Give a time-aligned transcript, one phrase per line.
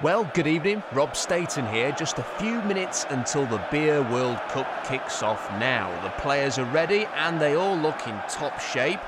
[0.00, 0.84] Well, good evening.
[0.92, 1.90] Rob Staten here.
[1.90, 5.90] Just a few minutes until the Beer World Cup kicks off now.
[6.04, 9.00] The players are ready and they all look in top shape.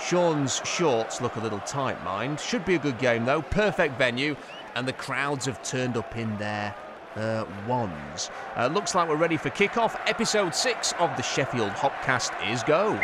[0.00, 2.40] Sean's shorts look a little tight, mind.
[2.40, 3.42] Should be a good game, though.
[3.42, 4.34] Perfect venue,
[4.74, 6.74] and the crowds have turned up in their
[7.14, 8.32] uh, ones.
[8.56, 9.94] Uh, looks like we're ready for kick-off.
[10.08, 12.98] Episode 6 of the Sheffield Hopcast is go.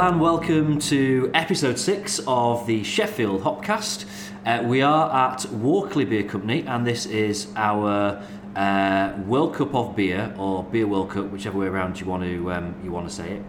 [0.00, 4.06] And welcome to episode six of the Sheffield Hopcast.
[4.46, 8.24] Uh, we are at Walkley Beer Company, and this is our
[8.56, 12.50] uh, World Cup of beer, or Beer World Cup, whichever way around you want to
[12.50, 13.42] um, you want to say it.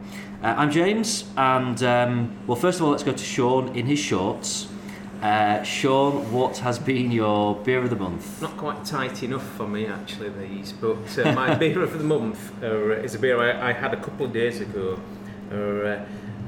[0.43, 3.99] Uh, I'm James, and um, well, first of all, let's go to Sean in his
[3.99, 4.67] shorts.
[5.21, 8.41] Uh, Sean, what has been your beer of the month?
[8.41, 12.61] Not quite tight enough for me actually these, but uh, my beer of the month
[12.61, 14.99] uh, is a beer I, I had a couple of days ago.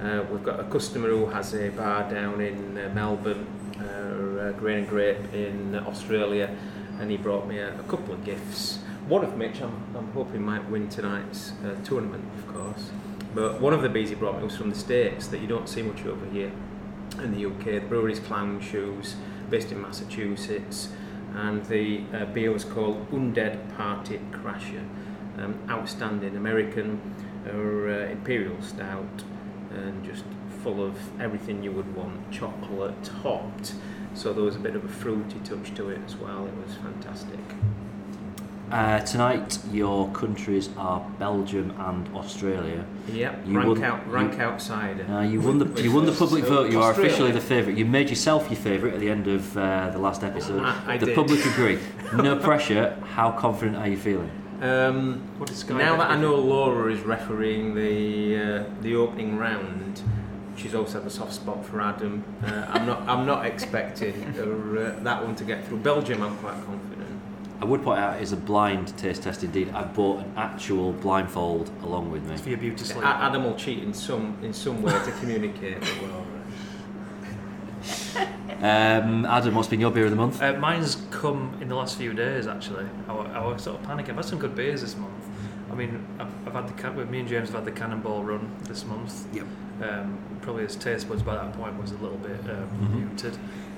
[0.03, 3.47] Uh, we've got a customer who has a bar down in uh, Melbourne,
[3.79, 6.55] uh, Grain and Grape in Australia,
[6.99, 8.79] and he brought me a, a couple of gifts.
[9.07, 12.89] One of which I'm, I'm hoping might win tonight's uh, tournament, of course.
[13.33, 15.67] But one of the beers he brought me was from the States that you don't
[15.67, 16.51] see much over here
[17.21, 17.63] in the UK.
[17.65, 19.15] The brewery's Clown Shoes,
[19.49, 20.89] based in Massachusetts,
[21.33, 24.85] and the uh, beer was called Undead Party Crasher.
[25.37, 27.01] Um, outstanding American
[27.47, 29.23] uh, imperial stout,
[29.75, 30.23] and just
[30.63, 32.31] full of everything you would want.
[32.31, 33.73] Chocolate, hopped,
[34.13, 36.45] so there was a bit of a fruity touch to it as well.
[36.45, 37.39] It was fantastic.
[38.71, 42.83] Uh, tonight, your countries are Belgium and Australia.
[43.11, 45.05] Yep, You rank won- out, rank you- outsider.
[45.07, 46.71] Uh, you won the you won the public vote.
[46.71, 47.77] You are officially the favourite.
[47.77, 50.63] You made yourself your favourite at the end of uh, the last episode.
[50.63, 51.15] I- I the did.
[51.15, 51.77] public agree.
[52.13, 52.95] No pressure.
[53.15, 54.29] How confident are you feeling?
[54.61, 59.37] Um, What is Sky now that I know Laura is refereeing the uh, the opening
[59.37, 60.01] round,
[60.55, 62.23] she's also had a soft spot for Adam.
[62.45, 65.79] Uh, I'm not I'm not expecting uh, that one to get through.
[65.79, 66.99] Belgium, I'm quite confident.
[67.61, 69.69] I would point out is a blind taste test indeed.
[69.73, 72.35] I bought an actual blindfold along with me.
[72.37, 73.05] for your beauty A- sleep?
[73.05, 76.25] Adam will cheat in some in some way to communicate with Laura.
[78.61, 80.41] Um, Adam, what's been your beer of the month?
[80.41, 82.85] Uh, mine's come in the last few days actually.
[83.07, 84.09] I, I was sort of panicking.
[84.09, 85.13] I've had some good beers this month.
[85.71, 88.51] I mean, I've, I've had the can- me and James have had the Cannonball run
[88.67, 89.25] this month.
[89.33, 89.45] Yep.
[89.81, 92.93] Um, probably his taste buds by that point was a little bit um, Mhm.
[93.09, 93.37] muted.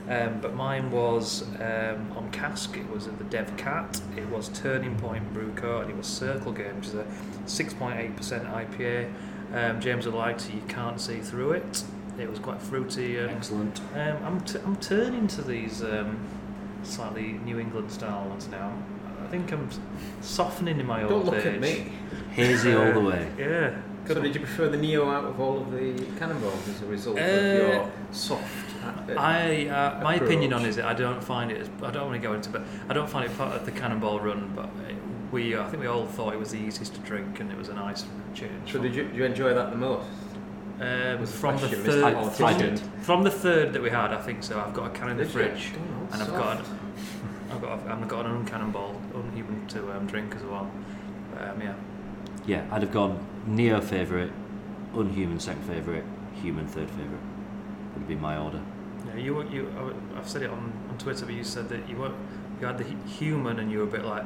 [0.10, 2.78] Um, but mine was um, on cask.
[2.78, 4.02] It was at the Dev Cat.
[4.16, 5.80] It was Turning Point Brew Co.
[5.80, 7.06] and it was Circle Game, which is a
[7.46, 9.12] 6.8% IPA.
[9.54, 10.52] Um, James would like to.
[10.54, 11.84] You can't see through it.
[12.20, 13.82] It was quite fruity and Excellent.
[13.94, 16.18] um, I'm, t- I'm turning to these um,
[16.84, 18.72] slightly New England style ones now.
[19.24, 19.70] I think I'm
[20.22, 21.26] softening in my old age.
[21.26, 21.92] Don't look at me.
[22.32, 23.30] Hazy all the way.
[23.38, 23.76] Yeah.
[24.08, 27.18] So did you prefer the Neo out of all of the cannonballs as a result
[27.18, 28.76] Uh, of your soft?
[29.10, 30.78] uh, I uh, my opinion on approach?
[30.78, 31.60] it is I don't find it.
[31.62, 33.72] As, I don't want to go into, but I don't find it part of the
[33.72, 34.52] Cannonball Run.
[34.56, 34.96] But it,
[35.32, 37.70] we I think we all thought it was the easiest to drink and it was
[37.70, 38.06] a nice
[38.36, 38.72] change.
[38.72, 40.08] So did you, did you enjoy that the most?
[40.80, 44.12] Um, Was from the question, third, I- from, the- from the third that we had,
[44.12, 44.60] I think so.
[44.60, 45.72] I've got a can in the Did fridge,
[46.12, 46.72] and I've got soft.
[47.52, 50.70] I've got a, I've got an uncannonball, unhuman to um, drink as well.
[51.40, 51.76] Um, yeah.
[52.46, 54.32] Yeah, I'd have gone Neo favourite,
[54.94, 56.04] Unhuman second favourite,
[56.42, 57.24] Human third favourite.
[57.96, 58.60] Would be my order.
[59.08, 61.88] Yeah, you were- you I- I've said it on, on Twitter, but you said that
[61.88, 62.12] you were
[62.60, 64.26] you had the human and you were a bit like,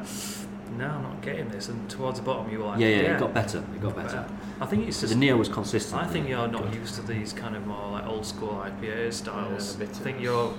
[0.77, 1.67] no, I'm not getting this.
[1.69, 3.59] And towards the bottom, you were like, yeah, yeah, yeah, it got better.
[3.59, 4.25] It got better.
[4.61, 5.13] I think it's just.
[5.13, 6.01] the Neo was consistent.
[6.01, 6.37] I think really.
[6.37, 9.77] you're not used to these kind of more like old school IPA styles.
[9.77, 10.53] Yeah, I think of- you're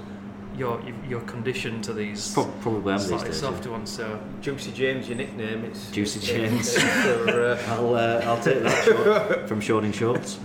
[0.59, 3.41] you're you- you're conditioned to these Pro- probably am these slightly days.
[3.43, 3.48] yeah.
[3.50, 3.91] softer ones.
[3.91, 5.65] So Juicy James, your nickname.
[5.65, 6.82] It's Juicy it's- James.
[6.82, 10.38] for, uh, I'll uh, I'll take that short from Sean in shorts.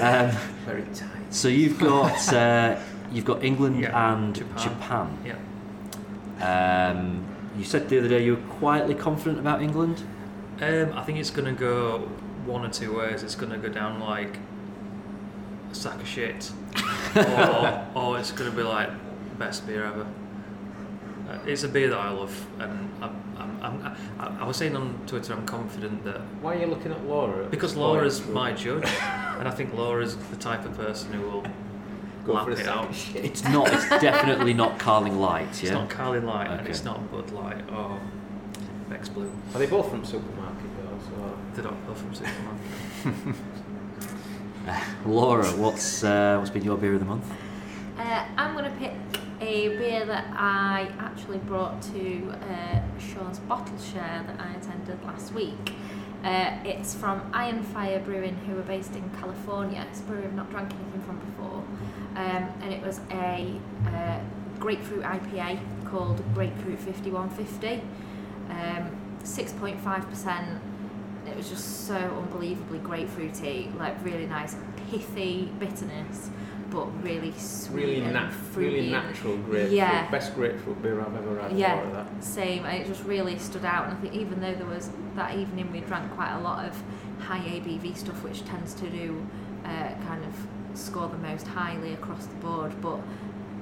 [0.00, 0.30] Um,
[0.66, 1.08] very tight.
[1.30, 2.76] so you've got uh,
[3.12, 4.58] you've got England Yeah, and Japan.
[5.22, 5.38] Japan.
[6.40, 7.24] yeah, Um,
[7.56, 10.02] you said the other day you were quietly confident about England.
[10.60, 11.98] um, I think it's going to go
[12.46, 13.22] one or two ways.
[13.22, 14.38] It's going to go down like
[15.70, 16.50] a sack of shit,
[17.16, 18.90] or, or it's going to be like
[19.38, 20.06] best beer ever.
[21.28, 24.76] Uh, it's a beer that I love, and I'm, I'm, I'm, I, I was saying
[24.76, 27.46] on Twitter I'm confident that Why are you looking at Laura?
[27.46, 27.92] because this point?
[27.94, 28.84] Laura's my judge,
[29.38, 31.44] and I think Laura's the type of person who will
[32.24, 32.88] Go lap for a it out.
[33.14, 33.72] It's not.
[33.72, 35.62] It's definitely not Carling Light.
[35.62, 35.62] Yeah?
[35.62, 38.00] It's not Carling Light and it's not Bud Light or
[38.88, 39.30] Beck's Blue.
[39.54, 41.02] Are they both from supermarket girls?
[41.20, 41.36] Or?
[41.54, 43.34] They're not both from Superman.
[45.06, 47.30] Laura, what's uh, what's been your beer of the month?
[47.98, 48.94] Uh, I'm going to pick
[49.40, 55.32] a beer that I actually brought to uh, Sean's bottle share that I attended last
[55.32, 55.74] week.
[56.24, 59.86] Uh, it's from Ironfire Brewing, who are based in California.
[59.90, 61.62] It's a brewery I've not drank anything from before.
[62.16, 63.52] Um, and it was a
[63.88, 64.20] uh,
[64.60, 67.82] grapefruit IPA called Grapefruit 5150.
[68.50, 68.90] Um,
[69.24, 70.58] 6.5%.
[71.26, 74.56] It was just so unbelievably grapefruity, like really nice,
[74.90, 76.28] pithy bitterness,
[76.70, 78.74] but really sweet Really, and nat- fruity.
[78.76, 79.72] really natural grapefruit.
[79.72, 80.10] Yeah.
[80.10, 81.52] Best grapefruit beer I've ever had.
[81.52, 81.82] Yeah.
[81.92, 82.22] That.
[82.22, 83.86] Same, and it just really stood out.
[83.88, 86.80] And I think even though there was that evening, we drank quite a lot of
[87.20, 89.26] high ABV stuff, which tends to do
[89.64, 92.72] uh, kind of score the most highly across the board.
[92.80, 92.98] But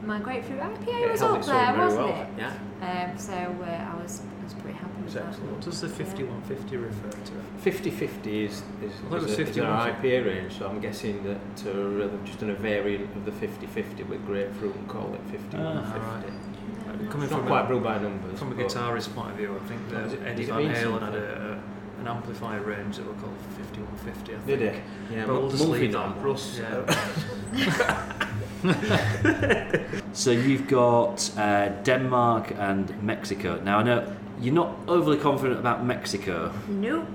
[0.05, 2.23] my grapefruit IPA It was held up its there, wasn't well.
[2.23, 2.29] it?
[2.39, 3.11] Yeah.
[3.13, 5.27] Um, so uh, I was I was pretty happy with It's that.
[5.29, 5.53] excellent.
[5.53, 7.33] What does the 5150 refer to?
[7.71, 9.71] 50-50 is, is, thought it is, was a, is 51.
[9.71, 13.31] our IPA range, so I'm guessing that uh, they've just done a variant of the
[13.31, 15.99] 50-50 with grapefruit and call it 51 Ah, 50.
[16.01, 16.25] right.
[16.27, 18.39] Yeah, Coming It's not from quite a, brewed by numbers.
[18.41, 21.01] from a but- guitarist point of view, I think that does it- Eddie Van Halen
[21.03, 21.62] had a, a,
[22.03, 24.47] an amplifier range that were called 5150, I think.
[24.47, 24.83] Did it?
[25.11, 26.17] Yeah, But we'll just leave that.
[26.23, 28.29] Russ, Yeah.
[30.13, 33.59] So you've got uh, Denmark and Mexico.
[33.65, 36.53] Now I know you're not overly confident about Mexico.
[36.69, 37.07] Nope.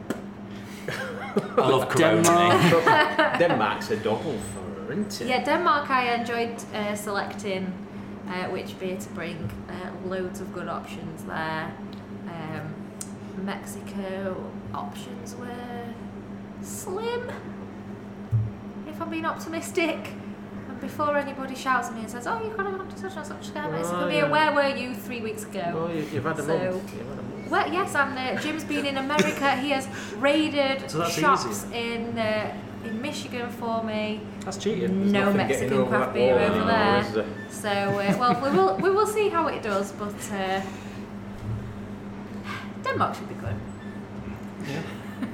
[1.57, 3.39] I love Denmark.
[3.39, 5.27] Denmark's a double for her, isn't it?
[5.27, 5.89] Yeah, Denmark.
[5.89, 7.71] I enjoyed uh, selecting
[8.27, 9.49] uh, which beer to bring.
[9.69, 11.71] Uh, loads of good options there.
[12.27, 12.73] Um,
[13.45, 14.35] Mexico
[14.73, 15.85] options were
[16.61, 17.31] slim.
[18.87, 19.97] If I'm being optimistic.
[20.69, 23.15] And before anybody shouts at me and says, "Oh, you've got to go to such
[23.15, 24.31] and such a Mexico Oh, beer," yeah.
[24.31, 25.71] where were you three weeks ago?
[25.73, 26.93] Well, you, you've had a So- month.
[26.93, 27.49] You've had a month.
[27.49, 29.55] Well, yes, and uh, Jim's been in America.
[29.55, 29.87] He has
[30.17, 32.53] raided So shops in uh,
[32.83, 34.19] in Michigan for me.
[34.43, 35.11] That's cheating.
[35.11, 36.99] No Mexican craft beer over anymore, there.
[36.99, 37.25] is there?
[37.49, 40.61] So, uh, well, we will we will see how it does, but uh,
[42.83, 43.55] Denmark should be good.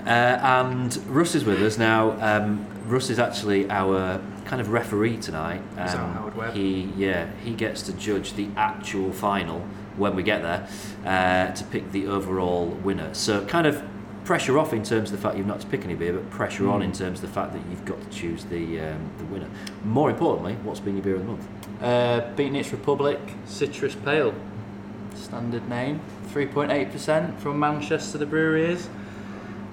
[0.06, 2.12] Uh, and Russ is with us now.
[2.22, 5.62] Um, Russ is actually our kind of referee tonight.
[5.78, 6.54] Um, Howard Webb?
[6.54, 9.60] He yeah he gets to judge the actual final
[9.98, 10.68] when we get there
[11.06, 13.14] uh, to pick the overall winner.
[13.14, 13.82] So kind of
[14.26, 16.70] pressure off in terms of the fact you've not to pick any beer, but pressure
[16.70, 19.50] on in terms of the fact that you've got to choose the um, the winner.
[19.84, 21.48] More importantly, what's been your beer of the month?
[21.82, 24.34] Uh, Beatnikz Republic Citrus Pale,
[25.16, 26.00] standard name,
[26.34, 28.18] 3.8% from Manchester.
[28.18, 28.90] The brewery is.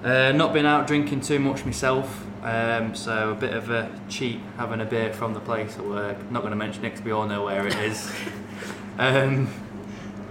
[0.04, 4.40] Uh, not been out drinking too much myself, um, so a bit of a cheat
[4.56, 6.16] having a beer from the place at work.
[6.30, 8.10] Not going to mention it 'cause we all know where it is.
[8.98, 9.46] um,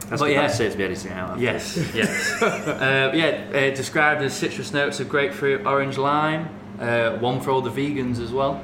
[0.10, 0.42] That's But what yeah.
[0.48, 1.30] that saves me editing it out.
[1.32, 1.44] after.
[1.44, 2.42] Yes, yes.
[2.42, 6.50] uh, yeah, uh, described as citrus notes of grapefruit, orange, lime.
[6.80, 8.64] Uh, one for all the vegans as well.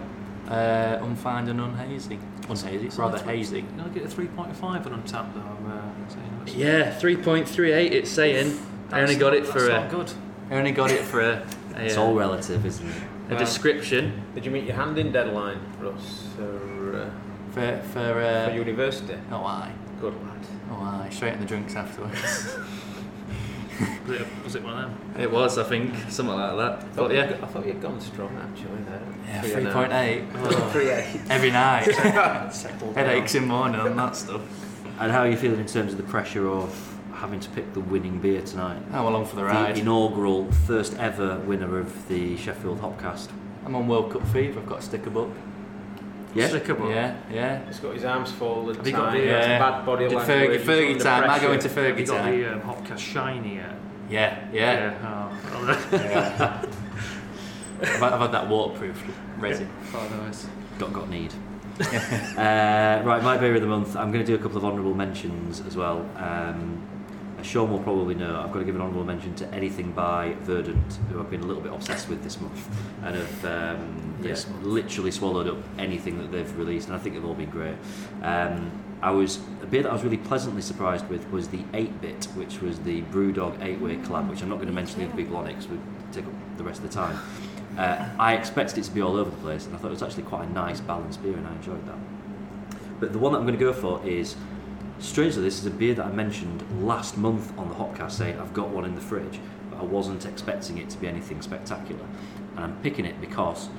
[0.49, 2.17] Uh, unfined and unhazy.
[2.47, 3.63] Unhazy, So rather hazy.
[3.77, 5.41] Know, get a 3.5 on Untappd though.
[5.41, 8.57] I'm saying that's- Yeah, 3.38 it's saying.
[8.91, 10.11] I only got not- it for That's a, not good.
[10.49, 11.45] I only got it for a,
[11.75, 12.95] a, It's uh, all relative, isn't it?
[13.31, 17.09] a description Did you meet your hand in deadline, Russ, for, uh,
[17.51, 19.17] for for, for uh, university?
[19.31, 20.39] oh I, Good lad.
[20.71, 22.57] oh I, straight in the drinks afterwards.
[24.07, 24.81] Was it, was it one of
[25.13, 25.21] them?
[25.21, 26.83] it was, I think, something like that.
[26.93, 29.01] Thought But you'd yeah, I thought you'd gone strong actually there.
[29.25, 29.89] yeah, Three and a half.
[29.89, 31.21] 3.8 oh, Three eight.
[31.29, 31.85] every night.
[32.95, 34.41] Headaches in morning and that stuff.
[34.99, 36.94] And how are you feeling in terms of the pressure of
[37.25, 38.79] having to pick the winning beer tonight?
[38.91, 39.75] I'm along for the ride.
[39.75, 43.29] The inaugural first ever winner of the Sheffield Hopcast.
[43.65, 44.59] I'm on World Cup fever.
[44.59, 45.31] I've got a sticker book.
[46.35, 46.49] Yeah?
[46.49, 46.91] Sticker book.
[46.91, 47.65] Yeah, yeah.
[47.65, 50.37] He's got his arms folded Have you got the, has uh, bad body the language.
[50.37, 51.47] Fergie- he's Fergie under time, I pressure.
[51.47, 52.39] go into Have Fergie you got time.
[52.39, 53.73] the um, Hopcast Shiny yet?
[54.07, 55.31] Yeah, yeah.
[55.51, 56.61] Oh, yeah.
[57.81, 59.03] I've, had- I've had that waterproof
[59.39, 59.67] resin.
[59.95, 60.45] Oh, nice.
[60.77, 61.33] Got got need.
[61.81, 63.95] uh, right, my beer of the month.
[63.95, 66.07] I'm going to do a couple of honourable mentions as well.
[66.17, 66.94] Um, as
[67.45, 70.99] Sean will probably know, I've got to give an honourable mention to anything by Verdant,
[71.09, 72.67] who I've been a little bit obsessed with this month,
[73.03, 74.63] and have um, yeah, month.
[74.63, 77.75] literally swallowed up anything that they've released, and I think they've all been great.
[78.23, 78.71] Um,
[79.01, 82.61] I was a beer that I was really pleasantly surprised with was the 8-bit, which
[82.61, 85.45] was the Brewdog 8-way collab, which I'm not going to mention the other people on
[85.47, 85.77] it because we
[86.11, 87.19] take up the rest of the time.
[87.77, 90.03] Uh, I expected it to be all over the place, and I thought it was
[90.03, 91.97] actually quite a nice balanced beer, and I enjoyed that.
[92.99, 94.35] But the one that I'm going to go for is,
[94.99, 98.53] strangely, this is a beer that I mentioned last month on the Hopcast, saying I've
[98.53, 102.05] got one in the fridge, but I wasn't expecting it to be anything spectacular.
[102.55, 103.69] And I'm picking it because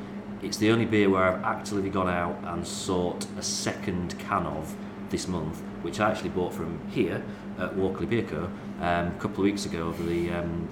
[0.42, 4.76] it's the only beer where I've actively gone out and sought a second can of
[5.10, 7.22] this month, which I actually bought from here
[7.58, 8.50] at Walkley Beer Co.
[8.80, 10.68] Um, a couple of weeks ago over the um,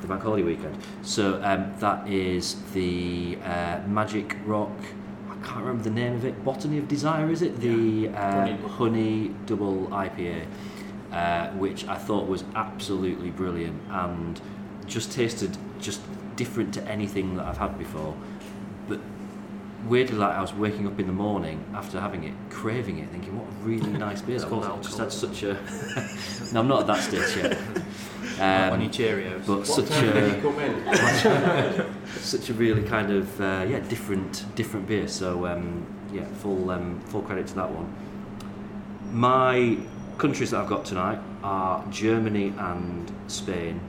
[0.00, 0.76] the bank holiday weekend.
[1.02, 4.72] So um, that is the uh, Magic Rock.
[5.40, 6.44] I can't remember the name of it.
[6.44, 7.60] Botany of Desire, is it?
[7.60, 8.56] The uh, Honey.
[8.68, 10.46] honey double IPA.
[11.12, 14.38] uh, which I thought was absolutely brilliant and
[14.86, 16.00] just tasted just
[16.36, 18.14] different to anything that I've had before.
[18.88, 19.00] But
[19.86, 23.36] weirdly, like I was waking up in the morning after having it, craving it, thinking,
[23.38, 24.78] what a really nice beer It's that called was.
[24.80, 25.54] It just had such a.
[26.52, 27.58] no, I'm not at that stage yet.
[28.40, 29.46] on your Um, Cheerios.
[29.46, 31.94] but What such time did a you come in?
[32.20, 35.08] such a really kind of uh, yeah different different beer.
[35.08, 37.92] So um, yeah, full um, full credit to that one.
[39.12, 39.78] My
[40.18, 43.80] countries that I've got tonight are Germany and Spain.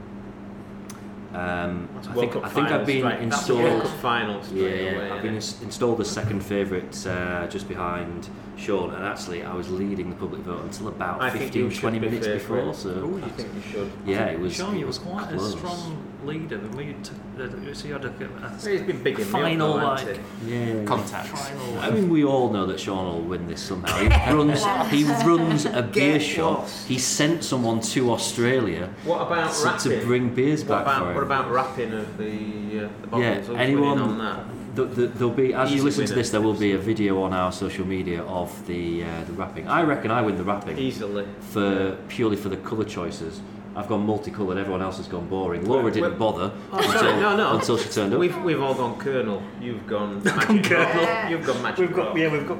[1.34, 3.82] Um, I think I think I've been right, World installed.
[3.82, 4.50] Cup finals.
[4.52, 9.44] Yeah, away, I've been ins- installed as second favourite uh, just behind Sean, and actually
[9.44, 12.74] I was leading the public vote until about I 15, 20 minutes before.
[12.74, 13.92] So I think you should.
[14.04, 14.54] yeah, it was.
[14.54, 15.54] Sean, it you was was quite close.
[15.54, 19.18] a strong leader, and we took the, so you had a, a, He's been big
[19.18, 20.84] in final Milk, like hasn't Yeah.
[20.84, 21.30] Contacts.
[21.48, 21.78] final.
[21.78, 23.96] I mean, we all know that Sean will win this somehow.
[23.98, 26.58] He runs, he runs a beer Get shop.
[26.60, 26.86] lost.
[26.88, 28.90] He sent someone to Australia?
[29.04, 30.00] What about to, rapping?
[30.00, 33.22] to bring beers what back about, for what about rapping of the, uh, the bottles?
[33.22, 33.98] yeah, Who's anyone.
[33.98, 34.44] on that?
[34.72, 37.32] The, the, there'll be as you listen to this, there will be a video on
[37.32, 39.66] our social media of the uh, the rapping.
[39.66, 41.26] I reckon I win the wrapping Easily.
[41.40, 43.40] for purely for the colour choices.
[43.80, 44.58] I've gone multicoloured.
[44.58, 45.64] Everyone else has gone boring.
[45.66, 47.54] Laura didn't Well- bother Oh, until, sorry, no, no.
[47.56, 48.20] until she turned up.
[48.20, 49.42] We've, we've all gone Colonel.
[49.60, 51.04] You've gone Magic Colonel.
[51.06, 51.30] Rock.
[51.30, 52.14] You've gone Magic Rock.
[52.14, 52.32] we've got.
[52.32, 52.58] We've got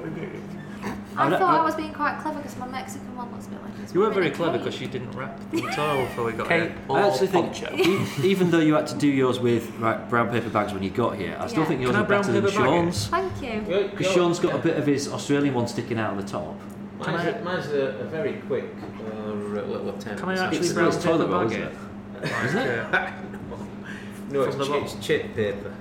[1.16, 3.46] I I don't- thought I- I was being quite clever because my Mexican one looks
[3.48, 3.92] a bit like this.
[3.92, 6.62] you were one very clever because you didn't wrap the all before we got Kate
[6.62, 6.74] here.
[6.88, 8.22] or I actually think, Poncho.
[8.22, 11.16] even though you had to do yours with right, brown paper bags when you got
[11.16, 11.68] here, I still Yeah.
[11.68, 12.64] think yours Can I are better brown than paper?
[12.64, 13.06] Sean's.
[13.08, 13.88] Thank you.
[13.90, 16.54] Because Sean's got a bit of his Australian one sticking out on the top.
[17.00, 18.64] Mine's, I- a, mine's a, a very quick
[19.06, 19.32] uh,
[19.66, 20.20] little attempt.
[20.20, 21.72] Can I actually It's, brown it's toilet paper roll, bag isn't it?
[22.24, 22.90] it?
[22.90, 23.10] Like, uh,
[24.30, 24.84] no, it's, the chi- bottom.
[24.84, 25.74] it's chip paper.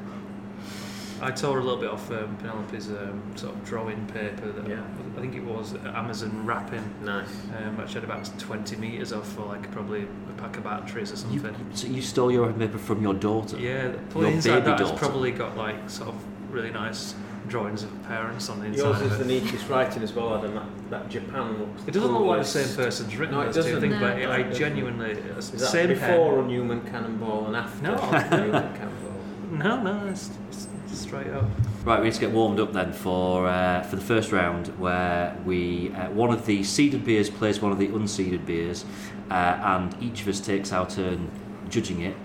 [1.22, 4.82] I tore a little bit off um, Penelope's um, sort of drawing paper that Yeah.
[5.18, 6.84] I think it was Amazon wrapping.
[7.04, 7.28] Nice.
[7.58, 11.16] Um, which had about 20 metres off for like probably a pack of batteries or
[11.32, 11.56] You, something.
[11.74, 13.58] so you stole your paper from your daughter?
[13.60, 14.96] yeah, the Your baby that has daughter.
[14.98, 16.16] probably got like sort of
[16.54, 17.16] really nice
[17.50, 18.84] drawings of parents on the inside.
[19.00, 20.54] Yours is the neatest writing as well, Adam.
[20.56, 21.84] That, that Japan looks.
[21.88, 23.82] It doesn't look like the same person's written No, it doesn't.
[23.82, 24.00] things, No.
[24.00, 26.46] but No, I genuinely Is that same before pen.
[26.46, 27.96] Unhuman Cannonball and after No.
[28.12, 29.14] Unhuman Cannonball?
[29.52, 30.68] No, no, it's, it's
[31.00, 31.46] straight up.
[31.84, 35.36] Right, we need to get warmed up then for uh, for the first round, where
[35.46, 38.86] we uh, one of the seeded beers plays one of the unseeded beers,
[39.32, 41.32] uh, and each of us takes our turn
[41.70, 42.16] judging it,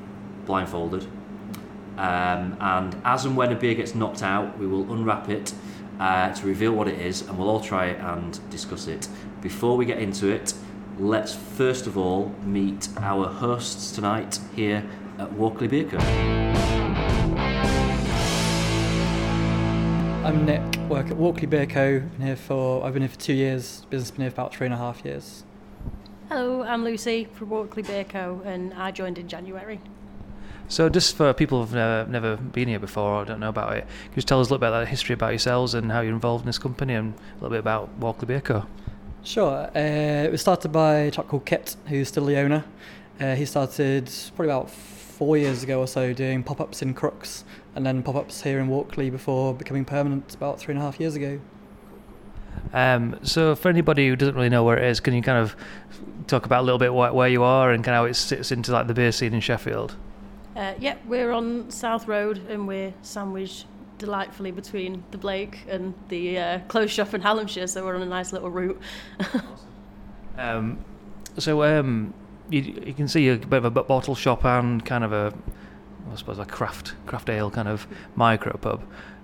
[0.45, 1.07] blindfolded.
[1.97, 5.55] Um, and as and when a beer gets knocked out, we will unwrap it
[6.01, 9.09] uh, to reveal what it is, and we'll all try it and discuss it.
[9.41, 10.55] Before we get into it,
[10.99, 14.85] let's first of all meet our hosts tonight here
[15.19, 15.99] at Walkley Beer Co.
[20.25, 22.01] I'm Nick, work at Walkley Beer Co.
[22.01, 23.85] Been here for I've been here for two years.
[23.91, 25.45] Business been here for about three and a half years.
[26.29, 28.41] Hello, I'm Lucy from Walkley Beer Co.
[28.45, 29.81] and I joined in January.
[30.67, 33.81] So, just for people who've never, never been here before or don't know about it,
[33.83, 36.01] can you just tell us a little bit about the history about yourselves and how
[36.01, 38.67] you're involved in this company and a little bit about Walkley Beer Co.
[39.23, 39.71] Sure.
[39.75, 42.65] Uh, it was started by a chap called Kit, who's still the owner.
[43.21, 47.45] Uh, he started probably about four years ago or so doing pop-ups in Crookes
[47.75, 51.15] and then pop-ups here in Walkley before becoming permanent about three and a half years
[51.15, 51.41] ago.
[52.73, 55.57] Um, so, for anybody who doesn't really know where it is, can you kind of
[56.27, 58.73] talk about a little bit where you are and kind of how it sits into
[58.73, 59.97] like the beer scene in Sheffield?
[60.57, 63.67] Uh, yeah, we're on South Road and we're sandwiched
[63.99, 68.07] delightfully between the Blake and the uh, Closed Shop in Hallamshire, so we're on a
[68.07, 68.81] nice little route.
[70.37, 70.85] Um,
[71.39, 72.13] so um,
[72.51, 75.33] you, you can see a bit of a bottle shop and kind of a,
[76.11, 78.83] I suppose, a craft craft ale kind of micro pub.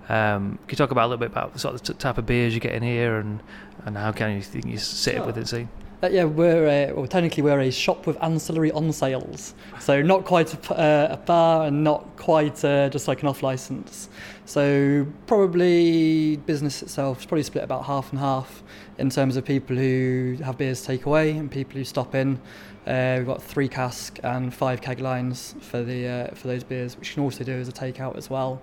[0.09, 2.25] Um, can you talk about a little bit about the sort of t- type of
[2.25, 3.41] beers you get in here and,
[3.85, 5.25] and how can you think you sit Sure.
[5.25, 5.47] with it?
[5.49, 5.67] See,
[6.03, 10.25] Uh, yeah, we're a, well, technically we're a shop with ancillary on sales, so not
[10.25, 14.09] quite a, uh, a bar and not quite uh, just like an off license.
[14.45, 18.63] So probably business itself is probably split about half and half
[18.97, 22.41] in terms of people who have beers take away and people who stop in.
[22.87, 26.97] Uh, we've got three cask and five keg lines for the uh, for those beers,
[26.97, 28.59] which you can also do as a takeout as well.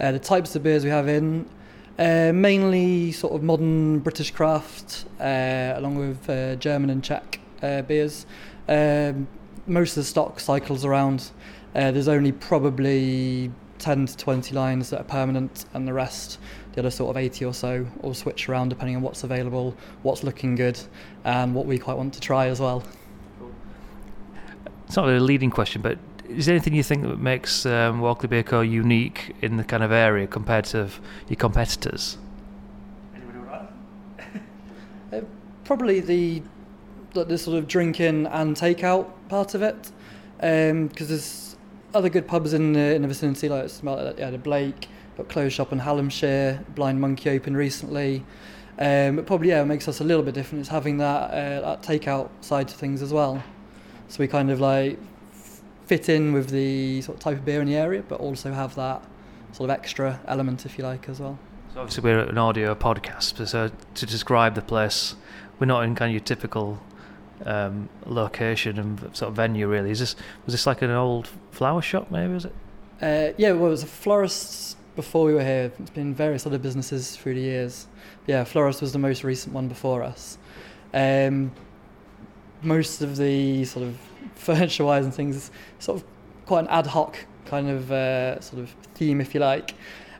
[0.00, 1.48] Uh, the types of beers we have in
[1.98, 7.82] uh, mainly sort of modern British craft, uh, along with uh, German and Czech uh,
[7.82, 8.26] beers.
[8.68, 9.28] Um,
[9.66, 11.30] most of the stock cycles around.
[11.74, 16.38] Uh, there's only probably 10 to 20 lines that are permanent, and the rest,
[16.72, 20.22] the other sort of 80 or so, all switch around depending on what's available, what's
[20.22, 20.78] looking good,
[21.24, 22.84] and what we quite want to try as well.
[24.86, 25.98] it's not a leading question, but
[26.36, 29.82] is there anything you think that makes um, Walkley Beer Co unique in the kind
[29.82, 30.88] of area compared to
[31.28, 32.18] your competitors?
[35.64, 36.42] Probably the
[37.14, 39.92] like the sort of drinking and takeout part of it,
[40.38, 41.56] because there's
[41.94, 43.82] other good pubs in the, in the vicinity, like it's-
[44.18, 48.24] yeah, the Blake, got Closed Shop in Hallamshire, Blind Monkey opened recently.
[48.78, 50.60] Um, but probably yeah, it makes us a little bit different.
[50.60, 53.42] It's having that uh, that takeout side to things as well.
[54.08, 54.98] So we kind of like f-
[55.86, 58.74] fit in with the sort of type of beer in the area, but also have
[58.76, 59.04] that
[59.52, 61.38] sort of extra element, if you like, as well.
[61.74, 65.14] So obviously we're an audio podcast, so to describe the place,
[65.58, 66.78] we're not in kind of your typical
[67.46, 69.90] um, location and sort of venue really.
[69.90, 72.32] Is this was this like an old flower shop maybe?
[72.32, 72.54] Was it?
[73.00, 75.72] Uh, yeah, well, it was a florist before we were here.
[75.78, 77.86] It's been various other businesses through the years.
[78.26, 80.38] Yeah, florist was the most recent one before us.
[80.94, 81.52] Um,
[82.62, 83.96] most of the sort of
[84.34, 86.06] furniture-wise and things, is sort of
[86.46, 89.74] quite an ad hoc kind of uh, sort of theme, if you like.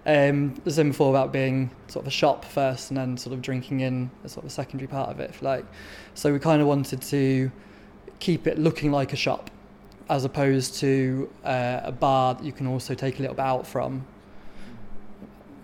[0.05, 3.41] Um, the same before about being sort of a shop first and then sort of
[3.41, 5.65] drinking in a sort of a secondary part of it, if you like.
[6.15, 7.53] So we kind of wanted to
[8.19, 9.51] keep it looking like a shop
[10.09, 13.67] as opposed to uh, a bar that you can also take a little bit out
[13.67, 14.05] from.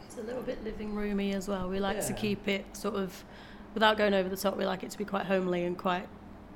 [0.06, 1.68] It's a little bit living roomy as well.
[1.68, 3.24] We like to keep it sort of,
[3.74, 6.08] without going over the top, we like it to be quite homely and quite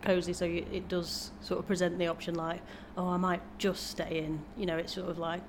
[0.03, 0.33] cosy.
[0.33, 2.61] So you, it does sort of present the option like,
[2.97, 4.41] oh, I might just stay in.
[4.57, 5.43] You know, it's sort of like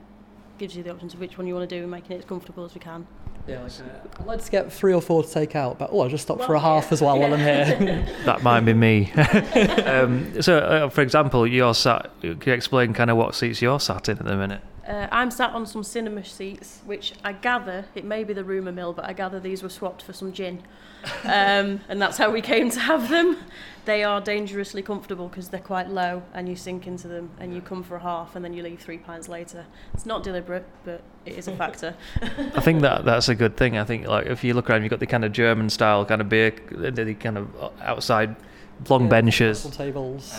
[0.57, 2.25] gives you the options of which one you want to do and making it as
[2.25, 3.07] comfortable as we can.
[3.48, 6.10] Yeah, like, I'd like to get three or four to take out, but oh, I'll
[6.10, 6.93] just stop for a Well, half yeah.
[6.93, 7.39] as well while I'm
[7.77, 8.07] here.
[8.25, 9.12] That might be me.
[9.86, 12.10] um, so, uh, for example, you're sat.
[12.22, 14.62] Can you explain kind of what seats you're sat in at the minute?
[14.87, 18.73] Uh, I'm sat on some cinema seats, which I gather, it may be the rumour
[18.73, 20.61] mill, but I gather these were swapped for some gin.
[21.23, 23.37] Um, and that's how we came to have them.
[23.85, 27.61] They are dangerously comfortable because they're quite low and you sink into them and you
[27.61, 29.65] come for a half and then you leave three pints later.
[29.93, 31.95] It's not deliberate, but it is a factor.
[32.21, 33.77] I think that that's a good thing.
[33.77, 36.19] I think like if you look around, you've got the kind of German style kind
[36.19, 37.49] of beer, the, the kind of
[37.81, 38.35] outside
[38.89, 40.37] long Yeah, benches, council tables.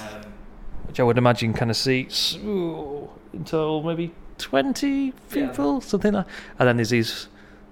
[0.86, 6.26] which I would imagine kind of seats ooh, until maybe twenty people, something like.
[6.58, 7.28] And then there's these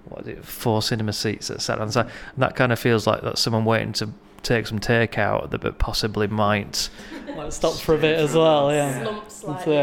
[0.08, 2.78] what is it, four cinema seats that sat on the side, and that kind of
[2.78, 4.10] feels like that's someone waiting to
[4.42, 6.90] take some takeout that but possibly might.
[7.36, 9.04] Might stop for a bit as well, yeah.
[9.04, 9.78] Slump slightly.
[9.78, 9.80] uh,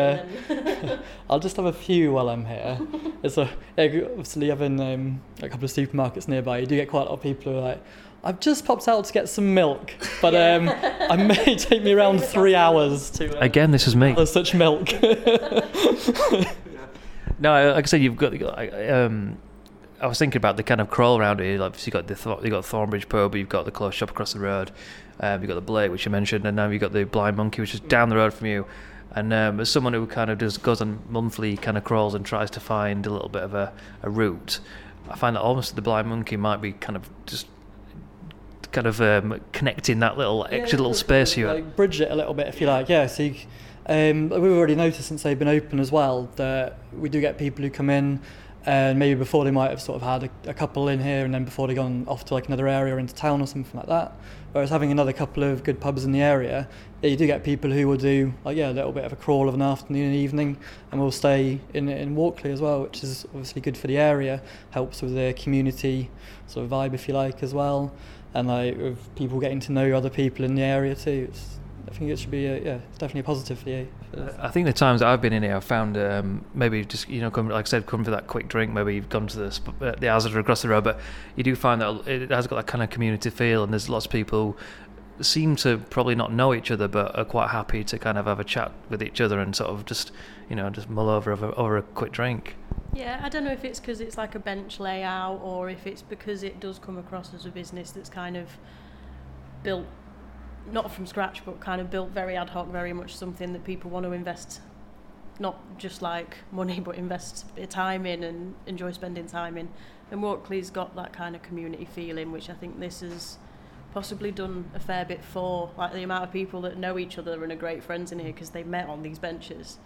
[0.50, 2.78] and then- I'll just have a few while I'm here.
[3.24, 7.06] It's a, obviously having um, a couple of supermarkets nearby, you do get quite a
[7.06, 7.84] lot of people who are like,
[8.24, 10.70] I've just popped out to get some milk, but um,
[11.10, 14.10] I may take me around three hours to uh, Again, this is me.
[14.10, 14.90] gather such milk.
[17.40, 18.34] No, like I said, you've got.
[18.92, 19.38] Um,
[20.02, 21.58] I was thinking about the kind of crawl around here.
[21.60, 24.34] Like, you got the Thor- you got Thornbridge Pub, you've got the Closed Shop across
[24.34, 24.72] the road,
[25.20, 27.62] um, you've got the Blake, which you mentioned, and now you've got the Blind Monkey,
[27.62, 28.66] which is down the road from you.
[29.12, 32.26] And um, as someone who kind of just goes on monthly kind of crawls and
[32.26, 33.74] tries to find a little bit of a,
[34.04, 34.60] a route,
[35.10, 37.48] I find that almost the Blind Monkey might be kind of just
[38.72, 41.48] kind of um, connecting that little extra little space here.
[41.48, 42.88] like bridge it a little bit if you like.
[42.88, 43.36] Yeah, so you,
[43.90, 47.64] um, we've already noticed since they've been open as well that we do get people
[47.64, 48.22] who come in
[48.66, 51.34] and maybe before they might have sort of had a, a couple in here and
[51.34, 53.88] then before they've gone off to like another area or into town or something like
[53.88, 54.14] that.
[54.52, 56.68] Whereas having another couple of good pubs in the area,
[57.02, 59.16] yeah, you do get people who will do like yeah a little bit of a
[59.16, 60.58] crawl of an afternoon and evening
[60.92, 64.42] and will stay in in Walkley as well, which is obviously good for the area,
[64.70, 66.12] helps with the community
[66.46, 67.92] sort of vibe if you like as well
[68.34, 71.28] and like with people getting to know other people in the area too.
[71.30, 73.88] It's, I think it should be a, yeah, definitely a positive for you.
[74.40, 77.22] I think the times that I've been in here, I've found um, maybe just you
[77.22, 78.72] know, come, like I said, come for that quick drink.
[78.72, 81.00] Maybe you've gone to the sp- uh, the Hazard across the road, but
[81.36, 84.06] you do find that it has got that kind of community feel, and there's lots
[84.06, 84.58] of people
[85.18, 88.26] who seem to probably not know each other, but are quite happy to kind of
[88.26, 90.12] have a chat with each other and sort of just
[90.50, 92.56] you know just mull over over, over a quick drink.
[92.94, 96.02] Yeah, I don't know if it's because it's like a bench layout or if it's
[96.02, 98.50] because it does come across as a business that's kind of
[99.64, 99.86] built,
[100.72, 103.90] not from scratch, but kind of built very ad hoc, very much something that people
[103.90, 104.62] want to invest,
[105.40, 109.70] not just like money, but invest time in and enjoy spending time in.
[110.12, 113.38] And Walkley's got that kind of community feeling, which I think this has
[113.94, 117.44] possibly done a fair bit for, like the amount of people that know each other
[117.44, 119.78] and are great friends in here because they met on these benches.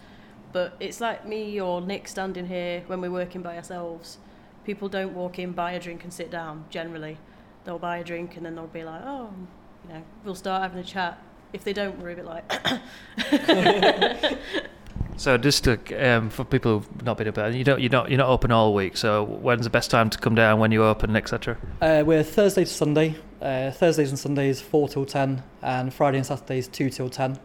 [0.52, 4.18] But it's like me or Nick standing here when we're working by ourselves.
[4.66, 6.66] People don't walk in, buy a drink, and sit down.
[6.70, 7.18] Generally,
[7.66, 9.34] they'll buy a drink and then they'll be like, "Oh,
[9.88, 11.22] you know, we'll start having a chat."
[11.54, 12.52] If they don't, we're a bit like,
[15.18, 18.18] So just to, um, for people who've not been about, you don't you're not you're
[18.18, 18.98] not open all week.
[18.98, 20.60] So when's the best time to come down?
[20.60, 21.58] When you open, etc.
[21.82, 23.16] Uh, we're Thursday to Sunday.
[23.42, 27.38] Uh, Thursdays and Sundays four till ten, and Friday and Saturdays two till ten.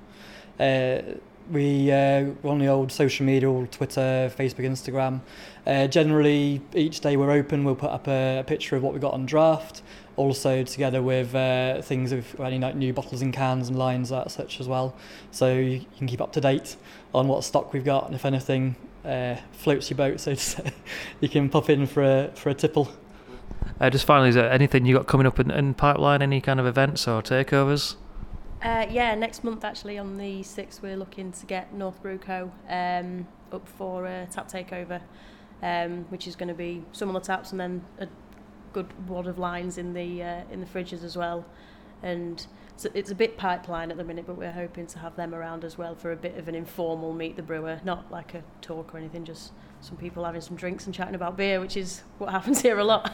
[0.59, 1.03] Uh,
[1.51, 5.21] we uh, we're on the old social media, all Twitter, Facebook, Instagram.
[5.67, 9.01] Uh, generally, each day we're open, we'll put up a, a picture of what we
[9.01, 9.83] got on draft.
[10.19, 14.31] Also together with uh, things of any like new bottles and cans and lines that
[14.31, 14.95] such as well.
[15.31, 16.77] So you can keep up to date
[17.15, 20.73] on what stock we've got, and if anything uh, floats your boat, so to say,
[21.21, 22.93] you can pop in for a for a tipple.
[23.81, 26.21] Uh, just finally, is there anything you got coming up in, in pipeline?
[26.21, 27.95] Any kind of events or takeovers?
[28.61, 32.51] Uh, yeah, next month actually on the 6th we're looking to get North Brew Co
[32.69, 35.01] um, up for a tap takeover,
[35.63, 38.09] um, which is going to be some on the taps and then a
[38.83, 41.45] good wad of lines in the uh, in the fridges as well.
[42.03, 45.35] And so it's a bit pipeline at the minute, but we're hoping to have them
[45.35, 48.43] around as well for a bit of an informal meet the brewer, not like a
[48.61, 52.03] talk or anything, just some people having some drinks and chatting about beer, which is
[52.19, 53.13] what happens here a lot.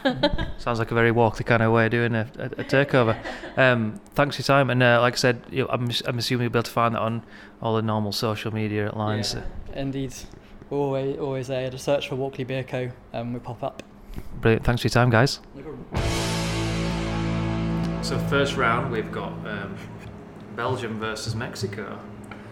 [0.57, 3.17] Sounds like a very walky kind of way of doing a, a, a takeover.
[3.57, 6.51] Um, thanks for your time, and uh, like I said, you, I'm, I'm assuming you'll
[6.51, 7.23] be able to find that on
[7.61, 9.33] all the normal social media lines.
[9.73, 10.13] Indeed,
[10.69, 11.69] always always there.
[11.69, 12.91] Just search for Walkley Beer Co.
[13.13, 13.81] and we pop up.
[14.41, 14.63] Brilliant.
[14.65, 15.39] Thanks for your time, guys.
[18.01, 19.75] So first round, we've got um,
[20.55, 21.99] Belgium versus Mexico.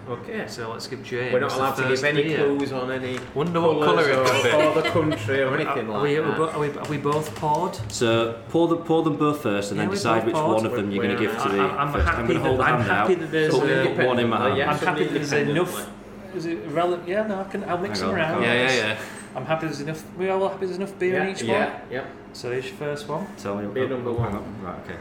[0.10, 0.45] Okay.
[0.47, 1.32] So let's give James.
[1.32, 2.38] We're not the allowed to give any beer.
[2.38, 4.49] clues on any Wonder what colour it or, could be.
[4.52, 6.23] or the country or anything are, like we, that.
[6.26, 7.80] Are we, are, we, both poured?
[7.91, 10.56] So pour, the, pour them both first and Yeah, then decide which poured.
[10.58, 12.06] one of them you're going to give to I- the I'm first.
[12.06, 14.30] happy I'm going to hold that- a I'm happy that there's Put a- one in
[14.30, 14.58] my hand.
[14.58, 15.89] Yeah, I'm happy that there's enough.
[16.36, 17.08] Is it relevant?
[17.08, 17.63] Yeah, no, I can.
[17.65, 18.41] I'll mix Hang them on, around.
[18.41, 18.99] Yeah, yeah, yeah.
[19.36, 20.04] I'm happy there's enough.
[20.17, 21.82] We're all happy there's enough beer yeah, in each yeah, one.
[21.91, 22.06] yeah.
[22.34, 23.28] So here's your first one.
[23.38, 23.67] Tell me.
[23.74, 24.43] Beer number oh, hang one.
[24.43, 24.62] on.
[24.62, 24.98] Right, okay.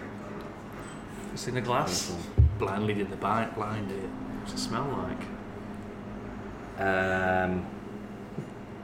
[1.33, 2.14] It's in a glass.
[2.59, 4.01] Blind leading the blind, blind here.
[4.01, 4.87] What's it smell
[6.79, 6.87] like?
[6.87, 7.66] Um,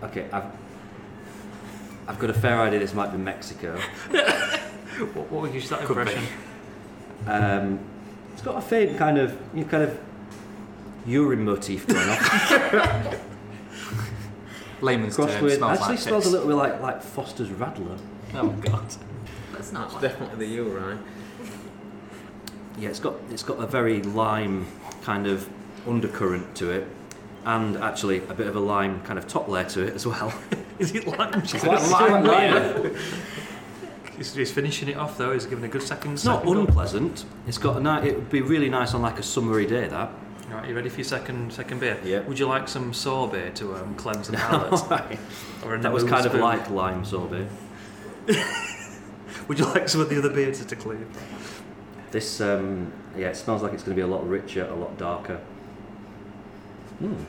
[0.03, 0.45] okay, I've
[2.07, 3.79] I've got a fair idea this might be Mexico.
[4.99, 6.01] What, what would you that Could be.
[6.01, 6.25] impression?
[7.29, 7.79] Um,
[8.33, 9.97] it's got a faint kind of you kind of
[11.07, 13.17] urine motif going on.
[14.81, 17.99] Layman's Crossed term, with smells actually like smells a little bit like like Foster's Radler.
[18.35, 18.85] Oh god.
[19.53, 20.03] That's not It's what.
[20.03, 20.99] definitely the you, right?
[22.79, 24.67] Yeah, it's got it's got a very lime
[25.03, 25.49] kind of
[25.87, 26.87] undercurrent to it,
[27.45, 30.33] and actually a bit of a lime kind of top layer to it as well.
[30.79, 31.41] Is it lime?
[31.41, 32.97] It's like lime layer.
[34.17, 35.33] He's, he's finishing it off though.
[35.33, 36.15] He's giving a good second.
[36.15, 36.61] It's not second go.
[36.61, 37.25] unpleasant.
[37.47, 38.07] It's got a nice.
[38.07, 39.89] It would be really nice on like a summery day.
[39.89, 40.11] That.
[40.51, 41.99] Right, you ready for your second second beer?
[42.03, 42.21] Yeah.
[42.21, 44.73] Would you like some sorbet to um, cleanse the palate?
[44.91, 45.19] Right.
[45.65, 47.49] or a That was kind of like lime sorbet.
[49.49, 51.07] Would you like some of the other beers to clean?
[52.11, 54.97] This, um, yeah, it smells like it's going to be a lot richer, a lot
[54.97, 55.41] darker.
[57.03, 57.25] Mm.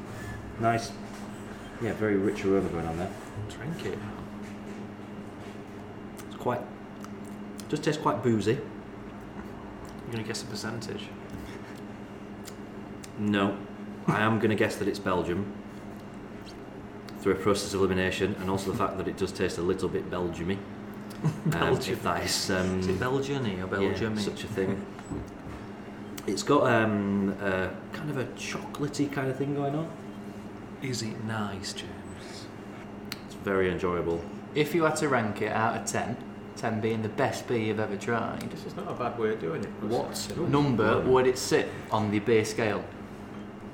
[0.60, 0.92] Nice.
[1.82, 3.12] Yeah, very rich aroma going on there.
[3.50, 4.00] Drink it.
[6.28, 6.62] It's quite.
[7.70, 8.54] Just tastes quite boozy.
[8.54, 11.08] You're gonna guess the percentage.
[13.20, 13.58] No,
[14.08, 15.54] I am going to guess that it's Belgium
[17.22, 19.90] through a process of elimination, and also the fact that it does taste a little
[19.90, 20.58] bit Belgiumy.
[21.22, 21.94] Um, Belgium.
[21.96, 24.16] if that is, um, Is it Belgian or Belgium?
[24.16, 24.86] yeah, such a thing.
[26.28, 29.90] It's got um, a, kind of a chocolatey kind of thing going on.
[30.82, 32.46] Is it nice, James?
[33.26, 34.22] It's very enjoyable.
[34.54, 36.16] If you had to rank it out of 10,
[36.56, 39.42] 10 being the best beer you've ever tried, This is not a bad way of
[39.42, 39.70] doing it.
[39.82, 42.84] what number would it sit on the beer scale?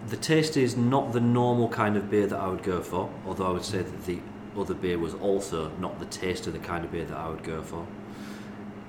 [0.07, 3.47] The taste is not the normal kind of beer that I would go for, although
[3.47, 4.19] I would say that the
[4.57, 7.43] other beer was also not the taste of the kind of beer that I would
[7.43, 7.85] go for.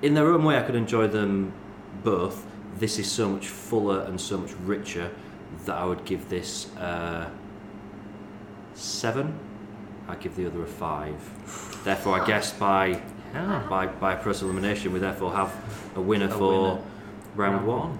[0.03, 1.53] In their own way, I could enjoy them
[2.05, 2.47] both.
[2.79, 5.11] This is so much fuller and so much richer
[5.65, 7.31] that I would give this uh,
[8.75, 9.39] seven.
[10.09, 11.83] I'd give the other a five.
[11.85, 13.01] Therefore, I guess by
[13.33, 13.67] Yeah.
[13.69, 15.53] by by process elimination, we therefore have
[15.97, 16.83] a winner A for winner.
[17.35, 17.99] round, one.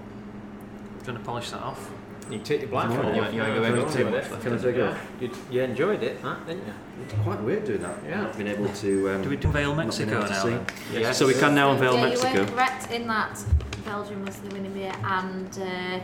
[1.05, 1.89] You want to polish that off?
[2.29, 3.33] You take your blindfold You- off.
[3.33, 4.41] you ain't going Don't too do it.
[4.41, 4.89] Can I take it Yeah.
[4.89, 5.07] off?
[5.21, 6.73] You, you enjoyed it, that, didn't you?
[7.03, 7.95] It's quite weird doing that.
[8.07, 8.21] Yeah.
[8.23, 9.09] Not being able to.
[9.11, 10.43] Um, Do we unveil Mexico able now?
[10.43, 10.57] see.
[10.99, 11.17] Yes.
[11.17, 12.33] So we can now unveil yeah, Mexico.
[12.33, 13.39] you were correct in that
[13.85, 15.99] Belgium was the winning beer, and uh,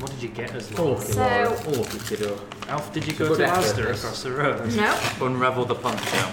[0.00, 1.00] What did you get as Oh, well?
[1.00, 1.20] So-
[1.68, 1.88] Lord.
[1.92, 2.40] Oh, kiddo.
[2.68, 4.74] Alf, did you go to effort, Asda across the road?
[4.74, 4.98] no.
[5.20, 6.28] Unravel the poncho.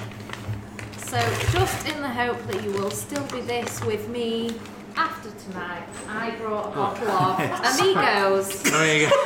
[1.07, 1.17] So
[1.51, 4.55] just in the hope that you will still be this with me
[4.95, 7.39] after tonight, I brought a bottle of
[7.79, 9.21] Amigos There you go.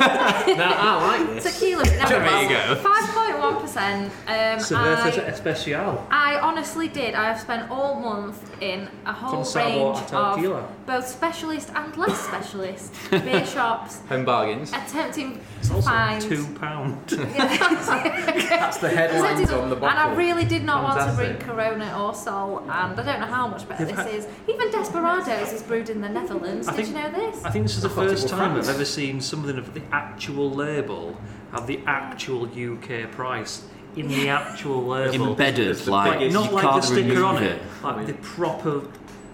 [0.54, 1.54] now, I like this.
[1.54, 1.84] tequila.
[1.84, 2.76] Now, There.
[2.76, 4.12] Five point one percent.
[4.26, 6.06] Um, Cerveza I, Especial.
[6.10, 7.14] I honestly did.
[7.14, 10.02] I have spent all month in a whole Con range a
[10.34, 10.56] tequila.
[10.60, 14.72] of both specialist and less specialist beer shops, Home bargains.
[14.72, 16.22] attempting It's to find.
[16.22, 16.96] two pound.
[17.08, 19.94] That's the headlines on the box.
[19.94, 23.26] And I really did not want to bring Corona or Sol, and I don't know
[23.26, 24.26] how much better They've this had- is.
[24.48, 26.68] Even Desperados is brewed in the Netherlands.
[26.68, 27.44] I Did think- you know this?
[27.44, 28.68] I think this is the I first time France.
[28.68, 31.16] I've ever seen something of the actual label
[31.52, 33.64] have the actual UK price
[33.96, 35.28] in the actual label.
[35.30, 38.12] Embedded, It's like biggest- not you like can't the sticker on remove it, like the
[38.14, 38.82] proper,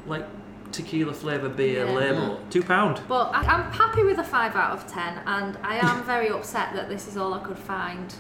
[0.06, 0.24] like
[0.70, 1.92] tequila flavour beer Yeah.
[1.92, 2.20] label.
[2.36, 2.50] Mm.
[2.50, 3.00] Two pound.
[3.08, 6.88] But I'm happy with a 5 out of 10, and I am very upset that
[6.88, 8.14] this is all I could find.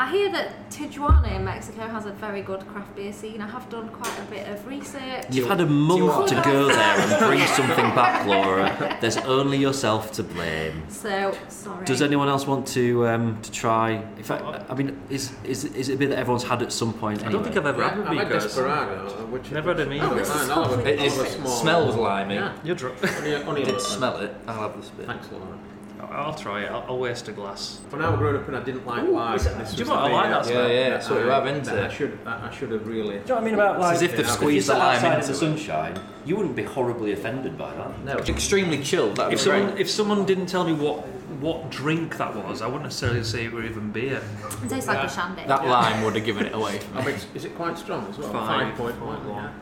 [0.00, 3.40] I hear that Tijuana in Mexico has a very good craft beer scene.
[3.40, 5.26] I have done quite a bit of research.
[5.32, 8.96] You've had a month to go there and bring something back, Laura.
[9.00, 10.84] There's only yourself to blame.
[10.88, 11.84] So, sorry.
[11.84, 13.94] Does anyone else want to um, to try?
[14.16, 16.92] In fact, I mean, is is is it a beer that everyone's had at some
[16.92, 17.26] point?
[17.26, 20.08] I don't think I've ever had I've had Desperado, which Never had which- Amigos.
[20.12, 20.92] Oh, this I'll have a- lovely.
[20.96, 22.34] I'll It, have it smells limey.
[22.36, 22.56] Yeah.
[22.62, 22.98] You're drunk.
[23.18, 23.80] Only, only Did little.
[23.80, 24.32] smell it.
[24.46, 25.06] I'll have this bit.
[25.06, 25.58] Thanks, Laura.
[26.00, 26.70] I'll try it.
[26.70, 27.80] I'll, I'll waste a glass.
[27.90, 29.76] When I was growing up and I didn't like Ooh, lager, is it- this do
[29.78, 30.08] you was know what?
[30.08, 30.68] the I like beer that smell.
[30.68, 33.08] Yeah, yeah, that's what you I- have, isn't that I should, I should have really.
[33.08, 34.68] Do you know what I mean about It's like as if they've if you squeezed
[34.68, 35.98] the lime outside in into the sunshine?
[36.24, 38.04] You wouldn't be horribly offended by that.
[38.04, 39.16] No, extremely chilled.
[39.16, 39.58] That'd If be great.
[39.60, 41.06] someone if someone didn't tell me what
[41.40, 44.20] what drink that was, I wouldn't necessarily say it were even beer.
[44.64, 45.44] It tastes like a shandy.
[45.46, 46.78] That lime would have given it away.
[46.78, 47.12] For I me.
[47.12, 48.32] mean, is it quite strong as well?
[48.32, 49.52] Five, point one.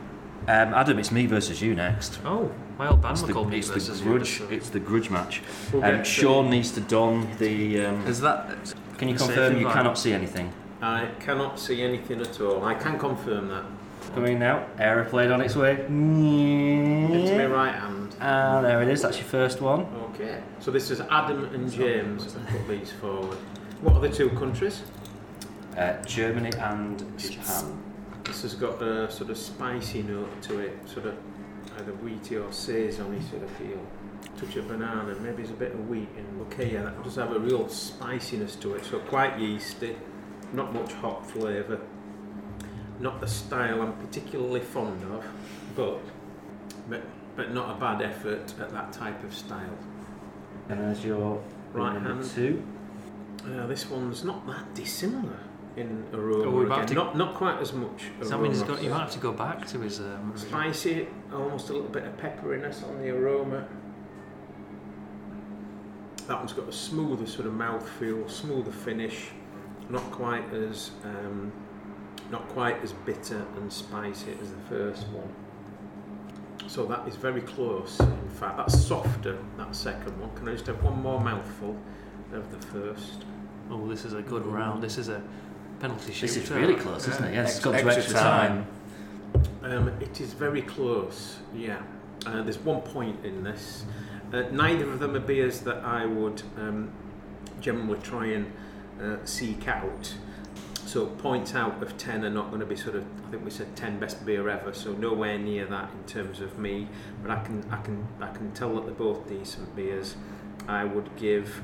[0.47, 0.67] Point one.
[0.67, 0.67] Yeah.
[0.67, 2.19] Um, Adam, it's me versus you next.
[2.25, 4.39] Oh, my old band It's the, called me it's the versus grudge.
[4.39, 5.41] you, It's the grudge match.
[5.73, 7.85] We'll Um, get to- Sean needs to don the.
[7.85, 8.49] Um, Is that?
[8.97, 9.73] can you confirm you environment.
[9.73, 10.51] cannot see anything?
[10.81, 12.63] I cannot see anything at all.
[12.63, 13.63] I can confirm that.
[14.13, 14.63] Coming now.
[14.79, 15.83] Aeroplane on its way.
[15.87, 18.15] Into my right hand.
[18.21, 19.01] Ah, there it is.
[19.01, 19.85] That's your first one.
[20.13, 20.39] Okay.
[20.59, 23.37] So this is Adam and James that have put these forward.
[23.81, 24.83] What are the two countries?
[25.77, 27.83] Uh, Germany and Japan.
[28.27, 31.17] This has got a sort of spicy note to it, sort of
[31.77, 33.79] either wheaty or saison sort of feel.
[34.37, 36.41] Touch of banana, maybe there's a bit of wheat in.
[36.41, 39.95] Okay, yeah, that does have a real spiciness to it, so quite yeasty,
[40.53, 41.79] not much hot flavour.
[42.99, 45.25] Not the style I'm particularly fond of,
[45.75, 45.99] but,
[46.89, 47.03] but
[47.35, 49.77] but not a bad effort at that type of style.
[50.69, 52.25] And there's your Right hand.
[52.25, 52.63] two.
[53.45, 55.39] Uh, this one's not that dissimilar
[55.77, 56.43] in aroma.
[56.45, 56.87] Oh, we're about again.
[56.89, 58.05] to- Not not quite as much.
[58.19, 58.73] Does that mean he's aroma.
[58.75, 62.03] got, you might have to go back to his um, Spicy, almost a little bit
[62.03, 63.67] of pepperiness on the aroma.
[66.27, 69.29] That one's got a smoother sort of mouthfeel, smoother finish,
[69.89, 71.51] not quite as um,
[72.31, 75.29] not quite as bitter and spicy as the first one.
[76.67, 77.97] So that is very close.
[78.01, 79.37] In fact, that's softer.
[79.57, 80.35] That second one.
[80.35, 81.77] Can I just have one more mouthful
[82.33, 83.23] of the first?
[83.71, 84.83] Oh, this is a good round.
[84.83, 85.21] This is a
[85.79, 86.27] penalty shoot.
[86.27, 87.33] This is really close, isn't it?
[87.33, 88.67] Yeah, it's gone to Extra extra time.
[89.63, 91.81] Um, it is very close, yeah.
[92.25, 93.85] Uh, there's one point in this.
[94.33, 96.91] Uh, neither of them are beers that I would um,
[97.59, 98.51] generally try and
[99.01, 100.13] uh, seek out.
[100.85, 103.51] So points out of 10 are not going to be sort of, I think we
[103.51, 106.87] said 10 best beer ever, so nowhere near that in terms of me.
[107.21, 110.15] But I can, I can, I can tell that they're both decent beers.
[110.67, 111.61] I would give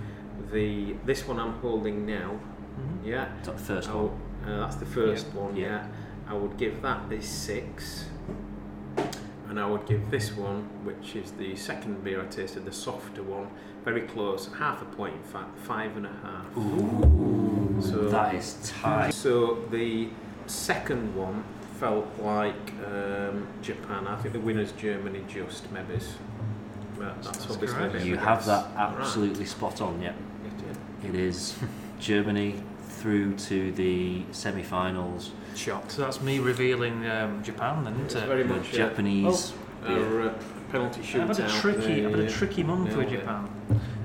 [0.52, 2.38] the, this one I'm holding now,
[2.80, 3.06] Mhm.
[3.06, 4.10] yeah, Is that the first I one?
[4.48, 5.68] uh, that's the first one, Yeah.
[5.68, 5.86] yeah.
[6.30, 8.06] I would give that a six.
[9.50, 13.22] And I would give this one, which is the second beer I tasted, the softer
[13.22, 13.48] one,
[13.86, 16.58] very close, half a point in fact, five and a half.
[16.58, 19.14] Ooh, So- that is tight.
[19.14, 20.10] So the
[20.48, 21.44] second one
[21.80, 22.56] felt like
[22.88, 24.08] um, Japan.
[24.08, 26.00] I think the winner's Germany just maybe.
[26.98, 27.96] That's, That's obviously correct.
[27.96, 28.96] a bit You have that Right.
[29.00, 30.02] absolutely spot on.
[30.02, 30.14] Yeah,
[30.46, 31.10] It is.
[31.10, 31.56] it is
[32.08, 32.56] Germany
[32.90, 35.32] through to the semi-finals.
[35.56, 35.92] Shocked.
[35.94, 38.28] So that's me revealing um, Japan, then, isn't it?
[38.28, 38.78] very The much yeah.
[38.90, 39.54] Japanese
[39.86, 40.22] beer.
[40.22, 40.34] Our uh,
[40.72, 41.30] penalty shootout.
[41.30, 43.10] I've had a tricky, I've had a they, tricky month with.
[43.10, 43.50] Japan.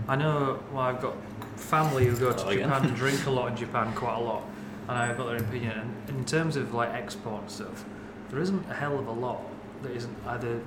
[0.06, 1.16] I know, well, I've got
[1.56, 2.52] family who go to Oh.
[2.52, 4.42] Japan and drink a lot in Japan, quite a lot,
[4.88, 5.72] and I've got their opinion.
[6.06, 7.84] And in terms of like export and stuff,
[8.30, 9.40] there isn't a hell of a lot
[9.82, 10.60] that isn't either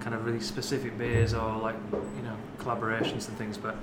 [0.00, 3.58] kind of really specific beers or like you know collaborations and things.
[3.58, 3.74] But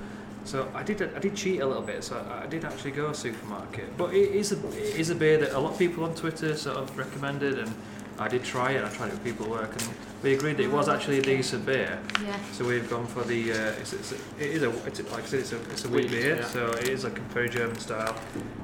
[0.46, 2.04] so I did, I did cheat a little bit.
[2.04, 5.38] So I did actually go a supermarket, but it is a, it is a beer
[5.40, 7.74] that a lot of people on Twitter sort of recommended, and
[8.20, 8.84] I did try it.
[8.84, 9.90] I tried it with people at work, and
[10.22, 12.00] we agreed that it was actually a decent beer.
[12.24, 12.38] Yeah.
[12.52, 13.52] So we've gone for the.
[13.52, 14.70] Uh, it's, it's a, it is a.
[14.86, 16.36] It's a, like I said, it's a, it's a wheat Wheat, beer.
[16.38, 16.46] yeah.
[16.46, 18.16] So it is like a very German style,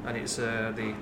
[0.05, 0.93] and it's uh, the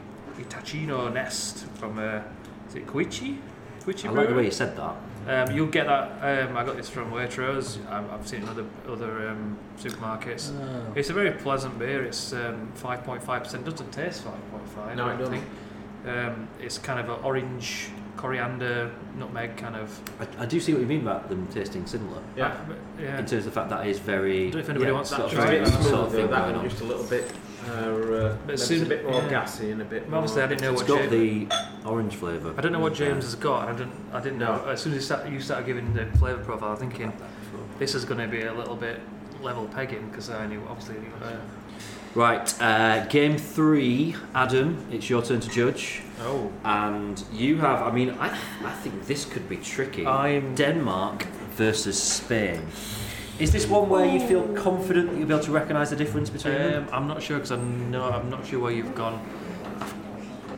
[0.41, 1.97] Hitachino Nest from.
[1.99, 2.21] Uh,
[2.69, 3.37] is it Koichi?
[3.85, 4.95] Koichi I like the way you said that.
[5.27, 6.47] Um, you'll get that.
[6.47, 7.85] Um, I got this from Waitrose.
[7.89, 10.51] I've, I've seen it in other other um, supermarkets.
[10.95, 12.03] It's a very pleasant beer.
[12.03, 13.63] It's um, 5.5%.
[13.65, 14.95] Doesn't taste 5.5.
[14.95, 15.45] No, I don't think.
[16.07, 19.97] Um, it's kind of an orange, coriander, nutmeg kind of.
[20.19, 22.21] I, I do see what you mean about them tasting similar.
[22.35, 22.47] Yeah.
[22.47, 23.19] Uh, yeah.
[23.19, 24.47] In terms of the fact that it is very.
[24.47, 25.67] I don't know if anybody wants sort that of Right.
[25.83, 26.69] sort of thing that going on.
[26.69, 27.31] just a little bit,
[27.69, 29.29] uh, uh, maybe it's soon- a bit more yeah.
[29.29, 31.49] gassy and a bit Well, Obviously, I didn't know It's what got James.
[31.49, 32.53] the orange flavour.
[32.57, 33.69] I don't know what James has got.
[33.69, 33.93] I didn't.
[34.11, 34.57] I didn't know.
[34.57, 34.71] No.
[34.71, 37.13] As soon as you started, you started giving the flavour profile, I'm thinking
[37.79, 38.99] this is going to be a little bit
[39.41, 40.95] level pegging because I knew obviously.
[41.23, 41.35] Uh,
[42.17, 44.83] Right, uh, game three, Adam.
[44.89, 47.83] It's your turn to judge, oh, and you have.
[47.83, 50.03] I mean, I, I think this could be tricky.
[50.07, 51.25] I'm Denmark
[51.55, 52.65] versus Spain.
[53.37, 56.31] Is this one where you feel confident that you'll be able to recognise the difference
[56.31, 56.87] between them?
[56.87, 58.11] Um, I'm not sure because I'm not.
[58.13, 59.21] I'm not sure where you've gone.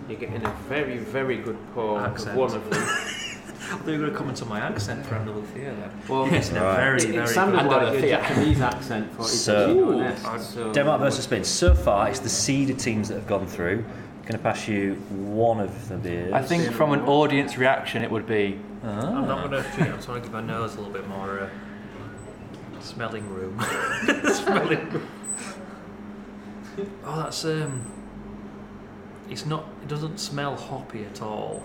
[0.07, 2.29] You're getting a very, very good pour Accent.
[2.29, 3.18] of one of them.
[3.71, 5.91] I thought you were going to comment on my accent for Andalusia there.
[6.07, 6.75] Well, It's in a Right.
[6.75, 8.07] very, very it sounded good like a Andalusia.
[8.09, 10.15] Japanese accent for So- it.
[10.17, 11.43] to so- Denmark versus Spain.
[11.43, 13.83] So far, it's the seeded teams that have gone through.
[13.85, 14.93] I'm Going to pass you
[15.45, 16.33] one of the beers.
[16.33, 18.59] I think from an audience reaction, it would be.
[18.83, 19.87] I'm not going to treat.
[19.89, 21.49] I'm trying to give my nose a little bit more uh,
[22.79, 23.59] smelling room.
[24.33, 25.07] smelling room.
[27.05, 27.81] Oh, that's um.
[29.29, 29.65] It's not.
[29.81, 31.63] It doesn't smell hoppy at all.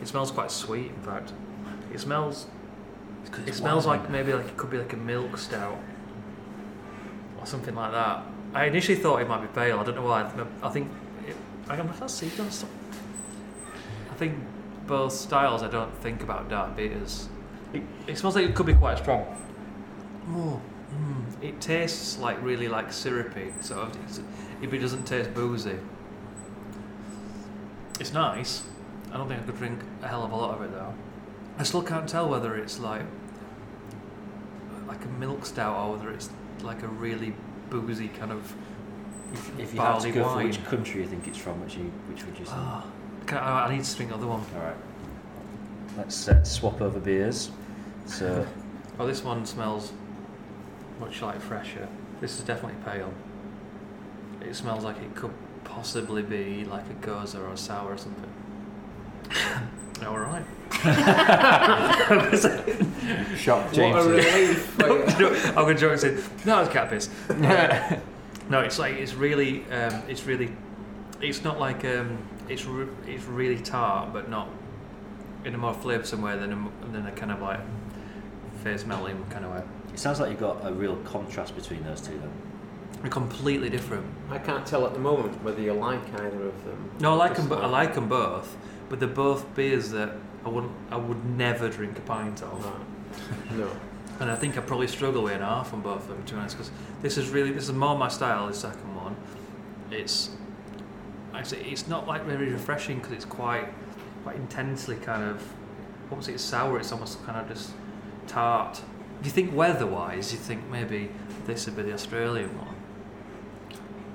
[0.00, 0.88] It smells quite sweet.
[0.88, 1.32] In fact,
[1.92, 2.46] it smells.
[3.46, 5.78] It smells like maybe like it could be like a milk stout
[7.38, 8.22] or something like that.
[8.52, 9.80] I initially thought it might be pale.
[9.80, 10.30] I don't know why.
[10.62, 10.90] I think
[11.26, 11.36] it,
[11.68, 12.30] I can I see.
[14.10, 14.38] I think
[14.86, 15.62] both styles.
[15.62, 17.28] I don't think about dark beers.
[17.72, 19.26] It, it smells like it could be quite strong.
[20.28, 20.60] Oh,
[20.92, 23.52] mm, it tastes like really like syrupy.
[23.60, 24.20] So of.
[24.62, 25.78] If it doesn't taste boozy,
[28.00, 28.62] it's nice.
[29.14, 30.92] I don't think I could drink a hell of a lot of it though.
[31.56, 33.02] I still can't tell whether it's like
[34.88, 36.28] like a milk stout or whether it's
[36.62, 37.32] like a really
[37.70, 38.52] boozy kind of
[39.32, 40.46] If, if you had to barley go for wine.
[40.46, 42.52] which country you think it's from, which you which would you say?
[42.56, 42.84] Ah,
[43.30, 44.44] I, I need to drink another one.
[44.56, 44.76] All right.
[45.96, 47.50] Let's uh, swap over beers.
[48.06, 48.44] So
[48.98, 49.92] Oh, this one smells
[50.98, 51.88] much like fresher.
[52.20, 53.12] This is definitely pale.
[54.40, 58.33] It smells like it could possibly be like a gose or a sour or something.
[60.06, 60.44] All right.
[63.36, 64.04] Shock What a James.
[64.06, 64.80] relief.
[65.48, 67.08] I'm going to joke and say, no, it's cat piss.
[68.50, 70.50] no, it's like it's really, um, it's really,
[71.20, 74.48] it's not like um, it's re- it's really tart, but not
[75.44, 77.60] in a more flavoursome way than a, than a kind of like
[78.62, 79.62] face melting kind of way.
[79.92, 82.12] it sounds like you've got a real contrast between those two.
[82.18, 82.30] Then
[83.02, 84.06] They're completely different.
[84.30, 86.90] I can't tell at the moment whether you like either of them.
[87.00, 87.48] No, I like them.
[87.48, 88.56] Just I like them both,
[88.88, 90.12] but they're both beers that
[90.44, 90.72] I wouldn't.
[90.90, 93.52] I would never drink a pint of, Right.
[93.58, 93.70] No.
[94.20, 96.24] and I think I probably struggle with an half on both of them.
[96.24, 96.70] To be honest, because
[97.02, 98.46] this is really this is more my style.
[98.48, 99.16] The second one,
[99.90, 100.30] it's
[101.34, 103.68] actually it's not like very refreshing because it's quite
[104.22, 105.42] quite intensely kind of.
[106.10, 107.70] Once it's sour, it's almost kind of just
[108.26, 108.82] tart.
[109.20, 111.10] If you think weather-wise, you think maybe
[111.46, 112.73] this would be the Australian one.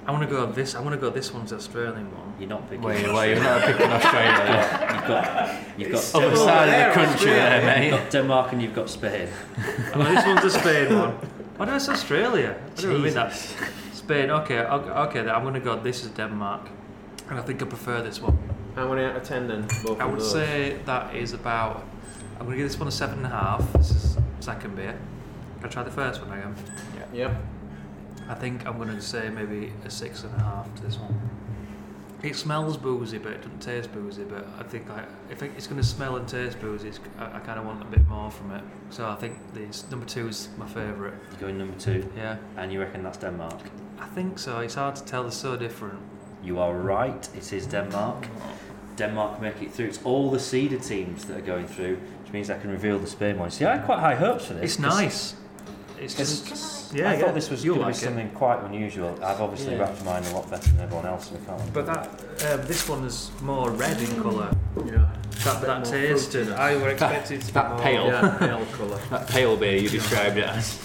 [0.09, 0.73] I want to go this.
[0.73, 1.11] I want to go.
[1.11, 2.33] This one's the Australian one.
[2.39, 2.81] you're not picking.
[2.81, 4.89] Wait, wait, you're not picking Australia.
[4.95, 7.83] You've got you've got Other side of the country there, mate.
[7.85, 8.03] you've mate.
[8.05, 9.27] got Denmark and you've got Spain.
[9.93, 11.11] Oh, this one's the Spain one.
[11.57, 12.59] Why did I say Australia?
[12.75, 13.33] I didn't mean that.
[13.93, 14.31] Spain.
[14.31, 14.89] Okay, okay.
[14.89, 15.79] okay then I'm gonna go.
[15.79, 16.67] This is Denmark,
[17.29, 18.35] and I think I prefer this one.
[18.73, 19.67] How many out of ten then?
[19.85, 20.31] Both I would those?
[20.31, 21.85] say that is about.
[22.39, 23.73] I'm gonna give this one a seven and a half.
[23.73, 24.97] This is second beer.
[25.59, 26.55] Can I try the first one again?
[26.97, 27.27] Yeah.
[27.27, 27.41] Yep.
[28.27, 31.17] I think I'm gonna say maybe a six and a half to this one.
[32.21, 34.23] It smells boozy, but it doesn't taste boozy.
[34.25, 37.37] But I think I, if it- it's going to smell and taste boozy, it's, I,
[37.37, 38.61] I kind of want a bit more from it.
[38.89, 41.13] So I think this number two is my favourite.
[41.31, 43.61] You're going number two, Yeah, and you reckon that's Denmark.
[44.01, 44.59] I think so.
[44.59, 45.21] It's hard to tell.
[45.23, 45.97] They're so different.
[46.43, 47.29] You are right.
[47.37, 48.27] It is Denmark.
[48.97, 49.85] Denmark make it through.
[49.87, 53.07] It's all the seeded teams that are going through, which means I can reveal the
[53.07, 53.49] Spain one.
[53.49, 54.63] See, I had quite high hopes for this.
[54.71, 55.35] It's nice.
[55.97, 56.15] It's
[56.89, 57.19] It's- just I yeah.
[57.19, 57.31] thought yeah.
[57.33, 58.05] this was You'll going to be it.
[58.07, 59.17] something quite unusual.
[59.23, 59.81] I've obviously Yeah.
[59.81, 61.73] wrapped mine a lot better than everyone else, so we can't.
[61.73, 62.07] But that
[62.51, 64.51] um, this one is more red in colour.
[64.85, 65.07] Yeah.
[65.43, 66.51] That, that tasted.
[66.51, 67.79] I would expect it to be that more.
[67.79, 68.07] pale.
[68.07, 68.99] Yeah, pale colour.
[69.09, 70.77] That pale beer you described it as.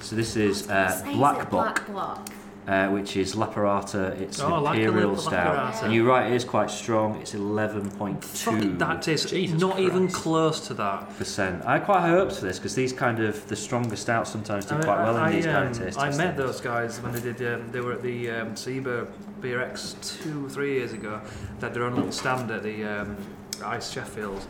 [0.00, 2.28] So this is uh, Says it Black Bock, Black Block.
[2.66, 4.18] Uh, which is La Pirata.
[4.18, 5.82] It's Oh, an imperial little stout, La Pirata.
[5.84, 7.20] and you're right, it is quite strong.
[7.20, 11.14] It's eleven point Fuck, two that tastes Jesus not even close to that.
[11.18, 11.62] percent.
[11.66, 14.64] I had quite high hopes for this because these kind of the stronger stouts sometimes
[14.64, 16.16] do I mean, quite well I, in these I, kind um, of taste I met
[16.16, 16.38] things.
[16.38, 17.42] those guys when they did.
[17.54, 19.08] Um, they were at the um, SIBA
[19.42, 21.20] Beer X two, three years ago.
[21.60, 23.14] They had their own little stand at the um,
[23.62, 24.40] Ice Sheffield.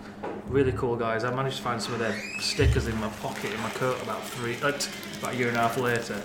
[0.47, 1.25] Really cool guys.
[1.25, 4.23] I managed to find some of their stickers in my pocket in my coat about
[4.23, 4.69] three, uh,
[5.19, 6.23] about a year and a half later.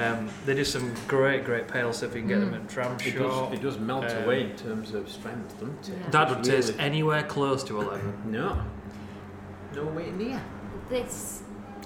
[0.00, 3.18] Um, they do some great, great pale if You can get them at Tram It
[3.18, 5.94] does, it does melt Um, away in terms of strength, doesn't it?
[6.00, 6.10] Yeah.
[6.10, 8.14] That It's would taste really- anywhere close to eleven.
[8.24, 8.62] No.
[9.74, 10.40] No way near.
[10.88, 11.42] This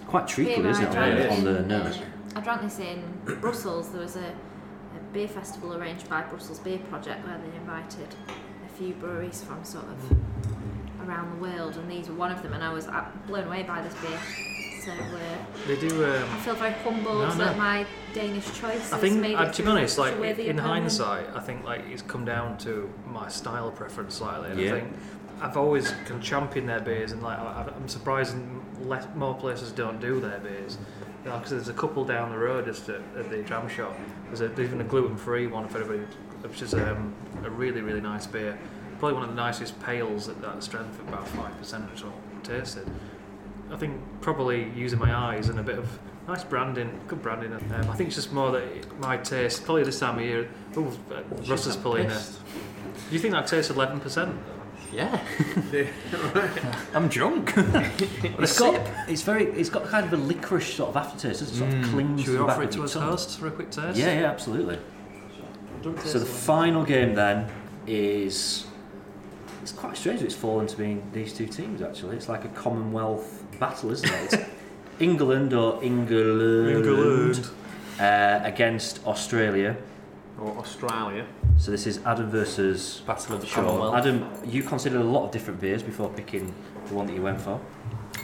[0.07, 1.99] Quite treacle, isn't it, drank on the nose?
[2.37, 3.03] I drank this in
[3.41, 3.91] Brussels.
[3.91, 8.15] There was a, a beer festival arranged by Brussels Beer Project where they invited
[8.65, 12.53] a few breweries from sort of around the world, and these were one of them.
[12.53, 14.19] And I was uh, blown away by this beer.
[14.85, 14.93] So
[15.67, 16.05] They do.
[16.05, 17.35] I Um, feel very humbled No, no.
[17.37, 20.61] that my Danish choice I think, made uh, it to be honest, like in opponent.
[20.61, 24.51] hindsight, I think like it's come down to my style preference slightly.
[24.51, 24.75] And Yeah.
[24.75, 24.93] I think
[25.41, 28.37] I've always can champion their beers, and like I, I'm surprised
[28.83, 30.77] less, more places don't do their beers.
[31.25, 33.97] Because there's a couple down the road just at, at the dram shop.
[34.27, 36.07] There's a, even a gluten-free one for everybody,
[36.43, 38.59] which is um, a really really nice beer.
[38.99, 42.13] Probably one of the nicest pales at that strength of about five percent or so
[42.43, 42.87] tasted.
[43.71, 45.99] I think probably using my eyes and a bit of
[46.29, 47.53] nice branding, good branding.
[47.53, 50.49] Um, I think it's just more that my taste, probably this time of year.
[50.77, 50.97] Oh,
[51.49, 52.31] Russ is pulling it.
[53.09, 54.37] Do you think that tastes eleven percent?
[54.93, 55.21] Yeah.
[56.95, 57.53] I'm drunk.
[57.57, 61.43] It's got it's very it's got kind of a licorice sort of aftertaste.
[61.43, 63.03] It sort of clings Should we back offer it to your us tongue.
[63.03, 63.99] hosts for a quick taste?
[63.99, 64.79] Yeah, yeah, absolutely.
[66.05, 67.51] So the final game then
[67.87, 68.67] is
[69.61, 72.17] it's quite strange that it's fallen to being these two teams actually.
[72.17, 74.47] It's like a Commonwealth battle, isn't it?
[75.01, 77.49] England or England, England.
[77.99, 79.77] Uh, against Australia.
[80.41, 81.27] Or Australia.
[81.59, 83.65] So this is Adam versus Battle of the Sean.
[83.65, 83.95] Commonwealth.
[83.95, 86.53] Adam, you considered a lot of different beers before picking
[86.87, 87.61] the one that you went for.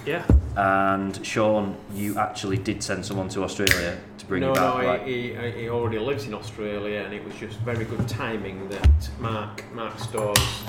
[0.04, 0.24] Yeah.
[0.56, 4.84] And Sean, you actually did send someone to Australia to bring no, you back, no,
[4.84, 5.06] right?
[5.06, 9.10] he, he, he already lives in Australia, and it was just very good timing that
[9.20, 10.62] Mark Mark Stores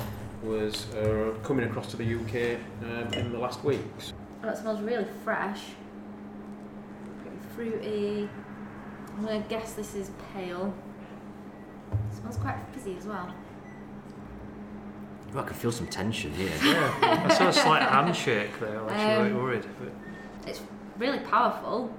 [0.43, 4.13] was uh, coming across to the UK um, in the last weeks.
[4.43, 5.61] Oh, it smells really fresh.
[7.21, 8.29] Pretty fruity.
[9.17, 10.73] I'm gonna guess this is pale.
[11.91, 13.33] It smells quite fizzy as well.
[15.35, 16.51] Oh, I can feel some tension here.
[16.63, 17.27] Yeah.
[17.29, 18.79] I saw a slight handshake there.
[18.79, 19.65] I was actually Um, worried.
[19.79, 20.61] But It's
[20.97, 21.93] really powerful.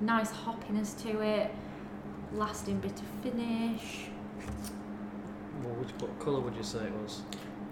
[0.00, 1.54] Nice hoppiness to it.
[2.32, 4.08] Lasting bit of finish.
[5.62, 7.22] what, would what colour would you say it was?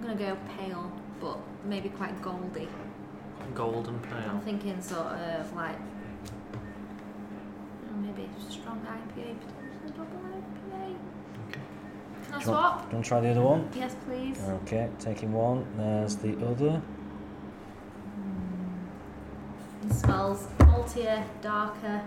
[0.01, 2.69] I'm gonna go pale, but maybe quite goldy.
[3.55, 4.31] Golden pale.
[4.31, 5.77] I'm thinking sort of like
[8.01, 10.97] maybe just a strong IPA, potentially double IPA.
[11.49, 11.61] Okay.
[12.25, 12.83] Can I Do you, want, swap?
[12.83, 13.69] do you want to try the other one?
[13.77, 14.41] Yes, please.
[14.63, 15.65] Okay, taking one.
[15.77, 16.83] There's the other.
[19.87, 22.03] It smells maltier, darker.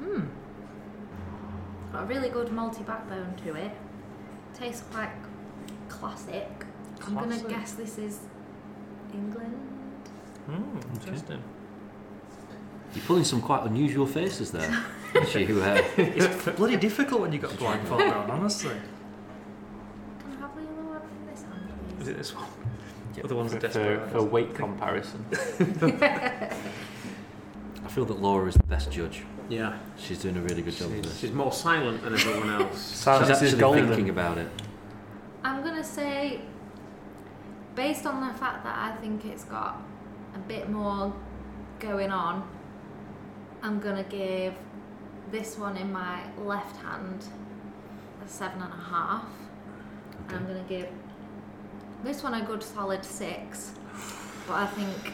[0.00, 0.28] Mmm.
[1.92, 3.72] Got a really good malty backbone to it.
[4.54, 5.10] Tastes quite
[5.88, 6.48] classic.
[7.06, 8.20] I'm gonna guess this is
[9.16, 9.56] England.
[10.46, 11.42] Hmm, interesting.
[12.94, 14.70] You're pulling some quite unusual faces there.
[15.34, 18.70] you, uh, It's bloody difficult when you've got a blindfold on, honestly.
[20.20, 22.46] Can I have the other one from this hand, Is it this one?
[23.24, 24.10] Other one's for, desperate.
[24.10, 25.24] for weight comparison.
[25.32, 26.50] I
[27.88, 29.22] feel that Laura is the best judge.
[29.48, 31.18] Yeah, She's doing a really good job of she's, this.
[31.20, 32.78] she's more silent than everyone else.
[32.80, 33.86] Silence She's is actually golden.
[33.88, 34.48] thinking about it.
[35.44, 36.40] I'm gonna say,
[37.76, 39.80] based on the fact that I think it's got
[40.34, 41.14] a bit more
[41.78, 42.48] going on,
[43.62, 44.54] I'm gonna give
[45.30, 47.24] this one in my left hand
[48.24, 49.26] a seven and a half.
[50.28, 50.88] And I'm gonna give
[52.02, 53.72] this one a good solid six.
[54.48, 55.12] But I think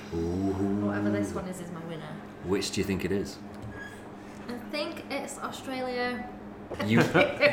[0.83, 2.15] whatever this one is is my winner.
[2.45, 3.39] Which do you think it is?
[4.49, 6.29] I think it's Australia.
[6.87, 6.99] You,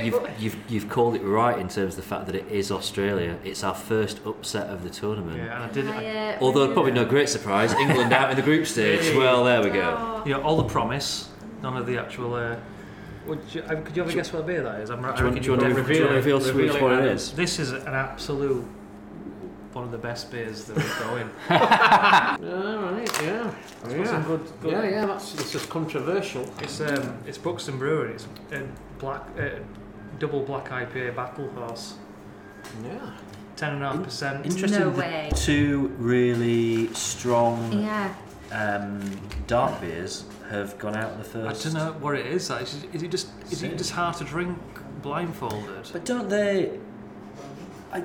[0.03, 3.37] you've, you've, you've called it right in terms of the fact that it is Australia.
[3.43, 5.37] It's our first upset of the tournament.
[5.37, 5.87] Yeah, and I did.
[5.87, 9.15] I, I, uh, Although probably no great surprise, England out in the group stage.
[9.15, 9.95] Well, there we go.
[9.97, 11.29] Oh, you know, all the promise,
[11.61, 12.33] none of the actual.
[12.33, 12.57] Uh,
[13.25, 14.89] would you, uh, could you have a guess what beer that is?
[14.89, 16.11] I'm, I Do you want, reckon do you want to you've reveal, do you want
[16.11, 18.65] to reveal reveal which it, one it This is an absolute
[19.73, 21.29] one of the best beers that we've going.
[21.49, 23.38] All right, yeah.
[23.97, 24.11] Got yeah.
[24.11, 26.45] some good- good- yeah, yeah, that's this is controversial.
[26.61, 28.13] It's um, it's Buxton Brewery.
[28.13, 28.63] It's a
[28.99, 29.49] black, uh,
[30.19, 31.95] double black IPA Battle Horse,
[32.83, 32.99] Yeah.
[33.55, 34.45] ten and a half percent.
[34.45, 34.79] Interesting.
[34.79, 35.29] No way.
[35.35, 38.13] Two really strong yeah.
[38.51, 38.99] um,
[39.47, 42.49] dark beers have gone out in the I don't know what it is.
[42.49, 44.57] Like, is, is it just is it just hard to drink
[45.01, 45.89] blindfolded?
[45.91, 46.79] But don't they?
[47.91, 48.03] I,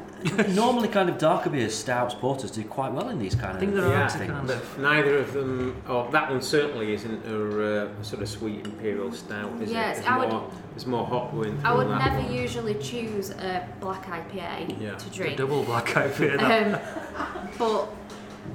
[0.48, 3.72] normally, kind of darker beers, stouts, porters do quite well in these kind I think
[3.74, 4.08] of there are Yeah.
[4.08, 4.50] kind things.
[4.50, 4.78] of.
[4.78, 9.52] Neither of them, or that one certainly isn't a uh, sort of sweet imperial stout,
[9.60, 10.10] is Yes, it?
[10.10, 12.32] I There's would- more, there's more hop going through I would never one.
[12.32, 14.94] usually choose a black IPA Yeah.
[14.94, 15.36] to The drink.
[15.36, 16.38] double black IPA.
[16.38, 17.88] that- Um, but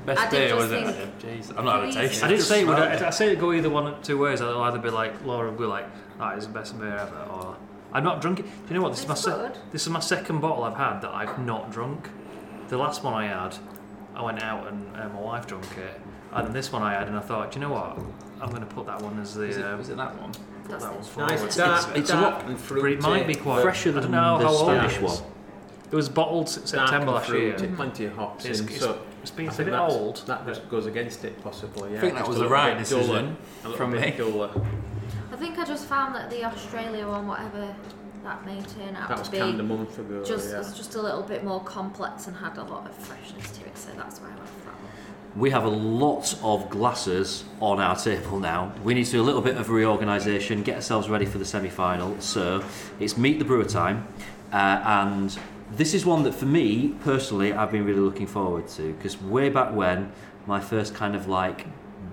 [0.06, 0.96] Best I beer, was it?
[0.96, 2.10] think- Jeez, I'm not going to Please.
[2.10, 2.30] taste I it.
[2.32, 2.78] did say it would.
[2.80, 4.42] I, I say it go either one of two ways.
[4.42, 5.86] I'll either be like Laura would be like,
[6.18, 7.56] "That is the best beer ever," or
[7.94, 8.40] I'm not drunk.
[8.40, 8.44] it.
[8.44, 8.92] Do you know what?
[8.92, 11.72] This is my It's se- this is my second bottle I've had that I've not
[11.72, 12.10] drunk.
[12.68, 13.56] The last one I had,
[14.16, 16.00] I went out and uh, my wife drank it,
[16.34, 17.98] and then this one I had, and I thought, do you know what?
[18.42, 19.48] I'm going to put that one as the.
[19.48, 20.32] Was it, uh, was it that one?
[20.68, 20.96] That's that it.
[20.96, 21.30] one forward.
[21.32, 22.94] Nice, It's- dark, it's- it's a dark lot- and But fruity.
[22.98, 25.20] it might be quite Fresher I than don't know the how old Spanish it is.
[25.22, 25.32] one.
[25.92, 27.58] It was bottled September and last year.
[27.58, 30.22] fruity, Plenty of hops It's, in, it's, so it's been I a think bit old.
[30.28, 31.94] That just goes against it, possibly.
[31.94, 31.98] Yeah.
[31.98, 33.38] I think that was a the right bit duller, decision
[33.76, 34.12] from bit me.
[34.16, 34.52] Duller.
[35.40, 37.74] I think I just found that the Australia one, whatever
[38.26, 40.22] that may turn out That was to be canned a month ago.
[40.22, 40.60] just yeah.
[40.60, 43.78] it's just a little bit more complex and had a lot of freshness to it.
[43.78, 45.40] So that's why I went for that one.
[45.40, 48.74] We have a lot of glasses on our table now.
[48.84, 51.70] We need to do a little bit of reorganisation, get ourselves ready for the semi
[51.70, 52.20] final.
[52.20, 52.62] So
[53.00, 54.08] it's Meet the Brewer time.
[54.52, 55.40] Uh, and
[55.72, 59.48] this is one that, for me personally, I've been really looking forward to because way
[59.48, 60.12] back when,
[60.46, 61.66] my first kind of like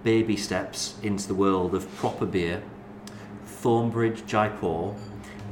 [0.05, 2.62] baby steps into the world of proper beer,
[3.67, 4.95] Thornbridge Jaipur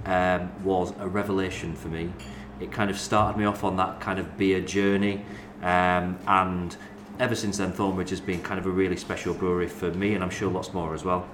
[0.07, 2.12] um, was a revelation for me.
[2.61, 5.25] It kind of started me off on that kind of beer journey,
[5.62, 6.77] um, and
[7.19, 10.23] ever since then, Thornbridge has been kind of a really special brewery for me, and
[10.23, 11.29] I'm sure lots more as well.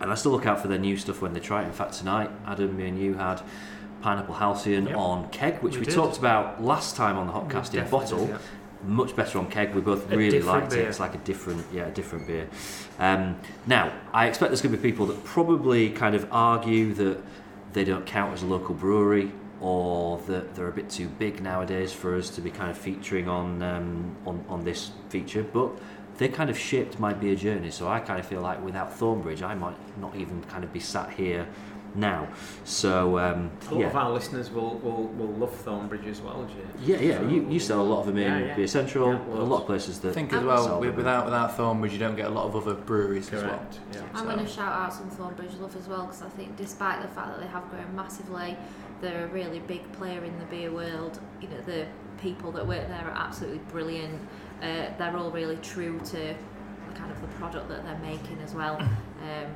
[0.00, 1.66] And I still look out for their new stuff when they try it.
[1.66, 3.40] In fact, tonight, Adam, me and you had
[4.02, 4.96] Pineapple Halcyon Yep.
[4.96, 8.26] on keg, which we, We talked about last time on the Hopcast in a bottle.
[8.26, 8.38] did, yeah.
[8.84, 9.74] Much better on keg.
[9.74, 10.86] We both A really liked it.
[10.86, 12.48] It's like a different, yeah, a different beer.
[12.98, 17.18] Um, now, I expect there's going to be people that probably kind of argue that
[17.72, 21.92] they don't count as a local brewery or that they're a bit too big nowadays
[21.92, 25.42] for us to be kind of featuring on um, on, on this feature.
[25.42, 25.72] But
[26.18, 29.42] they kind of shaped my beer journey, so I kind of feel like without Thornbridge,
[29.42, 31.46] I might not even kind of be sat here
[31.94, 32.28] now.
[32.64, 33.86] So um, A lot yeah.
[33.88, 36.92] of our listeners will, will, will love Thornbridge as well, Jay.
[36.92, 37.28] Yeah, yeah.
[37.28, 38.56] You, you sell a lot of them in Yeah, yeah.
[38.56, 41.56] Beer Central, Yeah, a lot of places that I think as well, with, without without
[41.56, 43.50] Thornbridge, you don't get a lot of other breweries as well.
[43.58, 43.80] Correct.
[43.92, 44.02] Yeah.
[44.14, 47.02] I'm So- going to shout out some Thornbridge love as well because I think despite
[47.02, 48.56] the fact that they have grown massively,
[49.00, 51.20] they're a really big player in the beer world.
[51.40, 51.86] You know, the
[52.20, 54.20] people that work there are absolutely brilliant.
[54.60, 58.54] Uh, they're all really true to the kind of the product that they're making as
[58.54, 58.78] well.
[59.18, 59.48] Um, and yeah,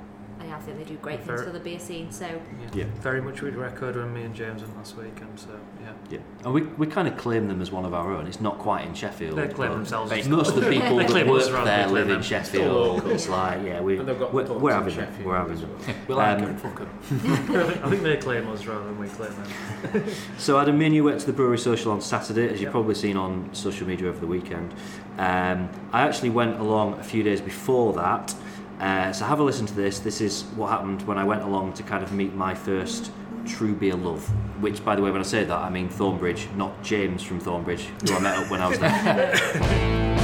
[0.50, 2.10] I think they do great things Very- for the beer scene.
[2.10, 2.26] So
[2.74, 2.84] Yeah.
[3.00, 5.48] Very much we'd record when me and James went last weekend, so
[5.80, 5.92] yeah.
[6.10, 8.26] Yeah, and we, we kind of claim them as one of our own.
[8.26, 9.36] It's not quite in Sheffield.
[9.38, 12.22] They claim but themselves as Most of the people that work there live claim in
[12.22, 12.66] Sheffield.
[12.96, 13.10] local.
[13.10, 15.24] It's like, yeah, we, And they've got we're, pubs we're having them.
[15.24, 15.76] We're having as them.
[16.08, 16.88] We like Um, them.
[17.84, 20.04] I think they claim us rather than we claim them.
[20.38, 22.94] So Adam, me and you went to the Brewery Social on Saturday, as you've probably
[22.94, 24.72] seen on social media over the weekend.
[25.18, 28.34] Um, I actually went along a few days before that.
[28.80, 30.00] Uh, so have a listen to this.
[30.00, 33.12] This is what happened when I went along to kind of meet my first
[33.46, 34.26] true beer love.
[34.60, 37.86] Which, by the way, when I say that, I mean Thornbridge, not James from Thornbridge,
[38.08, 40.08] who I met up when I was there.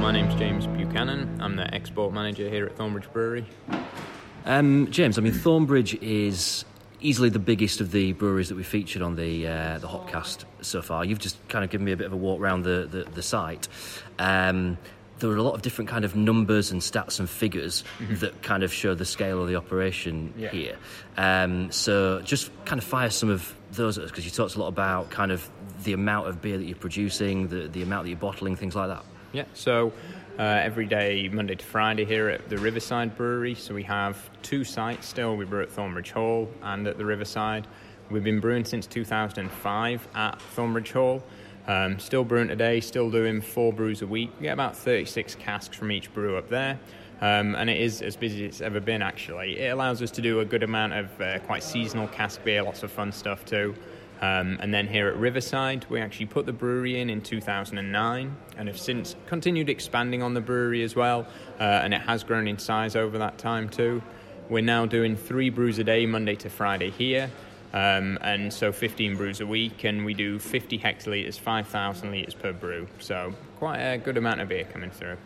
[0.00, 1.40] My name's James Buchanan.
[1.40, 3.44] I'm the export manager here at Thornbridge Brewery.
[4.44, 6.64] Um, James, I mean Thornbridge is
[7.00, 10.82] easily the biggest of the breweries that we featured on the uh, the Hopcast so
[10.82, 11.04] far.
[11.04, 13.22] You've just kind of given me a bit of a walk around the the, the
[13.22, 13.68] site.
[14.18, 14.78] Um,
[15.18, 17.84] there are a lot of different kind of numbers and stats and figures
[18.20, 20.50] that kind of show the scale of the operation Yeah.
[20.50, 20.76] here.
[21.16, 24.60] Um, so just kind of fire some of those at us because you talked a
[24.60, 25.48] lot about kind of
[25.84, 28.88] the amount of beer that you're producing, the the amount that you're bottling, things like
[28.88, 29.04] that.
[29.32, 29.92] Yeah, so
[30.38, 33.54] uh, every day, Monday to Friday, here at the Riverside Brewery.
[33.54, 35.36] So we have two sites still.
[35.36, 37.66] We brew at Thornbridge Hall and at the Riverside.
[38.10, 41.22] We've been brewing since 2005 at Thornbridge Hall.
[41.66, 44.30] Um, still brewing today, still doing four brews a week.
[44.38, 46.78] We get about 36 casks from each brew up there.
[47.20, 49.58] Um, and it is as busy as it's ever been, actually.
[49.58, 52.82] It allows us to do a good amount of uh, quite seasonal cask beer, lots
[52.82, 53.74] of fun stuff too.
[54.20, 58.68] Um, and then here at Riverside, we actually put the brewery in in 2009 and
[58.68, 61.26] have since continued expanding on the brewery as well.
[61.60, 64.02] Uh, and it has grown in size over that time too.
[64.48, 67.30] We're now doing three brews a day, Monday to Friday here.
[67.72, 72.52] Um, and so 15 brews a week, and we do 50 hectolitres, 5,000 litres per
[72.52, 72.86] brew.
[73.00, 75.16] So quite a good amount of beer coming through.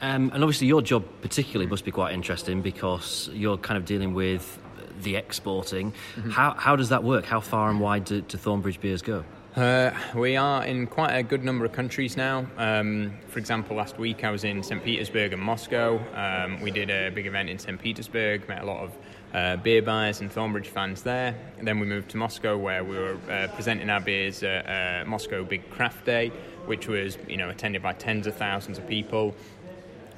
[0.00, 4.14] Um, and obviously, your job particularly must be quite interesting because you're kind of dealing
[4.14, 4.58] with
[5.02, 5.92] the exporting.
[6.30, 7.24] How, how does that work?
[7.24, 9.24] How far and wide do, do Thornbridge beers go?
[9.54, 12.46] Uh, we are in quite a good number of countries now.
[12.56, 14.82] Um, for example, last week I was in St.
[14.82, 16.00] Petersburg and Moscow.
[16.14, 17.78] Um, we did a big event in St.
[17.78, 18.92] Petersburg, met a lot of
[19.34, 21.34] uh, beer buyers and Thornbridge fans there.
[21.58, 25.08] And then we moved to Moscow where we were uh, presenting our beers at uh,
[25.08, 26.28] Moscow Big Craft Day,
[26.64, 29.34] which was you know attended by tens of thousands of people.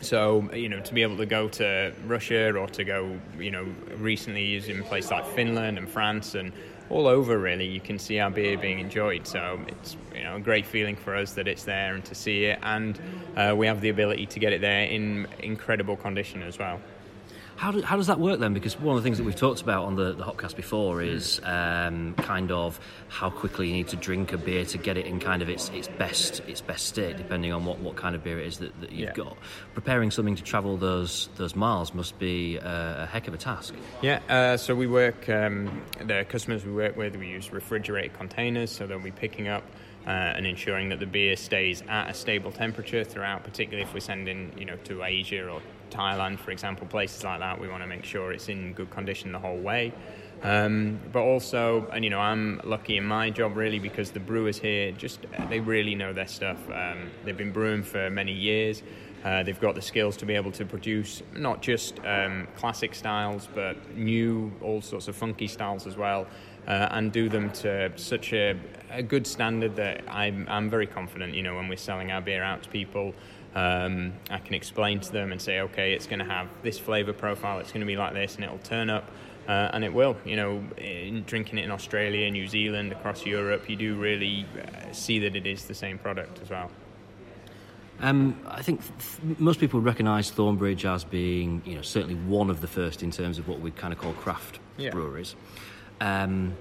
[0.01, 3.67] So you know, to be able to go to Russia or to go, you know,
[3.97, 6.53] recently is in places like Finland and France and
[6.91, 7.39] all over.
[7.39, 9.27] Really, you can see our beer being enjoyed.
[9.27, 12.45] So it's you know a great feeling for us that it's there and to see
[12.45, 12.99] it, and
[13.37, 16.81] uh, we have the ability to get it there in incredible condition as well.
[17.57, 18.53] How, do, how does that work then?
[18.53, 21.41] Because one of the things that we've talked about on the, the Hopcast before is
[21.45, 22.79] um, kind of
[23.09, 25.69] how quickly you need to drink a beer to get it in kind of its,
[25.71, 28.79] its best its best state, depending on what, what kind of beer it is that,
[28.81, 29.13] that you've Yeah.
[29.15, 29.37] got.
[29.73, 33.75] Preparing something to travel those those miles must be uh, a heck of a task.
[34.03, 38.71] Yeah, uh, so we work, um, the customers we work with, we use refrigerated containers,
[38.71, 39.63] so they'll be picking up
[40.07, 44.01] uh, and ensuring that the beer stays at a stable temperature throughout, particularly if we're
[44.01, 45.63] sending, you know, to Asia or
[45.95, 47.61] Thailand, for example, places like that.
[47.61, 49.93] We want to make sure it's in good condition the whole way.
[50.43, 54.59] Um, but also, and you know, I'm lucky in my job really because the brewers
[54.59, 56.59] here just they really know their stuff.
[56.71, 58.83] Um, they've been brewing for many years.
[59.25, 63.49] Uh, they've got the skills to be able to produce not just um, classic styles,
[63.55, 66.27] but new, all sorts of funky styles as well,
[66.67, 68.55] uh, and do them to such a,
[68.91, 71.33] a good standard that I'm, I'm very confident.
[71.33, 73.15] You know, when we're selling our beer out to people,
[73.55, 77.13] um, I can explain to them and say, okay, it's going to have this flavour
[77.13, 79.11] profile, it's going to be like this, and it'll turn up.
[79.47, 83.69] Uh, and it will, you know, in drinking it in Australia, New Zealand, across Europe,
[83.69, 86.71] you do really uh, see that it is the same product as well.
[88.01, 92.49] Um, I think th- most people would recognise Thornbridge as being, you know, certainly one
[92.51, 94.91] of the first in terms of what we kind of call craft Yeah.
[94.91, 95.37] breweries.
[96.01, 96.57] Um,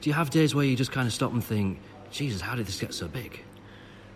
[0.00, 1.78] do you have days where you just kind of stop and think,
[2.10, 3.42] Jesus, how did this get so big?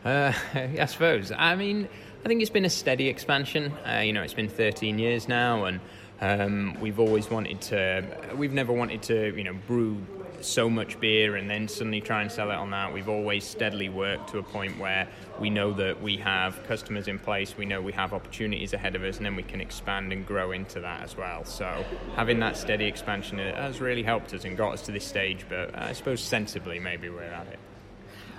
[0.04, 1.32] Uh, I suppose.
[1.36, 1.88] I mean,
[2.26, 3.72] I think it's been a steady expansion.
[3.88, 5.80] Uh, you know, it's been 13 years now, and
[6.20, 8.04] um, we've always wanted to.
[8.34, 10.04] We've never wanted to, you know, brew
[10.40, 12.92] so much beer and then suddenly try and sell it on that.
[12.92, 15.06] We've always steadily worked to a point where
[15.38, 19.04] we know that we have customers in place, we know we have opportunities ahead of
[19.04, 21.44] us, and then we can expand and grow into that as well.
[21.44, 21.84] So
[22.16, 25.46] having that steady expansion has really helped us and got us to this stage.
[25.48, 27.60] But I suppose sensibly, maybe we're at it.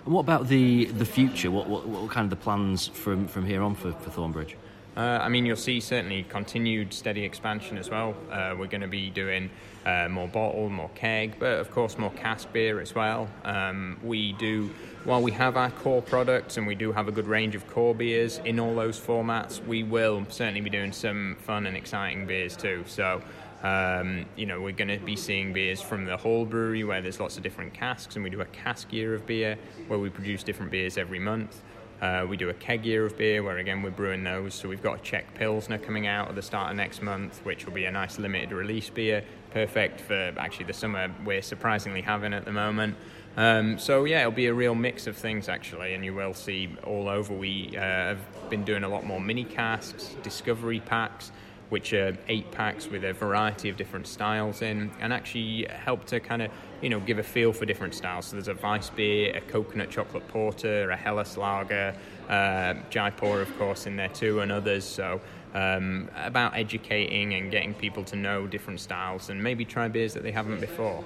[0.07, 1.51] And what about the, the future?
[1.51, 4.53] What, what, what kind of the plans from, from here on for, for Thornbridge?
[4.95, 8.15] Uh, I mean, you'll see certainly continued steady expansion as well.
[8.31, 9.49] Uh, we're going to be doing
[9.85, 13.27] uh, more bottle, more keg, but of course more cask beer as well.
[13.43, 17.27] Um, we do, while we have our core products and we do have a good
[17.27, 21.67] range of core beers in all those formats, we will certainly be doing some fun
[21.67, 22.85] and exciting beers too.
[22.87, 23.21] So.
[23.63, 27.19] Um, you know, we're going to be seeing beers from the whole brewery where there's
[27.19, 30.43] lots of different casks, and we do a cask year of beer where we produce
[30.43, 31.61] different beers every month.
[32.01, 34.53] Uh, we do a keg year of beer where again we're brewing those.
[34.53, 37.65] So we've got a Czech Pilsner coming out at the start of next month, which
[37.65, 42.33] will be a nice limited release beer, perfect for actually the summer we're surprisingly having
[42.33, 42.95] at the moment.
[43.35, 46.75] Um, so yeah, it'll be a real mix of things actually, and you will see
[46.83, 47.33] all over.
[47.33, 51.31] We uh, have been doing a lot more mini casks, discovery packs
[51.70, 56.20] which are eight packs with a variety of different styles in, and actually help to
[56.20, 56.51] kind of
[56.82, 58.28] you know give a feel for different styles.
[58.28, 61.95] So there's a Weiss beer, a coconut chocolate porter, a Helles lager,
[62.30, 64.86] uh, Jaipur of course in there too, and others.
[64.86, 65.22] So.
[65.53, 70.22] Um, about educating and getting people to know different styles and maybe try beers that
[70.22, 71.03] they haven't before.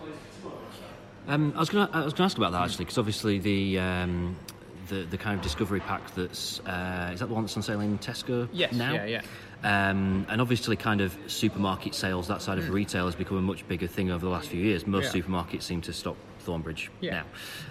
[1.28, 3.38] Um, I was going to I was going to ask about that actually because obviously
[3.39, 4.36] the um,
[4.91, 7.79] the the kind of discovery pack that's uh, is that the one that's on sale
[7.79, 8.93] in Tesco Yes, now?
[8.93, 9.21] yeah, yeah.
[9.63, 12.73] Um, and obviously, kind of supermarket sales, that side of Mm.
[12.73, 14.85] retail has become a much bigger thing over the last few years.
[14.87, 15.21] Most Yeah.
[15.21, 17.23] supermarkets seem to stock Thornbridge Yeah.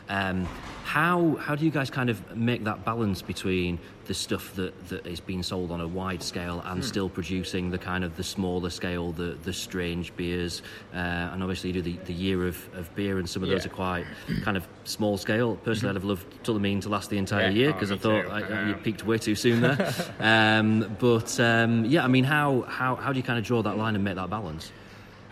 [0.09, 0.31] now.
[0.31, 0.49] Um,
[0.85, 5.07] how how do you guys kind of make that balance between the stuff that, that
[5.07, 6.85] is being sold on a wide scale and Mm.
[6.85, 10.63] still producing the kind of the smaller scale, the the strange beers?
[10.93, 10.97] Uh,
[11.33, 13.69] and obviously, you do the, the year of, of beer, and some of those are
[13.71, 14.05] quite
[14.43, 15.57] kind of small scale.
[15.57, 17.51] Personally, I'd have loved Tullamine to last the entire Yeah.
[17.61, 18.27] year Oh, because I thought.
[18.27, 19.79] I, I you peaked way too soon there.
[20.19, 23.77] um, but um, yeah, I mean, how, how how do you kind of draw that
[23.77, 24.73] line and make that balance?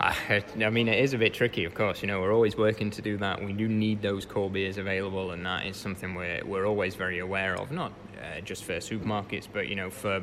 [0.00, 2.02] I, I mean, it is a bit tricky, of course.
[2.02, 3.44] You know, we're always working to do that.
[3.44, 7.18] We do need those core beers available, and that is something we're, we're always very
[7.18, 7.92] aware of, not
[8.22, 10.22] uh, just for supermarkets, but, you know, for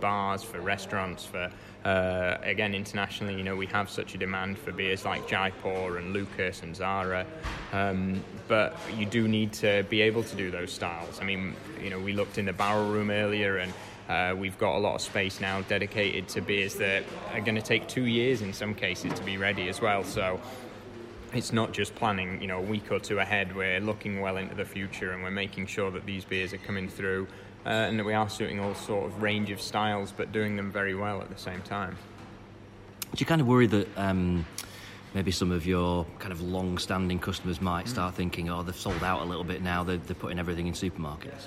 [0.00, 1.50] bars, for restaurants, for,
[1.84, 6.14] uh, again, internationally, you know, we have such a demand for beers like Jaipur and
[6.14, 7.26] Lukas and Tzara.
[7.74, 11.20] Um, but you do need to be able to do those styles.
[11.20, 13.72] I mean, you know, we looked in the barrel room earlier and
[14.10, 17.62] uh, we've got a lot of space now dedicated to beers that are going to
[17.62, 20.02] take two years in some cases to be ready as well.
[20.02, 20.40] So
[21.32, 23.54] it's not just planning, you know, a week or two ahead.
[23.54, 26.88] We're looking well into the future and we're making sure that these beers are coming
[26.88, 27.28] through
[27.64, 30.72] uh, and that we are suiting all sort of range of styles, but doing them
[30.72, 31.96] very well at the same time.
[33.14, 34.44] Do you kind of worry that um,
[35.14, 39.22] maybe some of your kind of long-standing customers might start thinking, oh, they've sold out
[39.22, 39.84] a little bit now.
[39.84, 41.46] They're, they're putting everything in supermarkets.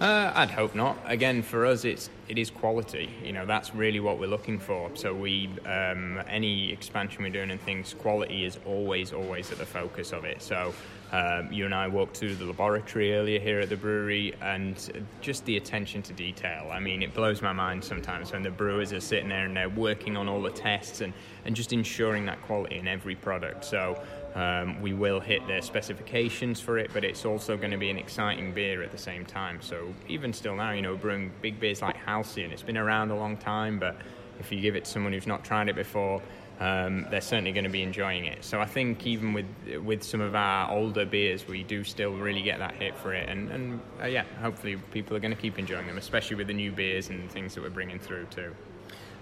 [0.00, 0.96] Uh, I'd hope not.
[1.04, 3.10] Again, for us, it's it is quality.
[3.22, 4.90] You know, that's really what we're looking for.
[4.94, 9.66] So we, um, any expansion we're doing and things, quality is always, always at the
[9.66, 10.40] focus of it.
[10.40, 10.72] So
[11.12, 15.44] um, you and I walked through the laboratory earlier here at the brewery, and just
[15.44, 16.70] the attention to detail.
[16.72, 19.68] I mean, it blows my mind sometimes when the brewers are sitting there and they're
[19.68, 21.12] working on all the tests and
[21.44, 23.66] and just ensuring that quality in every product.
[23.66, 24.00] So.
[24.34, 27.98] Um, we will hit their specifications for it, but it's also going to be an
[27.98, 29.60] exciting beer at the same time.
[29.60, 33.16] So even still now, you know, brewing big beers like Halcyon, it's been around a
[33.16, 33.96] long time, but
[34.38, 36.22] if you give it to someone who's not tried it before,
[36.60, 38.44] um, they're certainly going to be enjoying it.
[38.44, 39.46] So I think even with
[39.82, 43.28] with some of our older beers, we do still really get that hit for it,
[43.28, 46.54] and and uh, yeah, hopefully people are going to keep enjoying them, especially with the
[46.54, 48.54] new beers and things that we're bringing through too.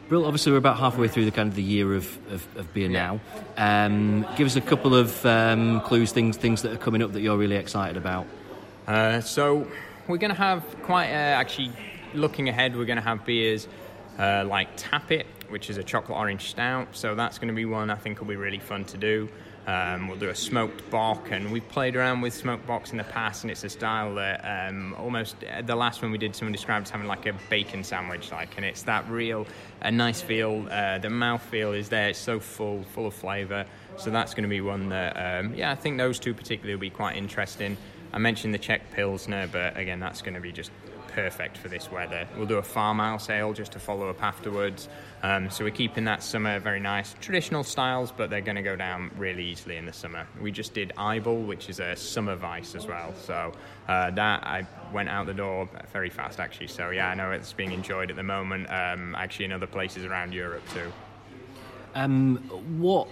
[0.09, 2.89] Brill, obviously we're about halfway through the kind of the year of, of, of beer
[2.89, 3.21] now.
[3.59, 7.21] Um, give us a couple of um, clues, things things that are coming up that
[7.21, 8.27] you're really excited about.
[8.87, 9.67] Uh, so
[10.07, 11.73] we're going to have quite uh, actually
[12.15, 12.75] looking ahead.
[12.75, 13.69] We're going to have beers
[14.19, 16.89] uh, like Tappet, which is a chocolate orange stout.
[16.93, 19.29] So that's going to be one I think will be really fun to do.
[19.69, 23.05] Um, we'll do a smoked bock, and we've played around with smoked bocks in the
[23.05, 26.53] past, and it's a style that um, almost uh, the last one we did, someone
[26.53, 29.47] described as having like a bacon sandwich, like, and it's that real,
[29.83, 30.67] a nice feel.
[30.71, 33.67] Uh, the mouth feel is there; it's so full, full of flavour.
[33.99, 36.81] So that's going to be one that, um, yeah, I think those two particularly will
[36.81, 37.77] be quite interesting.
[38.15, 40.71] I mentioned the Czech Pilsner, but again, that's going to be just
[41.09, 42.27] perfect for this weather.
[42.37, 44.89] We'll do a farmhouse ale just to follow up afterwards.
[45.23, 47.15] Um, so we're keeping that summer very nice.
[47.21, 50.27] Traditional styles, but they're going to go down really easily in the summer.
[50.41, 53.15] We just did Eyeball, which is a summer Weiss as well.
[53.15, 53.53] So
[53.89, 56.69] uh, that I went out the door very fast actually.
[56.69, 58.71] So yeah, I know it's being enjoyed at the moment.
[58.71, 60.93] Um, actually, in other places around Europe too.
[61.95, 62.37] Um,
[62.79, 63.09] what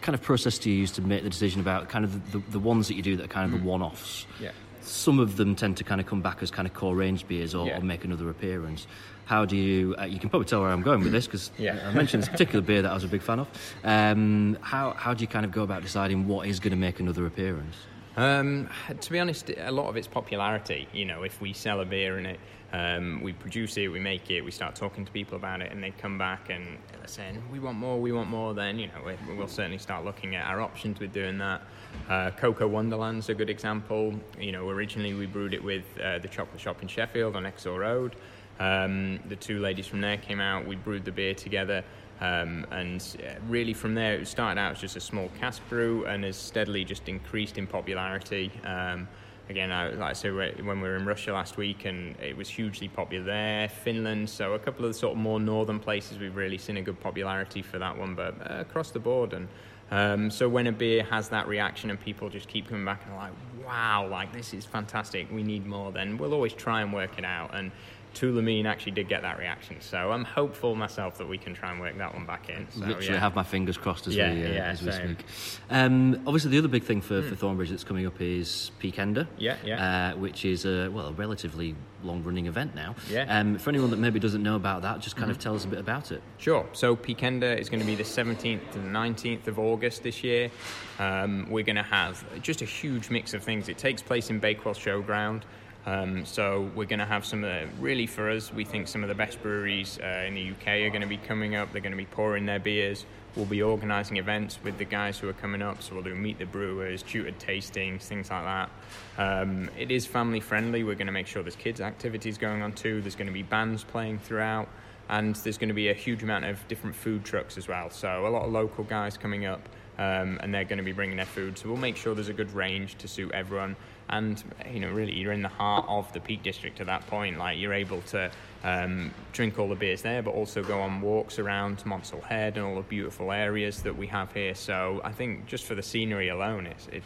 [0.00, 2.50] kind of process do you use to make the decision about kind of the, the,
[2.52, 4.26] the ones that you do that are kind of the one-offs?
[4.40, 4.50] Yeah.
[4.88, 7.54] Some of them tend to kind of come back as kind of core range beers
[7.54, 7.78] or, Yeah.
[7.78, 8.86] or make another appearance.
[9.26, 9.94] How do you?
[9.98, 11.78] Uh, you can probably tell where I'm going with this because Yeah.
[11.86, 13.48] I mentioned this particular beer that I was a big fan of.
[13.84, 17.00] Um, how how do you kind of go about deciding what is going to make
[17.00, 17.76] another appearance?
[18.16, 18.68] Um,
[19.00, 20.88] to be honest, a lot of it's popularity.
[20.92, 22.40] You know, if we sell a beer and it,
[22.72, 25.80] um, we produce it, we make it, we start talking to people about it, and
[25.84, 29.02] they come back and they're saying, "We want more, we want more." Then you know,
[29.28, 31.60] we, we'll certainly start looking at our options with doing that.
[32.08, 34.14] Uh, Cocoa Wonderland's a good example.
[34.40, 37.78] You know, originally we brewed it with uh, the chocolate shop in Sheffield on Ecclesall
[37.78, 38.16] Road.
[38.60, 40.66] Um, the two ladies from there came out.
[40.66, 41.84] We brewed the beer together.
[42.20, 46.04] Um, and uh, really, from there, it started out as just a small cask brew
[46.06, 48.50] and has steadily just increased in popularity.
[48.64, 49.06] Um,
[49.48, 52.48] again, I, like I said, when we were in Russia last week, and it was
[52.48, 53.68] hugely popular there.
[53.68, 56.82] Finland, so a couple of the sort of more northern places, we've really seen a
[56.82, 59.32] good popularity for that one, but uh, across the board.
[59.32, 59.46] And
[59.90, 63.14] um, so when a beer has that reaction and people just keep coming back and
[63.14, 63.32] are like,
[63.64, 67.24] wow, like this is fantastic, we need more, then we'll always try and work it
[67.24, 67.54] out.
[67.54, 67.72] And
[68.18, 71.80] Tulamine actually did get that reaction, so I'm hopeful myself that we can try and
[71.80, 72.66] work that one back in.
[72.70, 73.20] So, Literally yeah.
[73.20, 75.24] have my fingers crossed as Yeah, we, uh, yeah, as we speak.
[75.70, 79.28] Um, obviously, the other big thing for, for Thornbridge that's coming up is Peakender.
[79.38, 80.12] Yeah, yeah.
[80.14, 82.96] Uh, which is a well a relatively long running event now.
[83.08, 83.38] Yeah.
[83.38, 85.68] Um, for anyone that maybe doesn't know about that, just kind of tell us a
[85.68, 86.22] bit about it.
[86.38, 86.66] Sure.
[86.72, 90.50] So Peakender is going to be the 17th to the 19th of August this year.
[90.98, 93.68] Um, we're going to have just a huge mix of things.
[93.68, 95.42] It takes place in Bakewell Showground.
[95.86, 99.02] Um, so we're going to have some of the, really for us, we think some
[99.02, 101.72] of the best breweries uh, in the UK are going to be coming up.
[101.72, 103.06] They're going to be pouring their beers.
[103.36, 105.82] We'll be organising events with the guys who are coming up.
[105.82, 108.70] So we'll do meet the brewers, tutored tastings, things like that.
[109.16, 110.84] Um, it is family friendly.
[110.84, 113.00] We're going to make sure there's kids activities going on too.
[113.00, 114.68] There's going to be bands playing throughout
[115.08, 117.90] and there's going to be a huge amount of different food trucks as well.
[117.90, 119.66] So a lot of local guys coming up,
[119.98, 121.58] um, and they're going to be bringing their food.
[121.58, 123.76] So we'll make sure there's a good range to suit everyone.
[124.10, 124.42] And
[124.72, 127.38] you know, really, you're in the heart of the Peak District at that point.
[127.38, 128.30] Like you're able to
[128.64, 132.66] um, drink all the beers there, but also go on walks around Monsal Head and
[132.66, 134.54] all the beautiful areas that we have here.
[134.54, 137.02] So I think just for the scenery alone, it's, it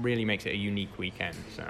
[0.00, 1.36] really makes it a unique weekend.
[1.56, 1.66] So.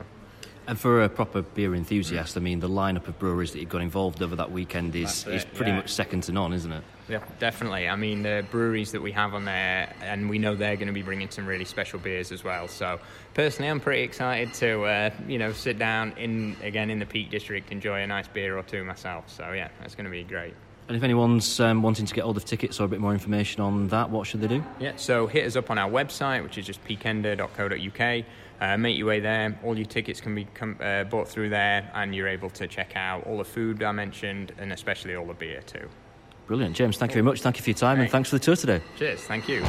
[0.67, 3.83] And for a proper beer enthusiast, I mean, the lineup of breweries that you've got
[3.83, 5.79] involved over that weekend is, That's is pretty yeah.
[5.79, 6.85] much second to none, isn't it?
[7.09, 7.89] Yeah, definitely.
[7.89, 10.95] I mean, the breweries that we have on there, and we know they're going to
[10.95, 12.67] be bringing some really special beers as well.
[12.67, 12.99] So,
[13.35, 17.31] personally, I'm pretty excited to, uh, you know, sit down in again in the Peak
[17.31, 19.29] District, enjoy a nice beer or two myself.
[19.31, 20.55] So, yeah, that's going to be great.
[20.87, 23.63] And if anyone's um, wanting to get hold of tickets or a bit more information
[23.63, 24.63] on that, what should they do?
[24.79, 28.25] Yeah, so hit us up on our website, which is just peakender.co.uk.
[28.61, 29.59] Uh, make your way there.
[29.65, 32.93] All your tickets can be com- uh, bought through there, and you're able to check
[32.97, 35.89] out all the food I mentioned, and especially all the beer too.
[36.47, 36.77] Brilliant.
[36.77, 37.41] James, thank you very much.
[37.41, 38.83] Thank you for your time and thanks for the tour today.
[38.99, 39.21] Cheers.
[39.23, 39.63] Thank you.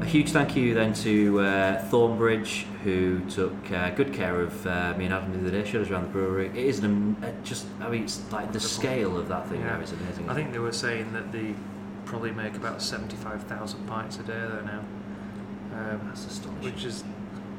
[0.00, 4.94] A huge thank you then to uh, Thornbridge, who took uh, good care of uh,
[4.96, 6.46] me and Adam the other day, showed us around the brewery.
[6.50, 9.76] It is an, uh, just, I mean, it's like the scale of that thing Yeah.
[9.76, 10.28] now is amazing.
[10.30, 11.56] I think they were saying that they
[12.04, 14.84] probably make about 75,000 pints a day there now.
[15.76, 16.72] Um, That's astonishing.
[16.72, 17.02] which is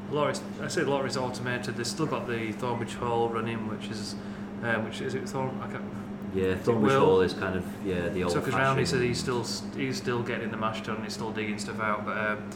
[0.09, 0.41] a lot.
[0.61, 1.75] I say a lot is automated.
[1.75, 4.15] They've still got the Thornbridge Hall running, which is
[4.63, 5.59] um, which is it Thorn?
[5.61, 5.83] I can't,
[6.33, 8.79] yeah, Will Hall is kind of, yeah, the old took us round.
[8.79, 11.03] He said he's still he's still getting the mash done.
[11.03, 12.05] He's still digging stuff out.
[12.05, 12.49] But um,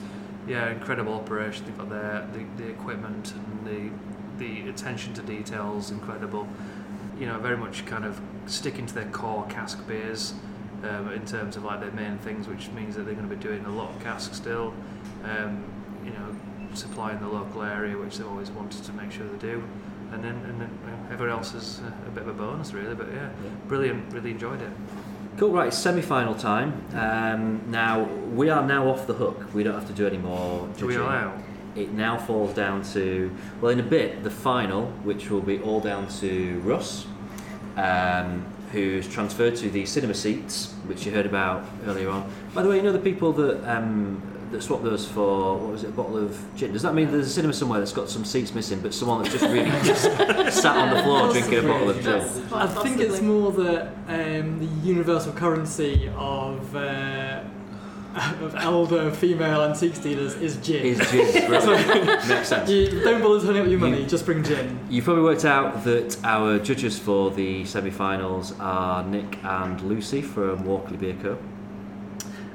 [0.48, 1.66] yeah, incredible operation.
[1.66, 3.92] They've got their the, the equipment and the
[4.38, 6.48] the attention to details incredible.
[7.20, 10.34] You know, very much kind of sticking to their core cask beers
[10.84, 13.42] um, in terms of like their main things, which means that they're going to be
[13.42, 14.74] doing a lot of cask still.
[15.24, 15.64] Um,
[16.04, 16.36] you know,
[16.74, 19.64] supplying the local area, which they've always wanted to make sure they do.
[20.12, 20.70] And then and then
[21.12, 22.96] everyone else is uh, a bit of a bonus, really.
[22.96, 23.30] But yeah,
[23.68, 24.14] brilliant.
[24.14, 24.72] Really enjoyed it.
[25.38, 26.84] Cool, right, semi final time.
[26.94, 29.54] Um, now, we are now off the hook.
[29.54, 30.68] We don't have to do any more.
[30.78, 31.08] Do we judging.
[31.08, 31.44] allow?
[31.76, 35.80] It now falls down to, well, in a bit, the final, which will be all
[35.80, 37.08] down to Russ,
[37.78, 42.30] um, who's transferred to the cinema seats, which you heard about earlier on.
[42.54, 44.22] By the way, you know the people that um,
[44.52, 46.74] that swapped those for what was it, a bottle of gin?
[46.74, 49.34] Does that mean there's a cinema somewhere that's got some seats missing, but someone that's
[49.34, 50.04] just really just
[50.62, 52.54] sat on the floor drinking a bottle of gin?
[52.54, 57.44] I think it's more that um, the universal currency of uh,
[58.42, 60.86] of elder female antique dealers is gin.
[60.86, 62.28] Is gin, right.
[62.28, 62.70] Makes sense.
[62.70, 64.80] You don't bother turning up your money, just bring gin.
[64.90, 70.66] You've probably worked out that our judges for the semi-finals are Nick and Lucy from
[70.66, 71.38] Walkley Beer Co.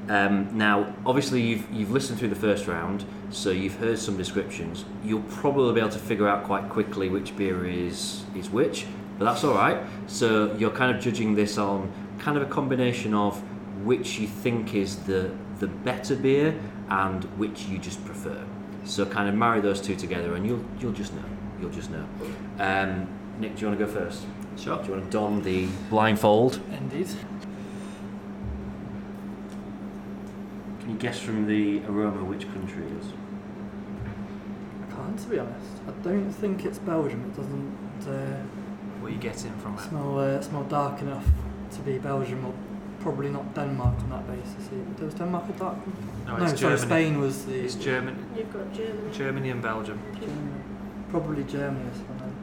[0.09, 4.85] Um, now, obviously, you've you've listened through the first round, so you've heard some descriptions.
[5.03, 8.85] You'll probably be able to figure out quite quickly which beer is is which,
[9.19, 9.81] but that's all right.
[10.07, 13.41] So you're kind of judging this on kind of a combination of
[13.83, 16.57] which you think is the the better beer
[16.89, 18.43] and which you just prefer.
[18.85, 21.25] So kind of marry those two together, and you'll you'll just know.
[21.59, 22.05] You'll just know.
[22.59, 24.25] Um, Nick, do you want to go first?
[24.57, 24.77] Sure.
[24.77, 26.61] Do you want to don the blindfold?
[26.71, 27.09] Indeed.
[30.97, 33.05] Can guess from the aroma which country it is?
[34.81, 35.77] I can't, to be honest.
[35.87, 37.21] I don't think it's Belgium.
[37.21, 38.41] It doesn't uh,
[38.99, 39.81] What are you getting from it?
[39.81, 41.27] smell uh, smell dark enough
[41.73, 42.53] to be Belgium, or
[42.99, 44.69] probably not Denmark on that basis.
[44.73, 45.05] either.
[45.05, 46.25] Was Denmark a dark one?
[46.25, 46.89] No, no it's sorry, Germany.
[46.89, 47.59] Spain was the.
[47.59, 49.13] It's German, You've got Germany.
[49.13, 50.01] Germany and Belgium.
[50.19, 50.61] Germany.
[51.11, 51.89] Probably Germany.
[51.91, 52.17] This one.
[52.17, 52.33] then.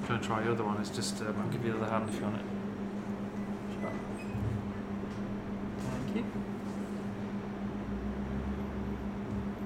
[0.00, 0.80] I'm trying to try the other one.
[0.80, 2.46] It's just um, I'll give you the other hand if you want it.
[5.90, 6.24] Thank you.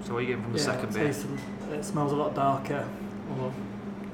[0.06, 1.04] So what are you getting from the yeah, second it beer?
[1.06, 1.24] tastes
[1.68, 2.88] a- It smells a lot darker.
[3.40, 3.52] Or,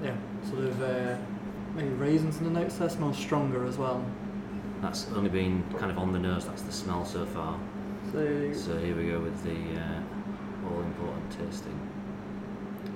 [0.03, 0.17] yeah,
[0.49, 1.17] sort of uh,
[1.75, 2.89] maybe raisins in the notes there.
[2.89, 4.03] Smells stronger as well.
[4.81, 6.47] That's only been kind of on the nose.
[6.47, 7.59] That's the smell so far.
[8.11, 11.79] So, So here we go with the uh, all important tasting.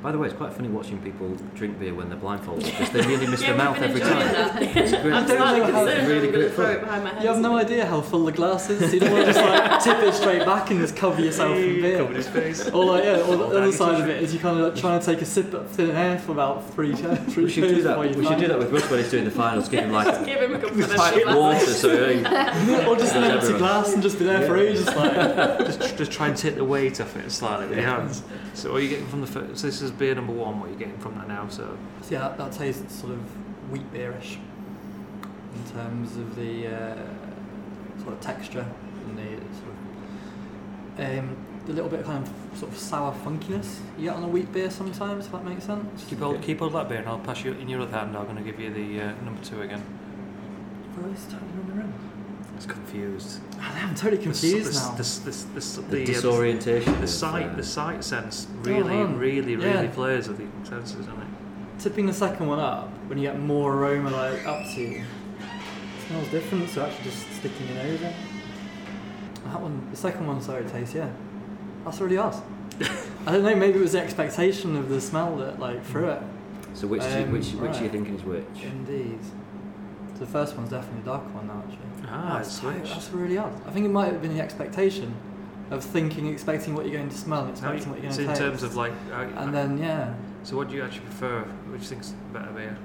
[0.06, 3.04] By the way, it's quite funny watching people drink beer when they're blindfolded because they
[3.04, 4.22] nearly miss their mouth every time.
[4.62, 5.12] It's great.
[5.12, 6.78] I don't know how It's really great fun.
[6.78, 7.22] behind my head.
[7.24, 8.94] you have no idea how full the glass is.
[8.94, 11.80] You don't want to just like tip it straight back and just cover yourself in
[11.82, 11.96] beer.
[11.98, 12.68] Covered his face.
[12.68, 15.00] Or like yeah, or the other side of it is you kind of like trying
[15.00, 17.96] to take a sip of thin air for about three, three We should do that.
[17.98, 18.58] before you We should do that it.
[18.60, 19.68] with Russ when he's doing the finals.
[19.68, 20.82] Give him like Give him a couple
[21.30, 23.58] of water so he, or just an Does empty everyone.
[23.58, 24.86] glass and just be there for ages.
[24.86, 25.14] Like
[25.66, 28.22] just, just try and take the weight off it slightly with your hands.
[28.54, 29.58] So what are you getting from the first?
[29.58, 30.60] So this is beer number one.
[30.60, 31.48] What you're getting from that now?
[31.48, 33.20] So So yeah, that, that tastes sort of
[33.70, 34.38] wheat beerish
[35.54, 36.96] in terms of the uh,
[38.02, 38.66] sort of texture
[39.06, 41.36] and the sort of um,
[41.66, 44.50] the little bit of kind of sort of sour funkiness you get on a wheat
[44.52, 46.04] beer sometimes, if that makes sense.
[46.08, 48.16] keep hold, keep hold of that beer, and I'll pass you in your other hand.
[48.16, 49.82] I'm going to give you the uh, number two again.
[50.96, 51.94] Really starting on the rim.
[52.56, 53.40] It's confused.
[53.60, 54.94] I'm totally confused the, now.
[54.94, 56.92] The, the, the, the, the uh, disorientation.
[56.94, 59.18] The of, sight, uh, the sight sense really, on.
[59.18, 59.90] really, really Yeah.
[59.92, 61.28] plays with the senses, doesn't it?
[61.78, 66.06] Tipping the second one up when you get more aroma like up to you, it
[66.08, 66.70] smells different.
[66.70, 68.14] So actually just sticking your nose in.
[69.44, 71.10] That one, the second one, sorry, tastes yeah.
[71.84, 72.42] That's really odd.
[73.26, 73.54] I don't know.
[73.54, 76.22] Maybe it was the expectation of the smell that like threw it.
[76.72, 78.62] So which do you, Um, which which are you thinking is which?
[78.62, 79.18] Indeed.
[80.14, 81.85] So the first one's definitely a darker one now, actually.
[82.08, 83.52] Ah, that's, so- that's really odd.
[83.66, 85.14] I think it might have been the expectation
[85.70, 88.32] of thinking, expecting what you're going to smell, and expecting what you're going in to
[88.32, 88.40] taste.
[88.40, 88.92] in terms of like.
[89.36, 91.40] And then yeah, So what do you actually prefer?
[91.72, 92.76] Which think's better beer?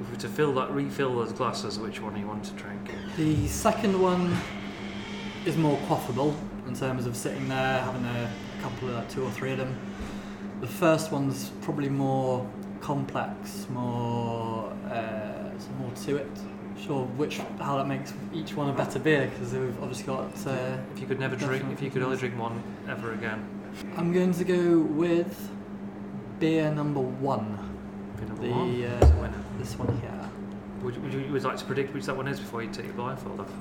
[0.00, 2.52] If we were to fill that, refill those glasses, which one do you want to
[2.52, 2.90] drink?
[3.16, 4.36] the second one
[5.44, 6.34] is more quaffable
[6.68, 8.30] in terms of sitting there having a,
[8.62, 9.76] couple of like, two or three of them.
[10.60, 12.48] The first one's probably more
[12.80, 15.50] complex, more uh,
[15.80, 16.30] more to it.
[16.84, 20.24] Sure, which how that makes each one a better beer because we've obviously got.
[20.46, 23.46] Uh, If you could never drink, if you could only drink one ever again,
[23.96, 25.50] I'm going to go with
[26.40, 27.56] beer number one.
[28.18, 28.84] be number The one.
[28.84, 30.28] uh, this one here.
[30.82, 32.86] Would, you- would you would like to predict which that one is before you take
[32.86, 33.52] your blindfold off?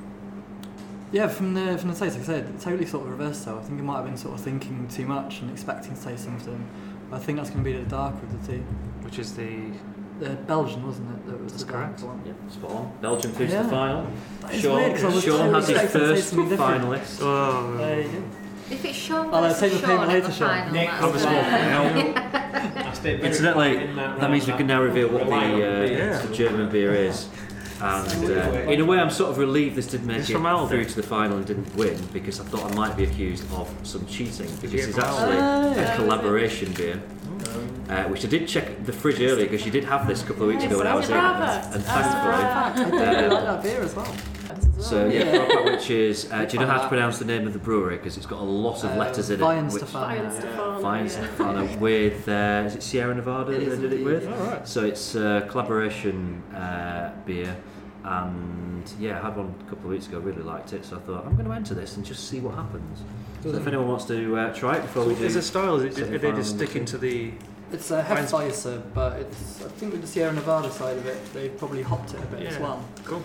[1.11, 3.43] Yeah, from the from the taste, like I said, totally sort of reversed.
[3.43, 6.01] So I think it might have been sort of thinking too much and expecting to
[6.03, 6.65] taste something.
[7.09, 8.59] But I think that's going to be the darker of the two.
[9.03, 9.71] Which is the
[10.21, 11.25] The Belgian, wasn't it?
[11.25, 12.01] That was That's the correct.
[12.03, 12.21] one.
[12.23, 12.91] Yeah, spot on.
[13.01, 13.63] Belgium through to Yeah.
[13.63, 14.05] the final.
[14.53, 17.19] Sean, weird, 'cause I was Sean totally has his expecting to taste first finalist.
[17.21, 18.23] oh There you.
[18.69, 20.47] If it's Sean I'll, uh, take the Sean payment later, Sean.
[20.47, 24.81] final, Nick, that's have a where- I stayed Incidentally, that that means we can now
[24.83, 26.21] reveal what the, uh, beer.
[26.27, 27.27] the German beer is.
[27.81, 30.67] And uh, in a way, I'm sort of relieved this didn't make It's it from
[30.69, 33.67] through to the final and didn't win because I thought I might be accused of
[33.81, 35.93] some cheating because you it's actually Aldi?
[35.93, 37.01] a collaboration beer.
[37.89, 40.43] Uh, which I did check the fridge earlier because you did have this a couple
[40.43, 42.99] of weeks ago when I was in, and, and thankfully.
[42.99, 44.15] I um, like that beer as well.
[44.79, 46.31] So yeah, Proper, which is.
[46.31, 47.97] Uh, do you know how to pronounce the name of the brewery?
[47.97, 49.73] Because it's got a lot of Uh, letters in Vian it.
[49.73, 50.29] which- Stefano.
[50.81, 51.77] Vian Stefano, Vian yeah.
[51.77, 54.23] With uh, is it Sierra Nevada It that is they did it with?
[54.23, 54.39] indeed.
[54.39, 54.67] All right.
[54.67, 57.55] So it's a collaboration uh, beer,
[58.03, 60.17] and yeah, I had one a couple of weeks ago.
[60.19, 62.55] Really liked it, so I thought I'm going to enter this and just see what
[62.55, 63.03] happens.
[63.43, 65.75] So if anyone wants to uh, try it before we do, Is it style?
[65.79, 67.33] Is it, are they just number sticking to the?
[67.71, 71.33] It's a Mine's- Hefeweizen, but it's I think with the Sierra Nevada side of it,
[71.33, 72.61] they probably hopped it a bit as Yeah.
[72.61, 72.83] well.
[73.05, 73.21] Cool.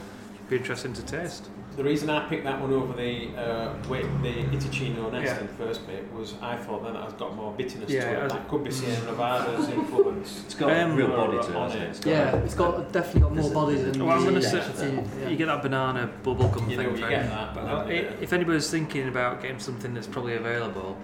[0.48, 1.48] Be interesting to taste.
[1.76, 5.40] The reason I picked that one over the uh, wait, the Hitachino Nest Yeah.
[5.40, 8.24] in the first bit was I thought that has got more bitterness Yeah, to it
[8.24, 8.28] it.
[8.30, 10.42] That could be Sierra Nevada's influence.
[10.46, 11.52] It's got Um, a real body to it.
[11.52, 11.86] hasn't it.
[11.86, 11.90] it?
[11.90, 14.24] It's got Yeah, a- it's got definitely got more There's a- body than Well, I'm
[14.24, 15.28] the going to say yeah.
[15.28, 16.96] you get that banana bubblegum You know, thing.
[16.96, 17.10] you right?
[17.10, 20.96] get that, But but uh, i- if anybody's thinking about getting something that's probably available,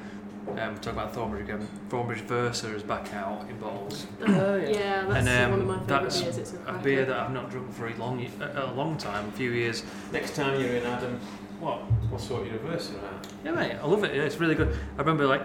[0.59, 1.67] um, talk about Thornbridge again.
[1.89, 4.69] Thornbridge Versa is back out in bottles, Oh, yeah.
[4.69, 6.39] yeah, that's and um, one of my favourite that's beers.
[6.39, 9.29] It's a, a beer that I've not drunk for a long, a, a long time,
[9.29, 9.85] a few years.
[10.13, 11.19] Next time you're in Adam,
[11.61, 11.79] what?
[12.11, 13.29] What sort of reverse around?
[13.45, 14.15] Yeah, mate, I love it.
[14.15, 14.77] Yeah, it's really good.
[14.97, 15.43] I remember like,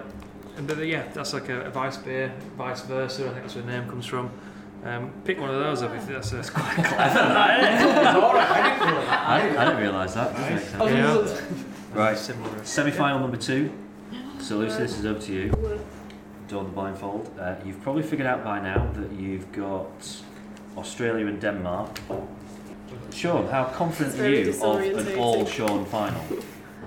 [0.58, 3.26] and the, yeah, that's like a, a vice beer, vice versa.
[3.26, 4.32] I think that's where the name comes from.
[4.84, 7.20] Um, pick one of those up if that's, that's quite clever.
[9.10, 10.36] I, I didn't realise that.
[10.36, 10.96] Doesn't.
[10.96, 11.42] Yeah.
[11.94, 13.72] Right, semi-final number two.
[14.40, 15.50] So Lucy, this is over to you.
[16.48, 17.30] Dawn the blindfold.
[17.40, 19.90] Uh, you've probably figured out by now that you've got
[20.78, 22.00] Australia and Denmark.
[23.14, 26.22] Sean, how confident are you of an all-Sean final?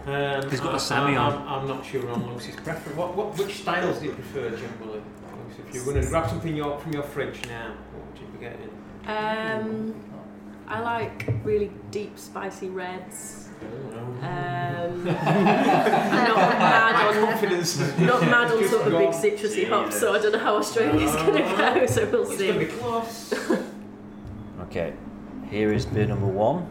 [0.07, 1.33] Um, He's got a I- semi I- on.
[1.35, 2.97] I'm, I'm not sure on Lucy's preference.
[2.97, 5.03] What, what, which styles do you prefer generally?
[5.49, 8.27] Lucy, If you're going to grab something your, from your fridge now, what would you
[8.29, 8.71] be getting?
[9.07, 9.95] Um,
[10.67, 13.50] I like really deep, spicy reds.
[13.63, 17.79] Um, I'm not mad on confidence.
[17.99, 19.23] not mad on sort of big gone.
[19.23, 21.87] citrusy hops, so I don't know how Australia's going to go.
[21.87, 22.77] So we'll It's going to be see.
[22.79, 23.35] close.
[24.65, 24.93] Okay,
[25.51, 26.69] here is beer number one.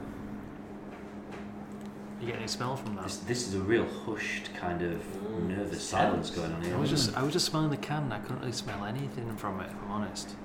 [2.22, 3.04] You get any smell from that?
[3.06, 5.02] This, this is a real hushed kind of
[5.44, 6.76] nervous silence going on here.
[6.76, 8.04] I was just I was just smelling the can.
[8.04, 9.66] and I couldn't really smell anything from it.
[9.70, 10.36] If I'm honest.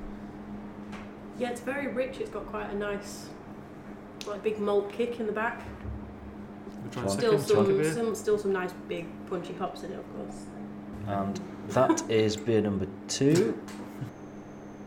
[1.38, 2.18] Yeah, it's very rich.
[2.18, 3.28] It's got quite a nice,
[4.26, 5.62] like big malt kick in the back.
[6.84, 7.66] Which one's Still second?
[7.66, 7.92] Some, beer?
[7.92, 10.44] some, still some nice big punchy hops in it, of course.
[11.06, 13.60] And that is beer number two.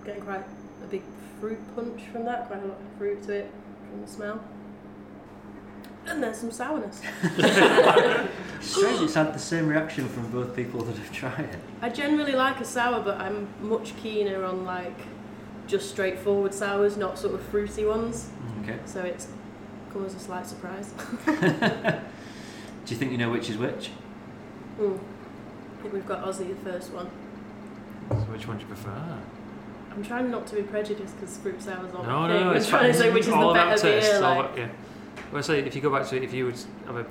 [0.06, 0.46] Getting quite
[0.84, 1.04] a big
[1.40, 2.48] fruit punch from that.
[2.48, 3.52] Quite a lot of fruit to it
[3.90, 4.44] from the smell.
[6.06, 7.02] And there's some sourness.
[8.62, 11.60] Strange, it's had the same reaction from both people that have tried it.
[11.82, 14.98] I generally like a sour, but I'm much keener on like
[15.68, 18.30] just straightforward sours, not sort of fruity ones.
[18.42, 18.80] Mm, okay.
[18.86, 19.28] So it's
[19.98, 20.94] come as a slight surprise.
[21.26, 23.90] Do you think you know which is which?
[24.80, 24.98] Mm.
[24.98, 27.10] I think we've got Aussie the first one.
[28.10, 29.18] So which one do you prefer?
[29.92, 32.44] I'm trying not to be prejudiced because fruit sours are No, my no, thing.
[32.46, 32.50] no.
[32.52, 32.92] I'm It's trying fine.
[32.94, 34.08] to say which is all the about better taste.
[34.08, 34.16] beer.
[34.16, 34.68] it's all Like, about- yeah.
[35.32, 37.06] Well, I say if you go back to if you would have a, a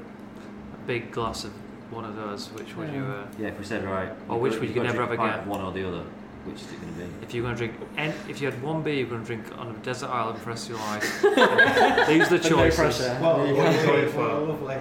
[0.87, 1.53] big glass of
[1.91, 3.05] one of those, which would you?
[3.05, 4.09] Uh, Yeah, if we said right.
[4.29, 5.49] Or which would you've you never drink have again?
[5.49, 6.05] One or the other.
[6.47, 7.25] Which is it going to be?
[7.25, 9.59] if you're going to drink, and if you had one beer you're going to drink
[9.59, 11.23] on a desert island for the rest of your life,
[12.09, 12.77] these are the No choices.
[12.79, 13.19] pressure.
[13.21, 14.49] Well, you what can't a lovely- for what a it.
[14.49, 14.77] lovely,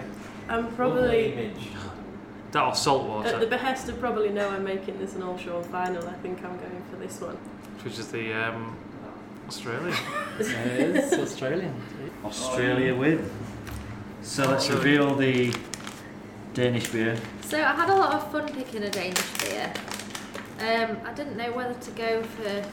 [0.47, 1.67] I'm lovely probably image.
[2.51, 5.63] that or salt at the behest of probably know I'm making this an all Sean
[5.63, 6.07] final.
[6.07, 7.37] I think I'm going for this one.
[7.83, 8.75] which is the um,
[9.47, 9.95] Australia.
[10.39, 10.47] it
[10.95, 11.73] is Australian.
[12.23, 13.29] Australia win.
[14.21, 15.53] So let's reveal the
[16.53, 17.17] Danish beer.
[17.41, 19.71] So I had a lot of fun picking a Danish beer.
[20.59, 22.65] Um, I didn't know whether to go for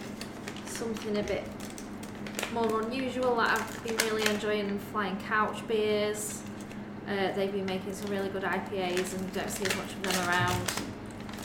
[0.66, 1.45] something a bit
[2.53, 3.35] more unusual.
[3.35, 6.43] Like I've been really enjoying Flying Couch beers.
[7.09, 10.28] Uh, they've been making some really good IPAs and don't see as much of them
[10.28, 10.72] around.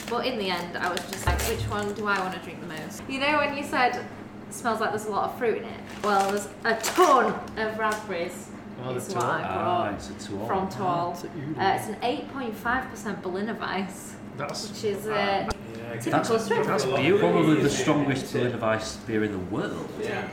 [0.09, 2.61] But in the end, I was just like, which one do I want to drink
[2.61, 3.01] the most?
[3.09, 4.05] You know, when you said
[4.49, 5.79] smells like there's a lot of fruit in it.
[6.03, 8.49] Well, there's a ton of raspberries.
[8.83, 11.11] Oh, the is what I Ah, it's a two from Tall.
[11.13, 11.23] It's.
[11.23, 15.49] Uh, it's an 8.5% Berliner Weiss, That's which is uh,
[15.87, 16.67] Yeah, typical strength.
[16.67, 17.31] that's Probably beautiful.
[17.31, 19.89] Probably the strongest Berliner Weiss beer in the world.
[20.01, 20.27] Yeah.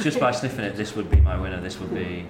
[0.00, 1.60] Just by sniffing it, this would be my winner.
[1.60, 2.26] This would be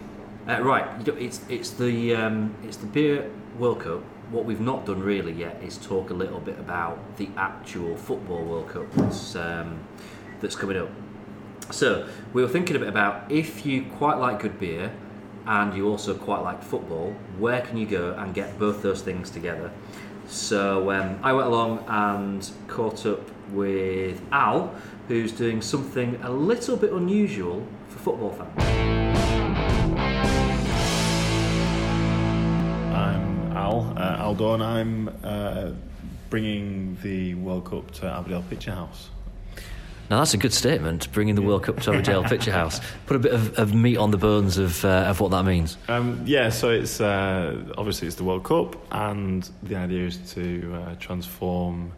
[0.49, 0.86] uh, right.
[1.07, 4.03] It's it's the um, it's the beer World Cup.
[4.30, 8.43] What we've not done really yet is talk a little bit about the actual football
[8.43, 9.78] World Cup that's um,
[10.40, 10.90] that's coming up.
[11.70, 14.93] So we were thinking a bit about if you quite like good beer
[15.47, 19.30] and you also quite like football, where can you go and get both those things
[19.30, 19.70] together?
[20.33, 24.74] So um, I went along and caught up with Al,
[25.07, 28.53] who's doing something a little bit unusual for football fans.
[32.95, 34.62] I'm Al, uh, Al Dawn.
[34.62, 35.72] I'm uh,
[36.30, 39.11] bringing the World Cup to Abbeydale Picture House.
[40.13, 41.11] Now that's a good statement.
[41.13, 42.83] Bringing the World Cup to Abbeydale Picture House.
[43.07, 45.79] Put a bit of, of meat on the bones of uh, of what that means.
[45.89, 50.75] Um, yeah, so it's uh, obviously it's the World Cup, and the idea is to
[50.75, 51.95] uh, transform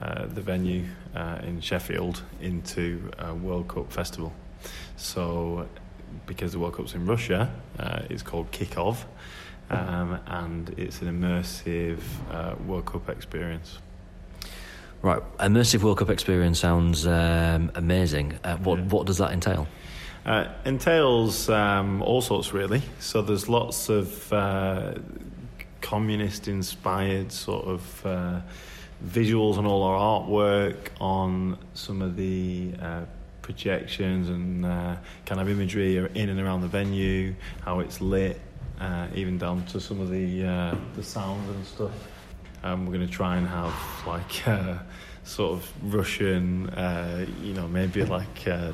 [0.00, 0.84] uh, the venue
[1.16, 4.32] uh, in Sheffield into a World Cup festival.
[4.94, 5.68] So,
[6.24, 9.06] because the World Cup's in Russia, uh, it's called Kickoff,
[9.70, 11.98] um, and it's an immersive
[12.30, 13.80] uh, World Cup experience.
[15.06, 18.40] Right, immersive World Cup experience sounds um, amazing.
[18.42, 18.84] Uh, what Yeah.
[18.86, 19.68] what does that entail?
[20.24, 22.82] Uh, entails um, all sorts, really.
[22.98, 24.94] So there's lots of uh,
[25.80, 28.40] communist-inspired sort of uh,
[29.06, 33.02] visuals and all our artwork on some of the uh,
[33.42, 37.32] projections and uh, kind of imagery in and around the venue,
[37.64, 38.40] how it's lit,
[38.80, 41.92] uh, even down to some of the uh, the sound and stuff.
[42.66, 43.74] Um, we're going to try and have
[44.06, 44.78] like uh,
[45.24, 48.72] sort of Russian, uh, you know, maybe like uh,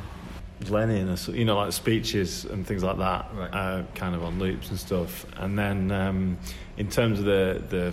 [0.68, 3.51] Lenin, or so, you know, like speeches and things like that, Right.
[3.53, 5.26] uh, kind of on loops and stuff.
[5.36, 6.38] And then um,
[6.76, 7.93] in terms of the the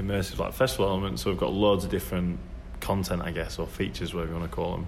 [0.00, 2.38] immersive like festival elements, so we've got loads of different
[2.80, 4.86] content, I guess, or features, whatever you want to call them.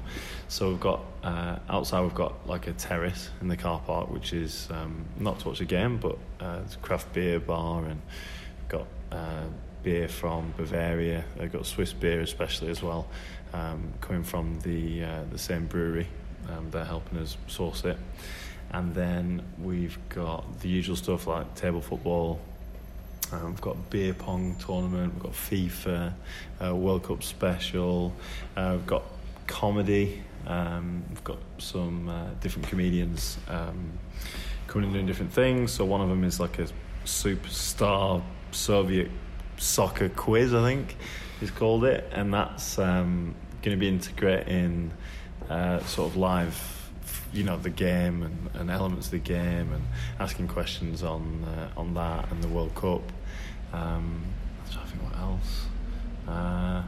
[0.48, 4.32] So we've got uh, outside, we've got like a terrace in the car park, which
[4.32, 8.00] is um, not to watch a game, but uh, it's a craft beer bar, and
[8.68, 9.44] got uh,
[9.82, 11.24] beer from Bavaria.
[11.36, 13.06] They've got Swiss beer, especially as well,
[13.52, 16.06] um, coming from the uh, the same brewery.
[16.48, 17.98] Um, they're helping us source it,
[18.70, 22.40] and then we've got the usual stuff like table football.
[23.30, 25.14] Um, we've got beer pong tournament.
[25.14, 26.12] We've got FIFA,
[26.64, 28.14] uh, World Cup special.
[28.56, 29.02] Uh, we've got
[29.46, 30.22] comedy.
[30.46, 33.90] Um, we've got some uh, different comedians um,
[34.66, 35.72] coming and doing different things.
[35.72, 36.68] So one of them is like a
[37.04, 39.10] superstar Soviet
[39.58, 40.96] soccer quiz, I think
[41.40, 44.92] he's called it, and that's um, going to be integrating
[45.48, 46.74] uh, sort of live.
[47.30, 49.84] You know the game and, and elements of the game, and
[50.18, 53.02] asking questions on uh, on that and the World Cup.
[53.72, 54.24] Um,
[54.64, 55.66] I'm trying to think what else.
[56.26, 56.82] Uh,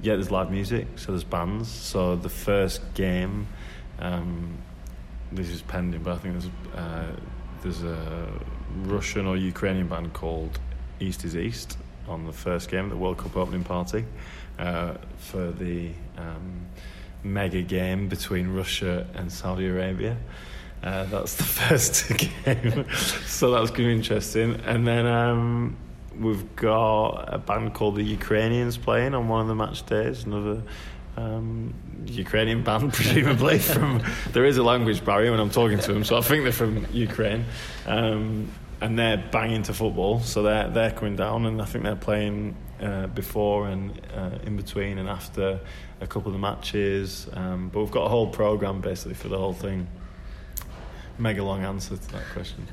[0.00, 1.68] yeah, there's live music, so there's bands.
[1.68, 3.46] So the first game,
[3.98, 4.56] um,
[5.32, 7.16] this is pending, but I think there's uh,
[7.62, 8.28] there's a
[8.84, 10.58] Russian or Ukrainian band called
[11.00, 11.76] East is East
[12.08, 14.04] on the first game, the World Cup opening party,
[14.58, 16.66] uh, for the um,
[17.22, 20.16] mega game between Russia and Saudi Arabia.
[20.82, 22.86] Uh, that's the first game,
[23.26, 24.60] so that's going to be interesting.
[24.64, 25.76] And then um,
[26.18, 30.24] we've got a band called the Ukrainians playing on one of the match days.
[30.24, 30.62] Another
[31.16, 31.74] um,
[32.06, 34.02] Ukrainian band, presumably from.
[34.32, 36.86] There is a language barrier when I'm talking to them, so I think they're from
[36.92, 37.44] Ukraine.
[37.86, 38.50] Um,
[38.80, 42.56] and they're banging to football, so they're they're coming down, and I think they're playing
[42.80, 45.60] uh, before and uh, in between and after
[46.00, 47.28] a couple of the matches.
[47.32, 49.88] Um, but we've got a whole program basically for the whole thing.
[51.20, 52.64] Mega long answer to that question.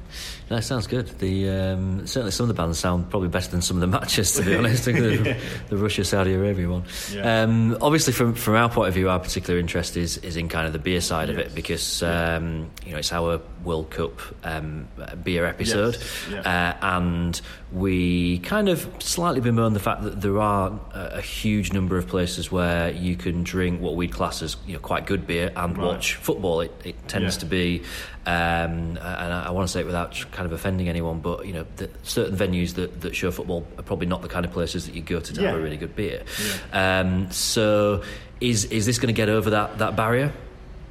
[0.49, 1.07] That sounds good.
[1.17, 4.33] The um, certainly some of the bands sound probably better than some of the matches,
[4.33, 4.85] to be honest.
[4.85, 4.91] the,
[5.25, 5.37] Yeah.
[5.69, 6.83] the Russia Saudi Arabia one.
[7.11, 7.41] Yeah.
[7.41, 10.67] Um, obviously, from from our point of view, our particular interest is is in kind
[10.67, 14.87] of the beer side of it because um, you know it's our World Cup um,
[15.23, 15.97] beer episode,
[16.31, 16.45] Yes.
[16.45, 17.41] uh, and
[17.71, 22.51] we kind of slightly bemoan the fact that there are a, huge number of places
[22.51, 25.85] where you can drink what we'd class as you know, quite good beer and Right.
[25.87, 26.61] watch football.
[26.61, 27.39] It, it tends Yeah.
[27.39, 27.81] to be,
[28.25, 31.53] um, and I, I want to say it without kind of offending anyone, but you
[31.53, 34.85] know, the, certain venues that, that show football are probably not the kind of places
[34.85, 36.23] that you go to to have a really good beer.
[36.71, 38.03] Um, so,
[38.41, 40.31] is is this going to get over that that barrier?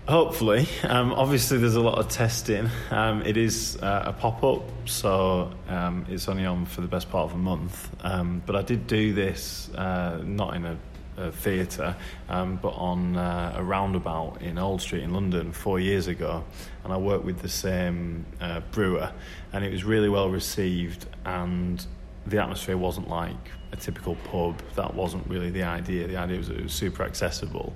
[0.06, 0.68] Hopefully.
[0.82, 2.68] Um, obviously, there's a lot of testing.
[2.90, 7.10] Um, it is uh, a pop up, so um, it's only on for the best
[7.10, 7.88] part of a month.
[8.04, 10.76] Um, but I did do this uh, not in a,
[11.16, 11.96] a theatre,
[12.28, 16.44] um, but on uh, a roundabout in Old Street in London four years ago.
[16.84, 19.10] And I worked with the same uh, brewer,
[19.54, 21.06] and it was really well received.
[21.24, 21.84] And
[22.26, 24.60] the atmosphere wasn't like a typical pub.
[24.76, 26.06] That wasn't really the idea.
[26.06, 27.72] The idea was it was super accessible,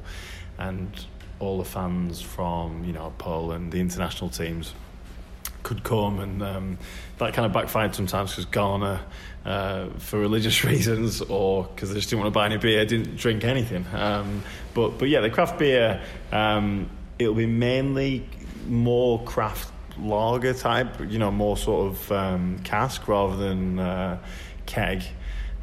[0.58, 0.90] and
[1.40, 4.74] all the fans from you know Poland, the international teams,
[5.62, 6.78] could come, and um,
[7.18, 9.00] that kind of backfired sometimes because Ghana,
[9.44, 13.16] uh, for religious reasons or because they just didn't want to buy any beer, didn't
[13.16, 13.84] drink anything.
[13.92, 14.42] Um,
[14.74, 16.00] but but yeah, the craft beer,
[16.32, 16.88] um,
[17.18, 18.26] it'll be mainly
[18.66, 24.18] more craft lager type, you know, more sort of um, cask rather than uh,
[24.66, 25.02] keg.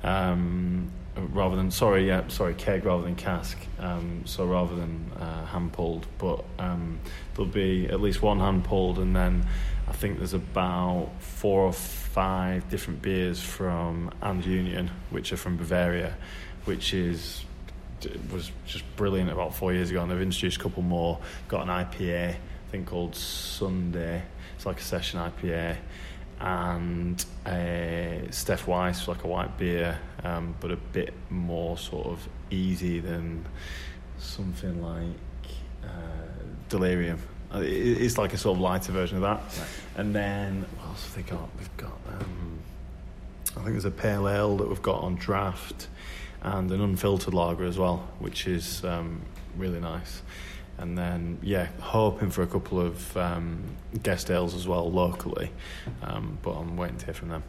[0.03, 3.58] Um, rather than sorry, yeah, sorry, keg rather than cask.
[3.80, 7.00] Um, so rather than uh, hand pulled, but um,
[7.34, 9.46] there'll be at least one hand pulled, and then
[9.88, 15.58] I think there's about four or five different beers from And Union, which are from
[15.58, 16.16] Bavaria,
[16.66, 17.46] which is
[18.32, 21.20] was just brilliant about four years ago, and they've introduced a couple more.
[21.48, 22.38] Got an IPA, I
[22.70, 24.22] think called Sunday.
[24.56, 25.78] It's like a session IPA,
[26.40, 32.27] and uh, Steph Weiss, like a white beer, um, but a bit more sort of
[32.49, 33.45] easy than
[34.18, 35.52] something like
[35.84, 35.88] uh,
[36.69, 37.19] Delirium.
[37.53, 39.68] Uh, It's like a sort of lighter version of that.
[39.97, 41.47] And then what else have they got?
[41.57, 41.97] We've got.
[42.10, 42.60] Um,
[43.52, 45.88] I think there's a pale ale that we've got on draft,
[46.41, 49.22] and an unfiltered lager as well, which is um,
[49.57, 50.22] really nice.
[50.77, 53.64] And then yeah, hoping for a couple of um,
[54.03, 55.52] guest ales as well locally,
[56.03, 57.43] um, but I'm waiting to hear from them.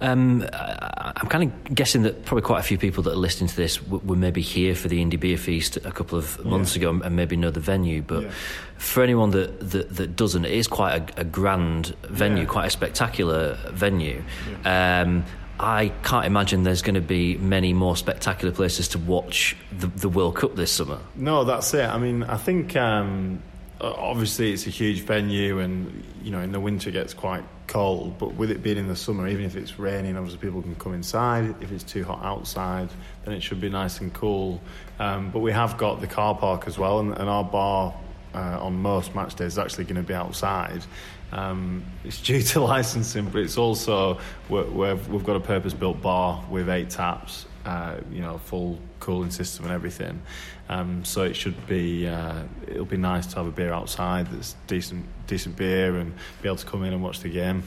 [0.00, 3.48] Um, I- I'm kind of guessing that probably quite a few people that are listening
[3.48, 6.76] to this w- were maybe here for the Indie Beer Feast a couple of months
[6.76, 6.88] Yeah.
[6.90, 8.02] ago and maybe know the venue.
[8.02, 8.28] But Yeah.
[8.76, 12.48] for anyone that, that, that doesn't, it is quite a, a grand venue, Yeah.
[12.48, 14.22] quite a spectacular venue.
[14.66, 15.24] Um,
[15.58, 20.08] I can't imagine there's going to be many more spectacular places to watch the, the
[20.10, 20.98] World Cup this summer.
[21.14, 21.88] No, that's it.
[21.88, 23.42] I mean, I think um,
[23.80, 28.18] obviously it's a huge venue, and you know, in the winter it gets quite cold.
[28.18, 30.94] But with it being in the summer, even if it's raining, obviously people can come
[30.94, 31.54] inside.
[31.60, 32.88] If it's too hot outside,
[33.24, 34.60] then it should be nice and cool.
[34.98, 37.94] Um, but we have got the car park as well, and, and our bar
[38.34, 40.84] uh, on most match days is actually going to be outside.
[41.32, 46.68] Um, it's due to licensing, but it's also we're, we've got a purpose-built bar with
[46.68, 50.22] eight taps, uh, you know, full cooling system and everything.
[50.68, 54.56] Um, so it should be uh, it'll be nice to have a beer outside that's
[54.66, 56.12] decent decent beer and
[56.42, 57.62] be able to come in and watch the game.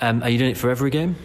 [0.00, 1.16] Um, are you doing it for every game?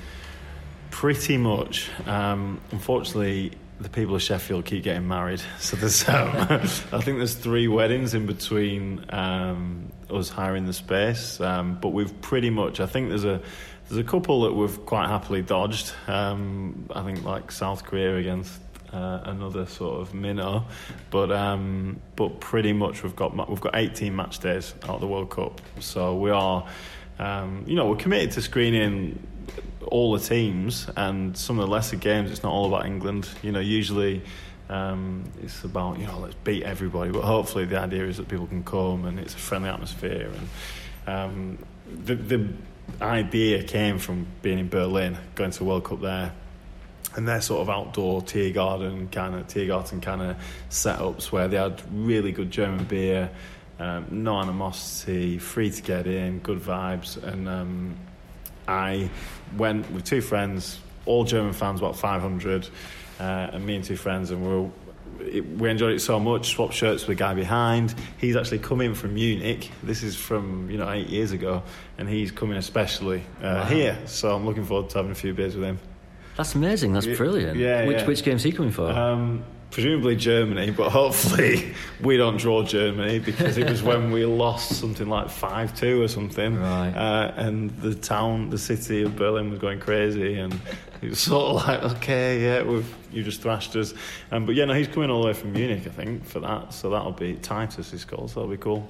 [0.91, 1.89] Pretty much.
[2.05, 6.57] Um, unfortunately, the people of Sheffield keep getting married, so there's um, I
[7.01, 11.39] think there's three weddings in between um, us hiring the space.
[11.41, 12.79] Um, but we've pretty much.
[12.79, 13.41] I think there's a
[13.87, 15.91] there's a couple that we've quite happily dodged.
[16.07, 18.59] Um, I think like South Korea against.
[18.91, 20.65] Uh, another sort of minnow,
[21.11, 25.07] but um, but pretty much we've got we've got 18 match days out of the
[25.07, 26.67] World Cup, so we are
[27.19, 29.19] um, you know, we're committed to screening
[29.85, 32.31] all the teams and some of the lesser games.
[32.31, 33.27] It's not all about England.
[33.43, 34.23] You know, usually
[34.69, 37.11] um, it's about you know let's beat everybody.
[37.11, 40.31] But hopefully the idea is that people can come and it's a friendly atmosphere.
[40.33, 41.57] And um,
[42.05, 42.47] the the
[43.01, 46.31] idea came from being in Berlin, going to World Cup there.
[47.15, 50.37] And their sort of outdoor tea garden kind of tea garden kind of
[50.69, 53.29] setups where they had really good German beer,
[53.79, 57.95] um, no animosity, free to get in, good vibes, and um,
[58.67, 59.09] I
[59.57, 62.69] went with two friends, all German fans, about 500,
[63.19, 64.69] uh, and me and two friends, and we were,
[65.57, 66.49] we enjoyed it so much.
[66.49, 67.95] Swapped shirts with the guy behind.
[68.19, 69.71] He's actually coming from Munich.
[69.81, 71.63] This is from you know eight years ago,
[71.97, 73.63] and he's coming especially uh, Wow.
[73.65, 73.97] here.
[74.05, 75.79] So I'm looking forward to having a few beers with him.
[76.39, 76.93] That's amazing.
[76.93, 77.57] That's brilliant.
[77.57, 78.07] yeah, which yeah.
[78.07, 78.89] which game's he coming for?
[78.89, 84.75] Um, presumably Germany, but hopefully we don't draw Germany because it was when we lost
[84.79, 86.93] something like five two or something, Right.
[86.95, 90.53] uh, and the town, the city of Berlin was going crazy, and
[91.01, 93.93] it was sort of like, okay, yeah, we've you just thrashed us,
[94.31, 96.73] um, but yeah, no, he's coming all the way from Munich, I think, for that,
[96.73, 98.87] so that'll be Titus is called, so that'll be cool.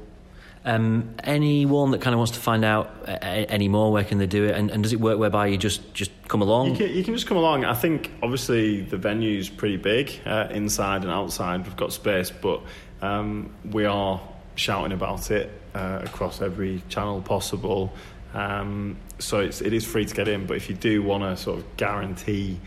[0.65, 4.27] Um, anyone that kind of wants to find out uh, any more, where can they
[4.27, 4.55] do it?
[4.55, 6.71] And, and does it work whereby you just, just come along?
[6.71, 7.63] You can, you can just come along.
[7.65, 11.65] I think obviously the venue's pretty big, uh, inside and outside.
[11.65, 12.61] We've got space, but
[13.01, 14.21] um, we are
[14.55, 17.93] shouting about it uh, across every channel possible.
[18.33, 21.35] Um, so it's, it is free to get in, but if you do want to
[21.41, 22.59] sort of guarantee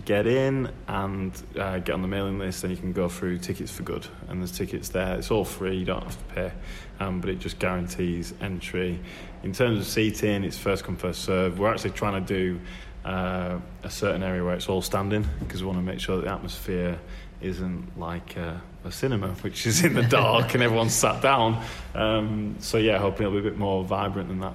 [0.00, 3.38] to get in and uh, get on the mailing list, then you can go through
[3.38, 5.16] Tickets for Good, and there's tickets there.
[5.16, 6.52] It's all free; you don't have to pay,
[7.00, 8.98] um, but it just guarantees entry.
[9.42, 11.58] In terms of seating, it's first come first serve.
[11.58, 12.60] We're actually trying to do
[13.04, 16.24] uh, a certain area where it's all standing because we want to make sure that
[16.24, 16.98] the atmosphere
[17.40, 18.54] isn't like uh,
[18.84, 21.62] a cinema, which is in the dark and everyone's sat down.
[21.94, 24.54] Um, so yeah, hoping it'll be a bit more vibrant than that.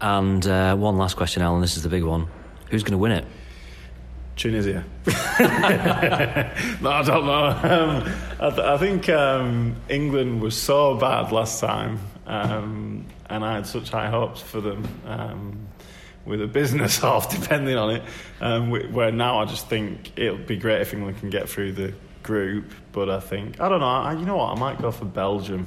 [0.00, 1.60] And uh, one last question, Alan.
[1.60, 2.28] This is the big one.
[2.70, 3.24] Who's going to win it?
[4.38, 4.84] Tunisia.
[5.06, 7.46] no, I don't know.
[7.62, 13.54] Um, I, th- I think um, England was so bad last time, um, and I
[13.54, 14.88] had such high hopes for them.
[15.06, 15.68] Um,
[16.24, 18.02] with a business half depending on it,
[18.40, 21.94] um, where now I just think it'll be great if England can get through the
[22.22, 22.72] group.
[22.92, 23.86] But I think I don't know.
[23.86, 24.56] I, you know what?
[24.56, 25.66] I might go for Belgium.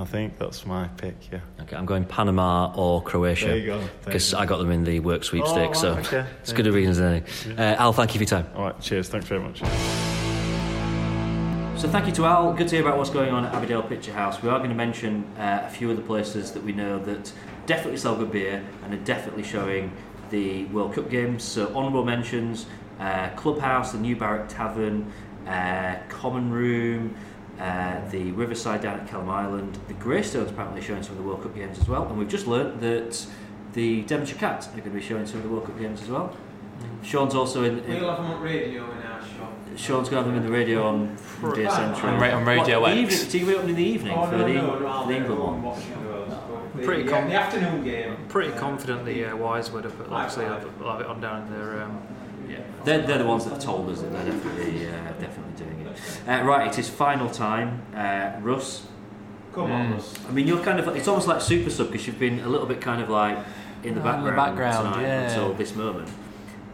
[0.00, 1.14] I think that's my pick.
[1.30, 1.40] Yeah.
[1.60, 3.48] Okay, I'm going Panama or Croatia.
[3.48, 3.88] There you go.
[4.04, 4.32] Because.
[4.32, 6.26] I got them in the work sweepstakes, Oh, so right, okay.
[6.40, 7.00] it's good a reason as
[7.46, 7.56] any.
[7.58, 8.50] Uh, Al, thank you for your time.
[8.56, 8.80] All right.
[8.80, 9.08] Cheers.
[9.10, 9.58] Thanks very much.
[11.78, 12.52] So thank you to Al.
[12.54, 14.42] Good to hear about what's going on at Abbeydale Picture House.
[14.42, 17.32] We are going to mention uh, a few of the places that we know that
[17.66, 19.92] definitely sell good beer and are definitely showing
[20.30, 21.42] the World Cup games.
[21.44, 22.66] So honourable mentions:
[22.98, 25.12] uh, Clubhouse, the New Barrack Tavern,
[25.46, 27.14] uh, Common Room.
[27.60, 31.42] Uh, the Riverside down at Kelham Island, the Greystones apparently showing some of the World
[31.42, 33.26] Cup games as well, and we've just learnt that
[33.74, 36.08] the Devonshire Cats are going to be showing some of the World Cup games as
[36.08, 36.34] well.
[37.02, 37.80] Sean's also in.
[37.80, 39.52] in We'll have them on radio in our shop.
[39.76, 41.16] Sean's going to have them in the radio on
[41.54, 42.12] Beer Central.
[42.14, 43.12] On ra- on Radio what, the X.
[43.12, 45.06] evening, so you can be up in the evening Oh, for no, the, no, no,
[45.06, 45.62] the England I'll one.
[45.62, 48.16] watch those, Pretty yeah, com- the afternoon game.
[48.28, 51.82] Pretty confident the uh, Wise would have obviously have, have it on down in their.
[51.82, 52.00] Um,
[52.48, 55.79] Yeah, they're, they're the ones that have told us that they're definitely uh, definitely doing
[55.79, 55.79] it.
[56.26, 57.82] Uh, right, it is final time.
[57.94, 58.86] Uh, Russ,
[59.52, 60.14] Come on, Russ.
[60.28, 62.66] I mean, you're kind of it's almost like super sub because you've been a little
[62.66, 63.38] bit kind of like
[63.82, 65.28] in the Oh, in the background, background, tonight yeah.
[65.28, 66.08] until this moment.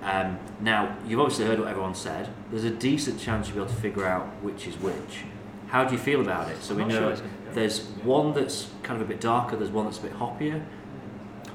[0.02, 2.28] Um, now, you've obviously heard what everyone said.
[2.50, 5.24] There's a decent chance you'll be able to figure out which is which.
[5.68, 6.62] How do you feel about it?
[6.62, 9.20] So we I'm not sure know it's gonna there's one that's kind of a bit
[9.20, 9.56] darker.
[9.56, 10.64] There's one that's a bit hoppier.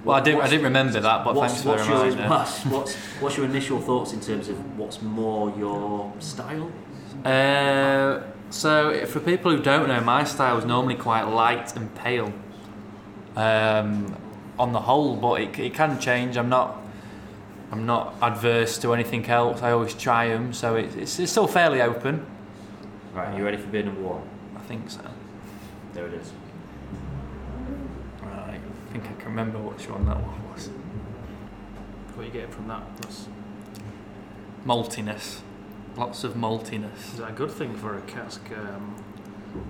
[0.03, 2.29] Well, I didn't, I didn't remember that, but what's, thanks for what's the your, reminder.
[2.29, 6.71] what's, what's, what's your initial thoughts in terms of what's more your style?
[7.25, 12.33] Uh, so, for people who don't know, my style is normally quite light and pale
[13.35, 14.15] um,
[14.57, 16.37] on the whole, but it, it can change.
[16.37, 16.77] I'm not.
[17.71, 19.61] I'm not adverse to anything else.
[19.61, 22.25] I always try them, so it's, it's, it's still fairly open.
[23.13, 24.23] Right, you ready for beer number one?
[24.57, 24.99] I think so.
[25.93, 26.33] There it is.
[28.21, 30.69] Right, I think I can remember which one that one was.
[32.13, 32.83] what are you getting from that?
[32.97, 33.27] That's,
[34.65, 35.39] Maltiness,
[35.97, 37.13] lots of maltiness.
[37.13, 38.95] is that a good thing for a cask um,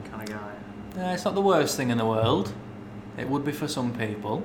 [0.10, 0.53] kind of guy?
[1.02, 2.53] Uh, it's not the worst thing in the world.
[3.18, 4.43] It would be for some people.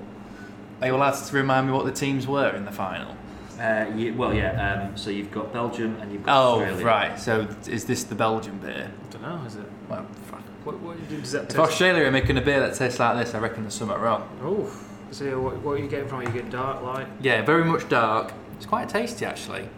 [0.80, 3.16] Are you allowed to remind me what the teams were in the final?
[3.58, 4.84] Uh, you, well, yeah.
[4.90, 6.84] Um, so you've got Belgium and you've got Oh, Australia.
[6.84, 7.18] right.
[7.18, 8.90] So is this the Belgian beer?
[9.08, 9.42] I don't know.
[9.46, 9.64] Is it?
[9.88, 10.42] Well, fuck.
[10.64, 11.58] What, what does that If taste?
[11.60, 14.28] Australia are making a beer that tastes like this, I reckon there's something wrong.
[14.42, 14.70] Oh,
[15.10, 16.20] so what, what are you getting from?
[16.22, 16.26] it?
[16.26, 17.06] You getting dark, light?
[17.22, 18.32] Yeah, very much dark.
[18.56, 19.68] It's quite tasty actually.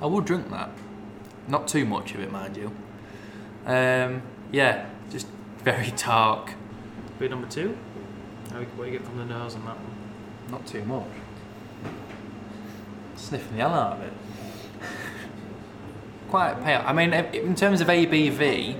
[0.00, 0.70] I would drink that.
[1.48, 2.72] Not too much of it, mind you.
[3.66, 5.26] Um, yeah, just
[5.62, 6.54] very dark.
[7.18, 7.76] Beer number two.
[8.50, 10.50] How, what do you get from the nose on that one?
[10.50, 11.08] Not too much.
[13.16, 14.12] Sniffing the hell out of it.
[16.28, 16.82] Quite pale.
[16.84, 18.78] I mean, in terms of ABV,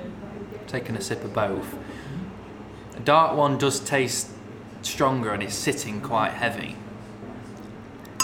[0.67, 1.77] taking a sip of both,
[2.97, 4.31] a dark one does taste
[4.83, 6.77] stronger and is sitting quite heavy.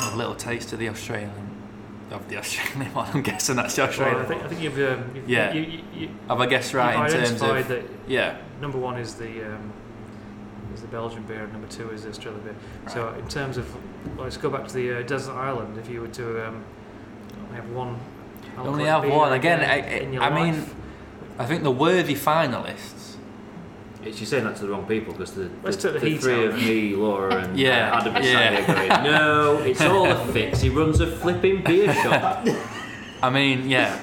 [0.00, 1.51] A little taste of the Australian,
[2.12, 3.10] of the Australian one.
[3.14, 4.20] I'm guessing that's the Well, Australian.
[4.20, 5.52] I think I think you've, um, you've Yeah.
[5.52, 7.68] You, you, you, Have I guessed right in terms identified of?
[7.68, 8.36] that Yeah.
[8.60, 9.72] number one is the um,
[10.74, 12.54] is the Belgian beer, and number two is the Australian beer.
[12.88, 13.74] So in terms of,
[14.16, 15.76] well, let's go back to the uh, desert island.
[15.78, 16.64] If you were to um,
[17.46, 17.98] only have one,
[18.56, 19.32] Only have one.
[19.32, 20.64] Again, in I, I mean,
[21.38, 23.11] I think the worthy finalists.
[24.04, 26.34] It's you're saying that to the wrong people because the, the, the the heat three
[26.34, 28.32] out of me, Laura, and Yeah, uh, Adam is yeah.
[28.66, 30.60] sat here going, no, it's all a fix.
[30.60, 32.46] He runs a flipping beer shop.
[33.22, 34.00] I mean, yeah,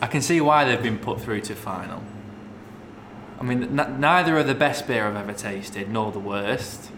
[0.00, 2.02] I can see why they've been put through to final.
[3.38, 6.90] I mean, n- neither are the best beer I've ever tasted, nor the worst.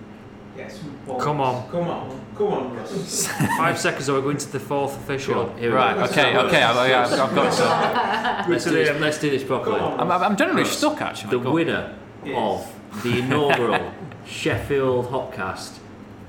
[0.57, 0.79] Yes.
[1.19, 1.69] Come on.
[1.71, 2.21] Come on.
[2.37, 3.27] Come on, Russ.
[3.59, 5.53] five seconds, or we're going to the fourth official.
[5.57, 6.05] Here Right, go.
[6.05, 8.51] okay, okay, I've, I've I've got some.
[8.53, 9.81] Let's do this, let's do this properly.
[9.81, 9.99] On.
[9.99, 11.31] I'm, I'm generally stuck actually.
[11.31, 12.67] The Go winner Yes.
[12.95, 13.93] of the inaugural
[14.27, 15.79] Sheffield Hopcast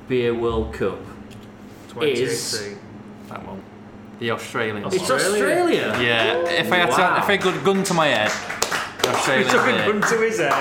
[0.08, 1.00] Beer World Cup.
[1.90, 2.78] 2018.
[3.30, 3.62] That one.
[4.20, 4.86] The Australian.
[4.86, 5.96] It's Australia.
[6.02, 7.16] Yeah, if I had Wow.
[7.16, 8.32] to, if I could gun to my head,
[9.02, 9.92] the He took a beer.
[9.92, 10.52] gun to his head.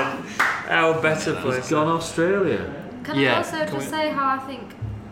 [0.69, 1.69] How better He's place.
[1.71, 2.73] gone Australia.
[3.05, 4.63] Can Yeah, I also can just we- say how I think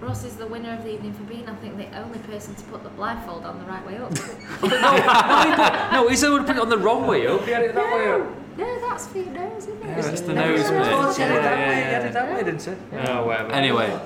[0.00, 2.64] Ross is the winner of the evening for being, I think, the only person to
[2.64, 4.12] put the blindfold on the right way up.
[5.92, 7.44] No, he said would put it on the wrong way up.
[7.44, 8.26] He had it that way up.
[8.58, 9.86] No, that's for your nose, isn't it?
[9.86, 10.78] Yeah, that's the No, nose no, bit.
[10.78, 11.98] no, no, Yeah, no, yeah, no, yeah.
[11.98, 12.78] no, no, that way, didn't it?
[13.08, 13.52] Oh, whatever.
[13.52, 14.00] Anyway,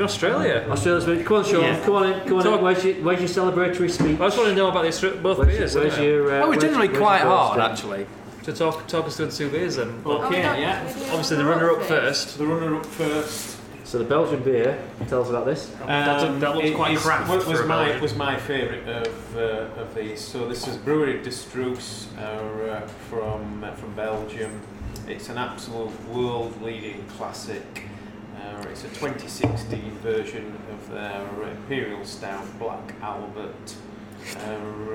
[0.00, 0.66] Australia.
[0.70, 1.24] Australia's winner.
[1.24, 1.62] Come on, Sean.
[1.62, 1.80] Yeah.
[1.84, 2.20] Come on in.
[2.28, 2.64] Come on Talk- in.
[2.64, 4.20] Where's your, where's your celebratory speech?
[4.20, 5.74] I just want to know about this, Austra- both Where's, beers.
[5.74, 6.04] your, where's innit?
[6.04, 8.06] your, uh, oh, we're generally quite hard first actually.
[8.44, 10.00] To talk, talk us through the two beers then.
[10.06, 10.82] Oh, Okay, don't- yeah.
[11.10, 11.88] Obviously, the the runner-up first.
[12.28, 12.38] first.
[12.38, 13.57] The runner-up first.
[13.88, 14.78] So the Belgian beer.
[15.08, 15.68] Tell us about this.
[15.86, 19.34] That- Um, that looks it quite is- craft Was, was my was my favourite of
[19.34, 20.20] uh, of these.
[20.20, 24.60] So this is Brewery De Struise uh, uh, from uh, from Belgium.
[25.06, 27.84] It's an absolute world-leading classic.
[28.36, 33.74] Uh, it's a 2016 version of their Imperial Stout Black Albert,
[34.36, 34.40] uh,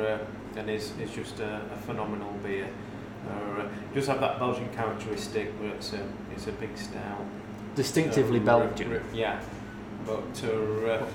[0.02, 0.18] uh,
[0.56, 2.68] and is is just a, a phenomenal beer.
[3.28, 6.04] Uh, it does have that Belgian characteristic, but it's a
[6.36, 7.26] it's a big stout.
[7.76, 8.92] Distinctively Uh, Belgian.
[8.92, 9.40] r- r- yeah,
[10.06, 11.06] but uh, uh,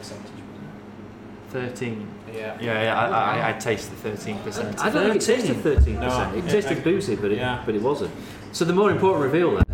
[1.50, 2.06] Thirteen.
[2.34, 2.56] yeah.
[2.60, 3.00] Yeah, yeah.
[3.00, 4.78] I, I, I taste the thirteen percent.
[4.84, 6.00] I don't think it tasted 13%.
[6.00, 6.32] No.
[6.36, 7.62] it tasted boozy, but it, Yeah.
[7.64, 8.10] but it wasn't.
[8.52, 9.64] So the more important reveal then,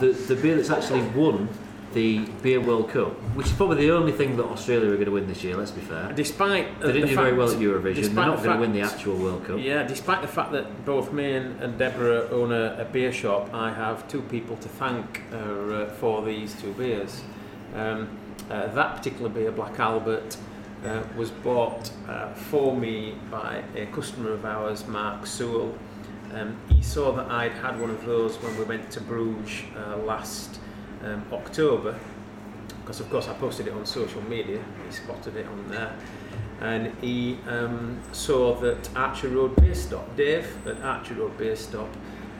[0.00, 1.48] the, the beer that's actually won
[1.94, 5.12] the Beer World Cup, which is probably the only thing that Australia are going to
[5.12, 5.56] win this year.
[5.56, 6.12] Let's be fair.
[6.12, 8.14] Despite They didn't the do very well at Eurovision.
[8.14, 9.58] They're not the going to win the actual World Cup.
[9.60, 13.52] Yeah, despite the fact that both me and, and Deborah own a, a beer shop,
[13.52, 17.22] I have two people to thank uh, uh, for these two beers.
[17.74, 18.18] Um,
[18.50, 20.36] uh, that particular beer, Black Albert,
[20.84, 25.74] uh, was bought uh, for me by a customer of ours, Mark Sewell.
[26.34, 29.98] Um, he saw that I'd had one of those when we went to Bruges uh,
[29.98, 30.58] last
[31.04, 31.98] um, October,
[32.80, 34.62] because of course I posted it on social media.
[34.86, 35.94] He spotted it on there,
[36.60, 41.88] and he um, saw that Archer Road Beer Stop, Dave at Archer Road Beer Stop,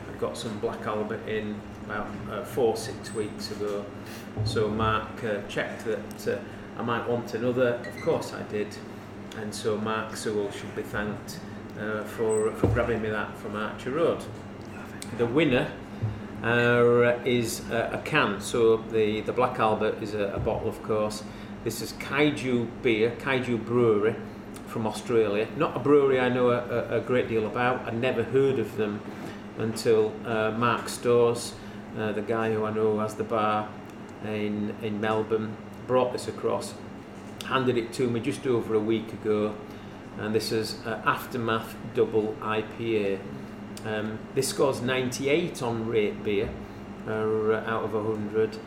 [0.07, 3.85] had got some Black Albert in about uh, four six weeks ago.
[4.45, 6.39] So Mark uh, checked that uh,
[6.77, 7.75] I might want another.
[7.75, 8.75] Of course I did,
[9.37, 11.39] and so Mark Sewell should be thanked
[11.79, 14.23] uh, for for grabbing me that from Archer Road.
[15.17, 15.71] The winner
[16.43, 18.41] uh, is uh, a can.
[18.41, 21.23] So the, the Black Albert is a, a bottle, of course.
[21.63, 24.15] This is Kaiju beer, Kaiju Brewery
[24.67, 25.47] from Australia.
[25.55, 27.87] Not a brewery I know a, a, a great deal about.
[27.87, 28.99] I'd never heard of them
[29.57, 31.53] until uh, Mark Stores,
[31.97, 33.69] uh, the guy who I know has the bar
[34.25, 35.55] in, in Melbourne,
[35.87, 36.73] brought this across,
[37.45, 39.55] handed it to me just over a week ago.
[40.17, 43.19] And this is uh, Aftermath Double IPA.
[43.85, 46.49] Um, scores 98 on rate beer
[47.07, 48.57] uh, out of 100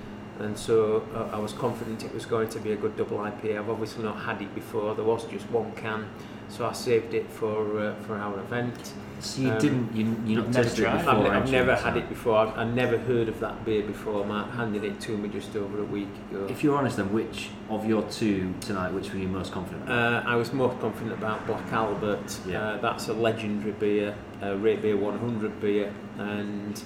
[0.40, 3.58] and so uh, I was confident it was going to be a good double IPA.
[3.58, 6.08] I've obviously not had it before, there was just one can
[6.48, 8.92] so I saved it for uh, for our event.
[9.18, 11.10] So you Um, didn't, you, you not never tested it before?
[11.14, 14.26] I've, ne- I've never had it before, I've, I've never heard of that beer before,
[14.26, 16.46] Mark handed it to me just over a week ago.
[16.50, 19.84] If you're honest, then which of your two tonight, which were you most confident?
[19.84, 20.26] about?
[20.26, 22.38] Uh, I was most confident about Black Albert.
[22.46, 22.60] Yeah.
[22.62, 26.82] Uh, that's a legendary beer, a Rate Beer 100 beer, and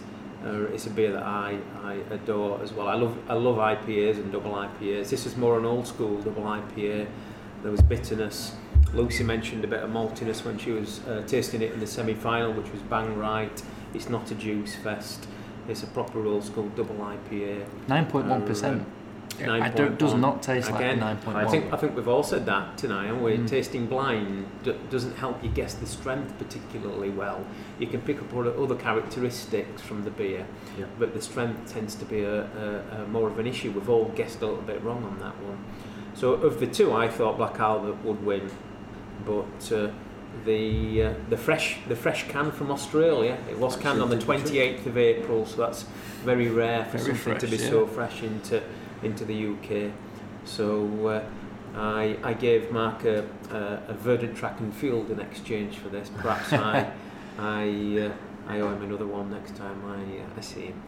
[0.47, 2.87] uh, it's a beer that I, I adore as well.
[2.87, 5.11] I love I love IPAs and double IPAs.
[5.11, 7.09] This is more an old school double IPA.
[7.62, 8.55] There was bitterness.
[8.93, 12.53] Lucy mentioned a bit of maltiness when she was uh, tasting it in the semi-final,
[12.53, 13.62] which was bang right.
[13.95, 15.27] It's not a juice fest.
[15.69, 17.67] It's a proper old school double IPA.
[17.89, 18.87] Nine point one percent.
[19.41, 22.09] Uh, I don't, does not taste like Again, nine point I think I think we've
[22.09, 23.37] all said that tonight, haven't we?
[23.39, 23.49] Mm.
[23.49, 27.47] Tasting blind d- doesn't help you guess the strength particularly well.
[27.79, 30.47] You can pick up other other characteristics from the beer,
[30.79, 30.87] Yeah.
[30.99, 33.71] but the strength tends to be a, a, a more of an issue.
[33.71, 35.65] We've all guessed a little bit wrong on that one.
[36.15, 38.51] So of the two, I thought Black Albert would win,
[39.25, 39.91] but uh,
[40.45, 43.37] the uh, the fresh the fresh can from Australia.
[43.51, 45.85] It was canned on the 28th of April, so that's
[46.25, 47.71] very rare for Very something to be yeah.
[47.71, 48.63] so fresh into
[49.03, 49.93] into the UK.
[50.45, 55.77] So uh, I I gave Mark a, a, a verdant track and field in exchange
[55.77, 56.11] for this.
[56.17, 56.93] Perhaps I
[57.39, 60.83] I uh, I owe him another one next time I uh, I see him.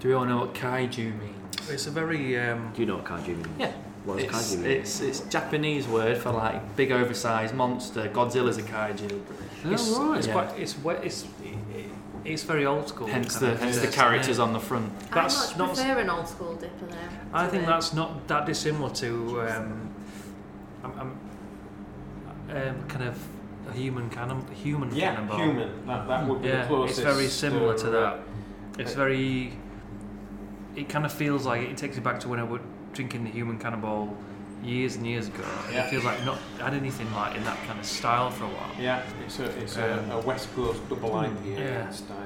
[0.00, 1.70] Do we all know what kaiju means?
[1.70, 3.48] It's a very um, Do you know what kaiju means?
[3.58, 3.72] Yeah.
[4.06, 4.70] What does It's, kaiju mean?
[4.70, 8.08] it's it's Japanese word for like big oversized monster.
[8.08, 9.20] Godzilla's a kaiju.
[9.64, 10.18] it's, Oh, right.
[10.18, 10.32] it's Yeah.
[10.32, 11.26] quite it's we- it's
[12.24, 13.08] it's very old school.
[13.08, 14.44] Hence the hence the characters yeah.
[14.44, 14.88] on the front.
[15.10, 16.96] That's I much not- prefer an old school dipper though.
[17.32, 19.90] I think the- that's not that dissimilar to um,
[20.84, 21.10] I'm, I'm,
[22.56, 23.18] um, kind of
[23.68, 25.38] a human cannon, human cannonball.
[25.86, 28.20] That, that would be Yeah, it's very similar to uh, that.
[28.78, 29.52] It's very.
[30.76, 32.60] It kind of feels like it takes you back to when I was
[32.96, 34.16] drinking the human cannonball
[34.64, 35.44] years and years ago.
[35.70, 35.84] Yeah.
[35.84, 38.70] It feels like not had anything like in that kind of style for a while.
[38.80, 41.90] Yeah, it's a it's Um, a, a West Coast double IPA yeah.
[41.90, 42.16] style.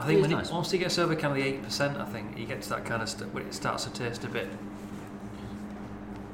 [0.00, 1.98] I think It when is it, once it gets over kind of the eight percent,
[1.98, 4.28] I think you get to that kind of st- when it starts to taste a
[4.28, 4.48] bit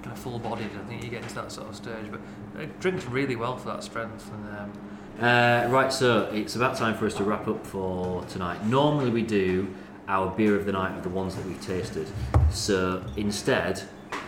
[0.02, 0.70] kind of full bodied.
[0.80, 2.20] I think you get into that sort of stage, but
[2.60, 4.30] it drinks really well for that strength.
[4.32, 4.72] And um,
[5.20, 8.64] Uh, right, so it's about time for us to wrap up for tonight.
[8.66, 9.66] Normally we do
[10.08, 12.08] our beer of the night of the ones that we've tasted.
[12.50, 13.80] So instead,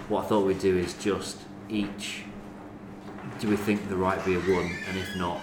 [0.09, 1.39] what I thought we'd do is just
[1.69, 2.25] each.
[3.41, 5.39] Do we think the right beer won, and if not,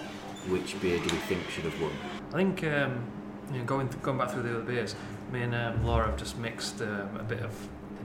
[0.49, 1.91] which beer do we think should have won?
[2.33, 3.03] I think um,
[3.51, 4.95] you know, going th- going back through the other beers,
[5.31, 7.55] me and um, Laura have just mixed um, a bit of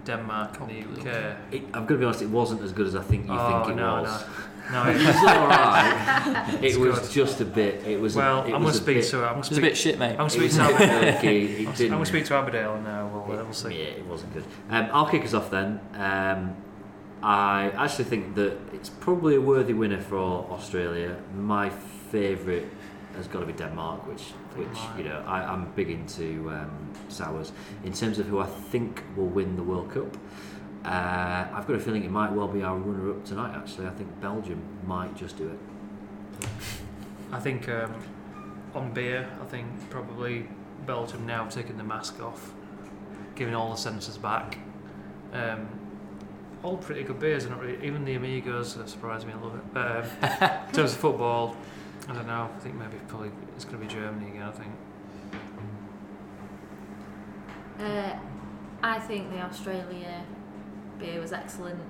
[0.04, 1.36] Denmark and the UK.
[1.50, 3.64] It, I'm going to be honest, it wasn't as good as I think you Oh,
[3.64, 4.22] think it no, was.
[4.22, 4.26] No,
[4.72, 6.54] no, it it- was alright.
[6.62, 7.10] It's it was good.
[7.10, 7.86] just a bit.
[7.86, 8.14] It was.
[8.16, 9.16] Well, a, it I'm gonna speak bit, to.
[9.18, 9.58] I'm gonna It speak.
[9.58, 10.10] a bit shit, mate.
[10.10, 10.56] I'm gonna It speak to.
[10.58, 11.80] Abbeydale.
[11.84, 13.70] I'm gonna speak to Abbeydale and uh, we'll, uh, we'll see.
[13.78, 14.44] Yeah, it wasn't good.
[14.70, 15.80] Um, I'll kick us off then.
[15.94, 16.56] Um,
[17.22, 21.16] I actually think that it's probably a worthy winner for Australia.
[21.36, 21.70] My
[22.10, 22.66] favourite
[23.16, 24.22] has got to be Denmark, which,
[24.56, 26.70] which you know, I, I'm big into um,
[27.08, 27.52] sours.
[27.84, 30.16] In terms of who I think will win the World Cup,
[30.84, 33.54] uh, I've got a feeling it might well be our runner-up tonight.
[33.54, 36.48] Actually, I think Belgium might just do it.
[37.32, 37.94] I think um,
[38.74, 40.48] on beer, I think probably
[40.86, 42.52] Belgium now taking the mask off,
[43.34, 44.58] giving all the senses back,
[45.32, 45.68] Um,
[46.62, 47.86] all pretty good beers, are not really.
[47.86, 49.76] Even the Amigos surprised me a little bit.
[49.76, 50.04] Um,
[50.68, 51.56] in terms of football,
[52.08, 52.50] I don't know.
[52.54, 54.42] I think maybe probably it's going to be Germany again.
[54.42, 54.72] I think.
[57.78, 58.18] Uh,
[58.82, 60.24] I think the Australia
[61.00, 61.80] beer was excellent.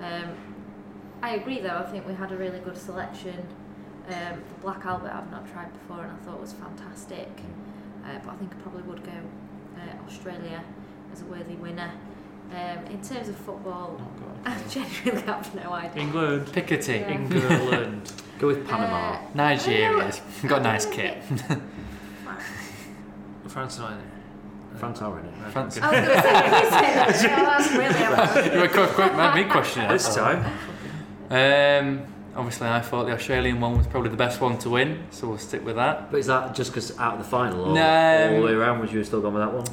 [0.00, 0.36] Um,
[1.22, 3.46] I agree though, I think we had a really good selection.
[4.08, 7.28] Um, the Black Albert I've not tried before and I thought was fantastic.
[8.04, 9.12] Uh, but I think I probably would go
[9.76, 10.64] uh, Australia
[11.12, 11.90] as a worthy winner.
[12.50, 14.00] Um, in terms of football,
[14.46, 16.02] I genuinely have no idea.
[16.02, 16.46] England.
[16.46, 17.00] Pickety.
[17.00, 17.10] Yeah.
[17.10, 18.12] England.
[18.38, 19.14] Go with Panama.
[19.14, 21.22] Uh, Nigeria's I got a nice kit.
[23.48, 24.00] France and
[24.78, 25.32] France are in it.
[25.52, 25.78] France.
[25.80, 27.58] I was going to say, you say that.
[27.58, 29.88] That's really you were quick, quick, made me question it.
[29.88, 30.44] This time.
[31.30, 32.06] Um,
[32.36, 35.38] obviously, I thought the Australian one was probably the best one to win, so we'll
[35.38, 36.10] stick with that.
[36.10, 38.80] But is that just because out of the final, or No, all the way around?
[38.80, 39.66] Would you have still gone with that one?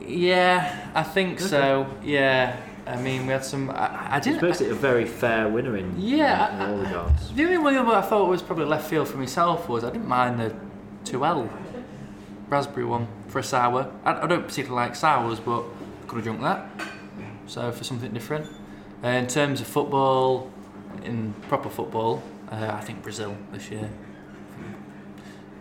[0.00, 1.86] Yeah, I think so.
[2.02, 2.56] Yeah,
[2.86, 3.70] I mean, we had some.
[3.70, 4.40] I, I It's didn't.
[4.40, 7.32] basically a very fair winner in, Yeah, in, I- all regards.
[7.34, 10.08] The only one that I thought was probably left field for myself was I didn't
[10.08, 10.54] mind the
[11.10, 11.48] To Øl
[12.48, 13.90] raspberry one for a sour.
[14.04, 15.64] I, I don't particularly like sours, but
[16.06, 16.68] could have drunk that.
[17.46, 18.46] So for something different.
[19.02, 20.50] Uh, in terms of football,
[21.04, 23.88] in proper football, uh, I think Brazil this year.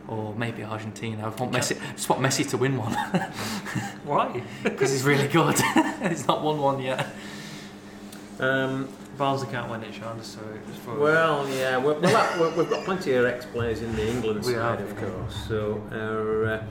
[0.07, 1.23] Or maybe Argentina.
[1.25, 1.79] I want Messi.
[1.87, 2.93] I just want Messi to win one
[4.05, 4.41] Why?
[4.63, 5.55] because he's really good.
[6.09, 7.05] he's not won one yet.
[8.39, 8.89] Um,
[9.19, 10.19] Barnsley can't win it, Sean.
[10.23, 13.95] So it's for well, yeah, we well, that, we- we've got plenty of ex-players in
[13.95, 15.09] the England We side, have, of yeah.
[15.09, 15.47] course.
[15.47, 16.63] So, uh,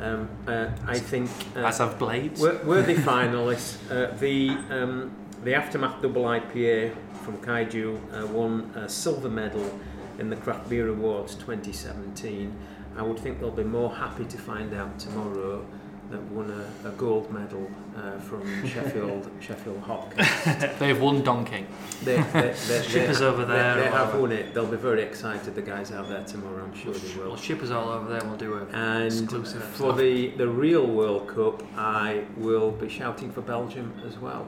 [0.00, 2.40] um, uh, I think uh, As have Blades.
[2.40, 3.76] wor- worthy finalists.
[3.90, 5.10] Uh, the um,
[5.44, 6.94] the aftermath double IPA
[7.24, 9.78] from Kaiju uh, won a silver medal
[10.18, 12.52] in the Craft Beer Awards 2017.
[12.96, 15.64] I would think they'll be more happy to find out tomorrow
[16.12, 20.78] that won a, a gold medal uh, from Sheffield Sheffield Hopcast.
[20.78, 21.66] They've won Donkey.
[22.04, 24.20] They, they, they, Shippers they, over there They, they or have whatever.
[24.20, 24.54] won it.
[24.54, 25.54] They'll be very excited.
[25.54, 27.28] The guys out there tomorrow, I'm sure they will.
[27.28, 28.20] Well, shippers all over there.
[28.28, 33.32] We'll do a And exclusive for the, the real World Cup, I will be shouting
[33.32, 34.46] for Belgium as well.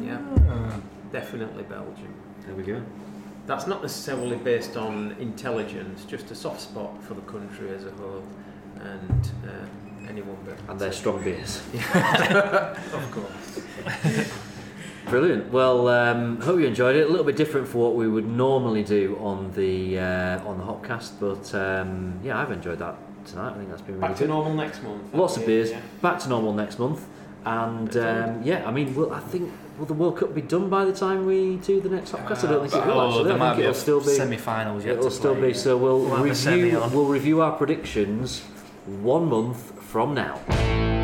[0.00, 0.20] Yeah,
[1.12, 2.12] definitely Belgium.
[2.44, 2.82] There we go.
[3.46, 7.92] That's not necessarily based on intelligence, just a soft spot for the country as a
[7.92, 8.24] whole,
[8.80, 9.66] and uh,
[10.08, 10.56] anyone but.
[10.68, 11.62] And they're strong beers.
[11.94, 14.32] of course.
[15.06, 15.52] Brilliant.
[15.52, 17.06] Well, um, hope you enjoyed it.
[17.06, 20.64] A little bit different for what we would normally do on the uh, on the
[20.64, 23.52] Hopcast, but um, yeah, I've enjoyed that tonight.
[23.52, 24.30] I think that's been really Back to good.
[24.30, 25.14] normal next month.
[25.14, 25.70] Lots of beers.
[25.70, 25.80] yeah.
[26.02, 27.06] Back to normal next month,
[27.44, 30.84] and um, yeah, I mean, will I think will the World Cup be done by
[30.84, 32.42] the time we do the next Hopcast?
[32.48, 32.98] I don't think it will.
[33.00, 34.06] Oh, Actually, I there don't might think it'll a still be.
[34.08, 35.48] semi-finals yet It'll still play.
[35.52, 35.54] be.
[35.54, 36.80] So we'll We'll have a semi review.
[36.92, 38.40] We'll review our predictions
[38.86, 40.95] one month from now.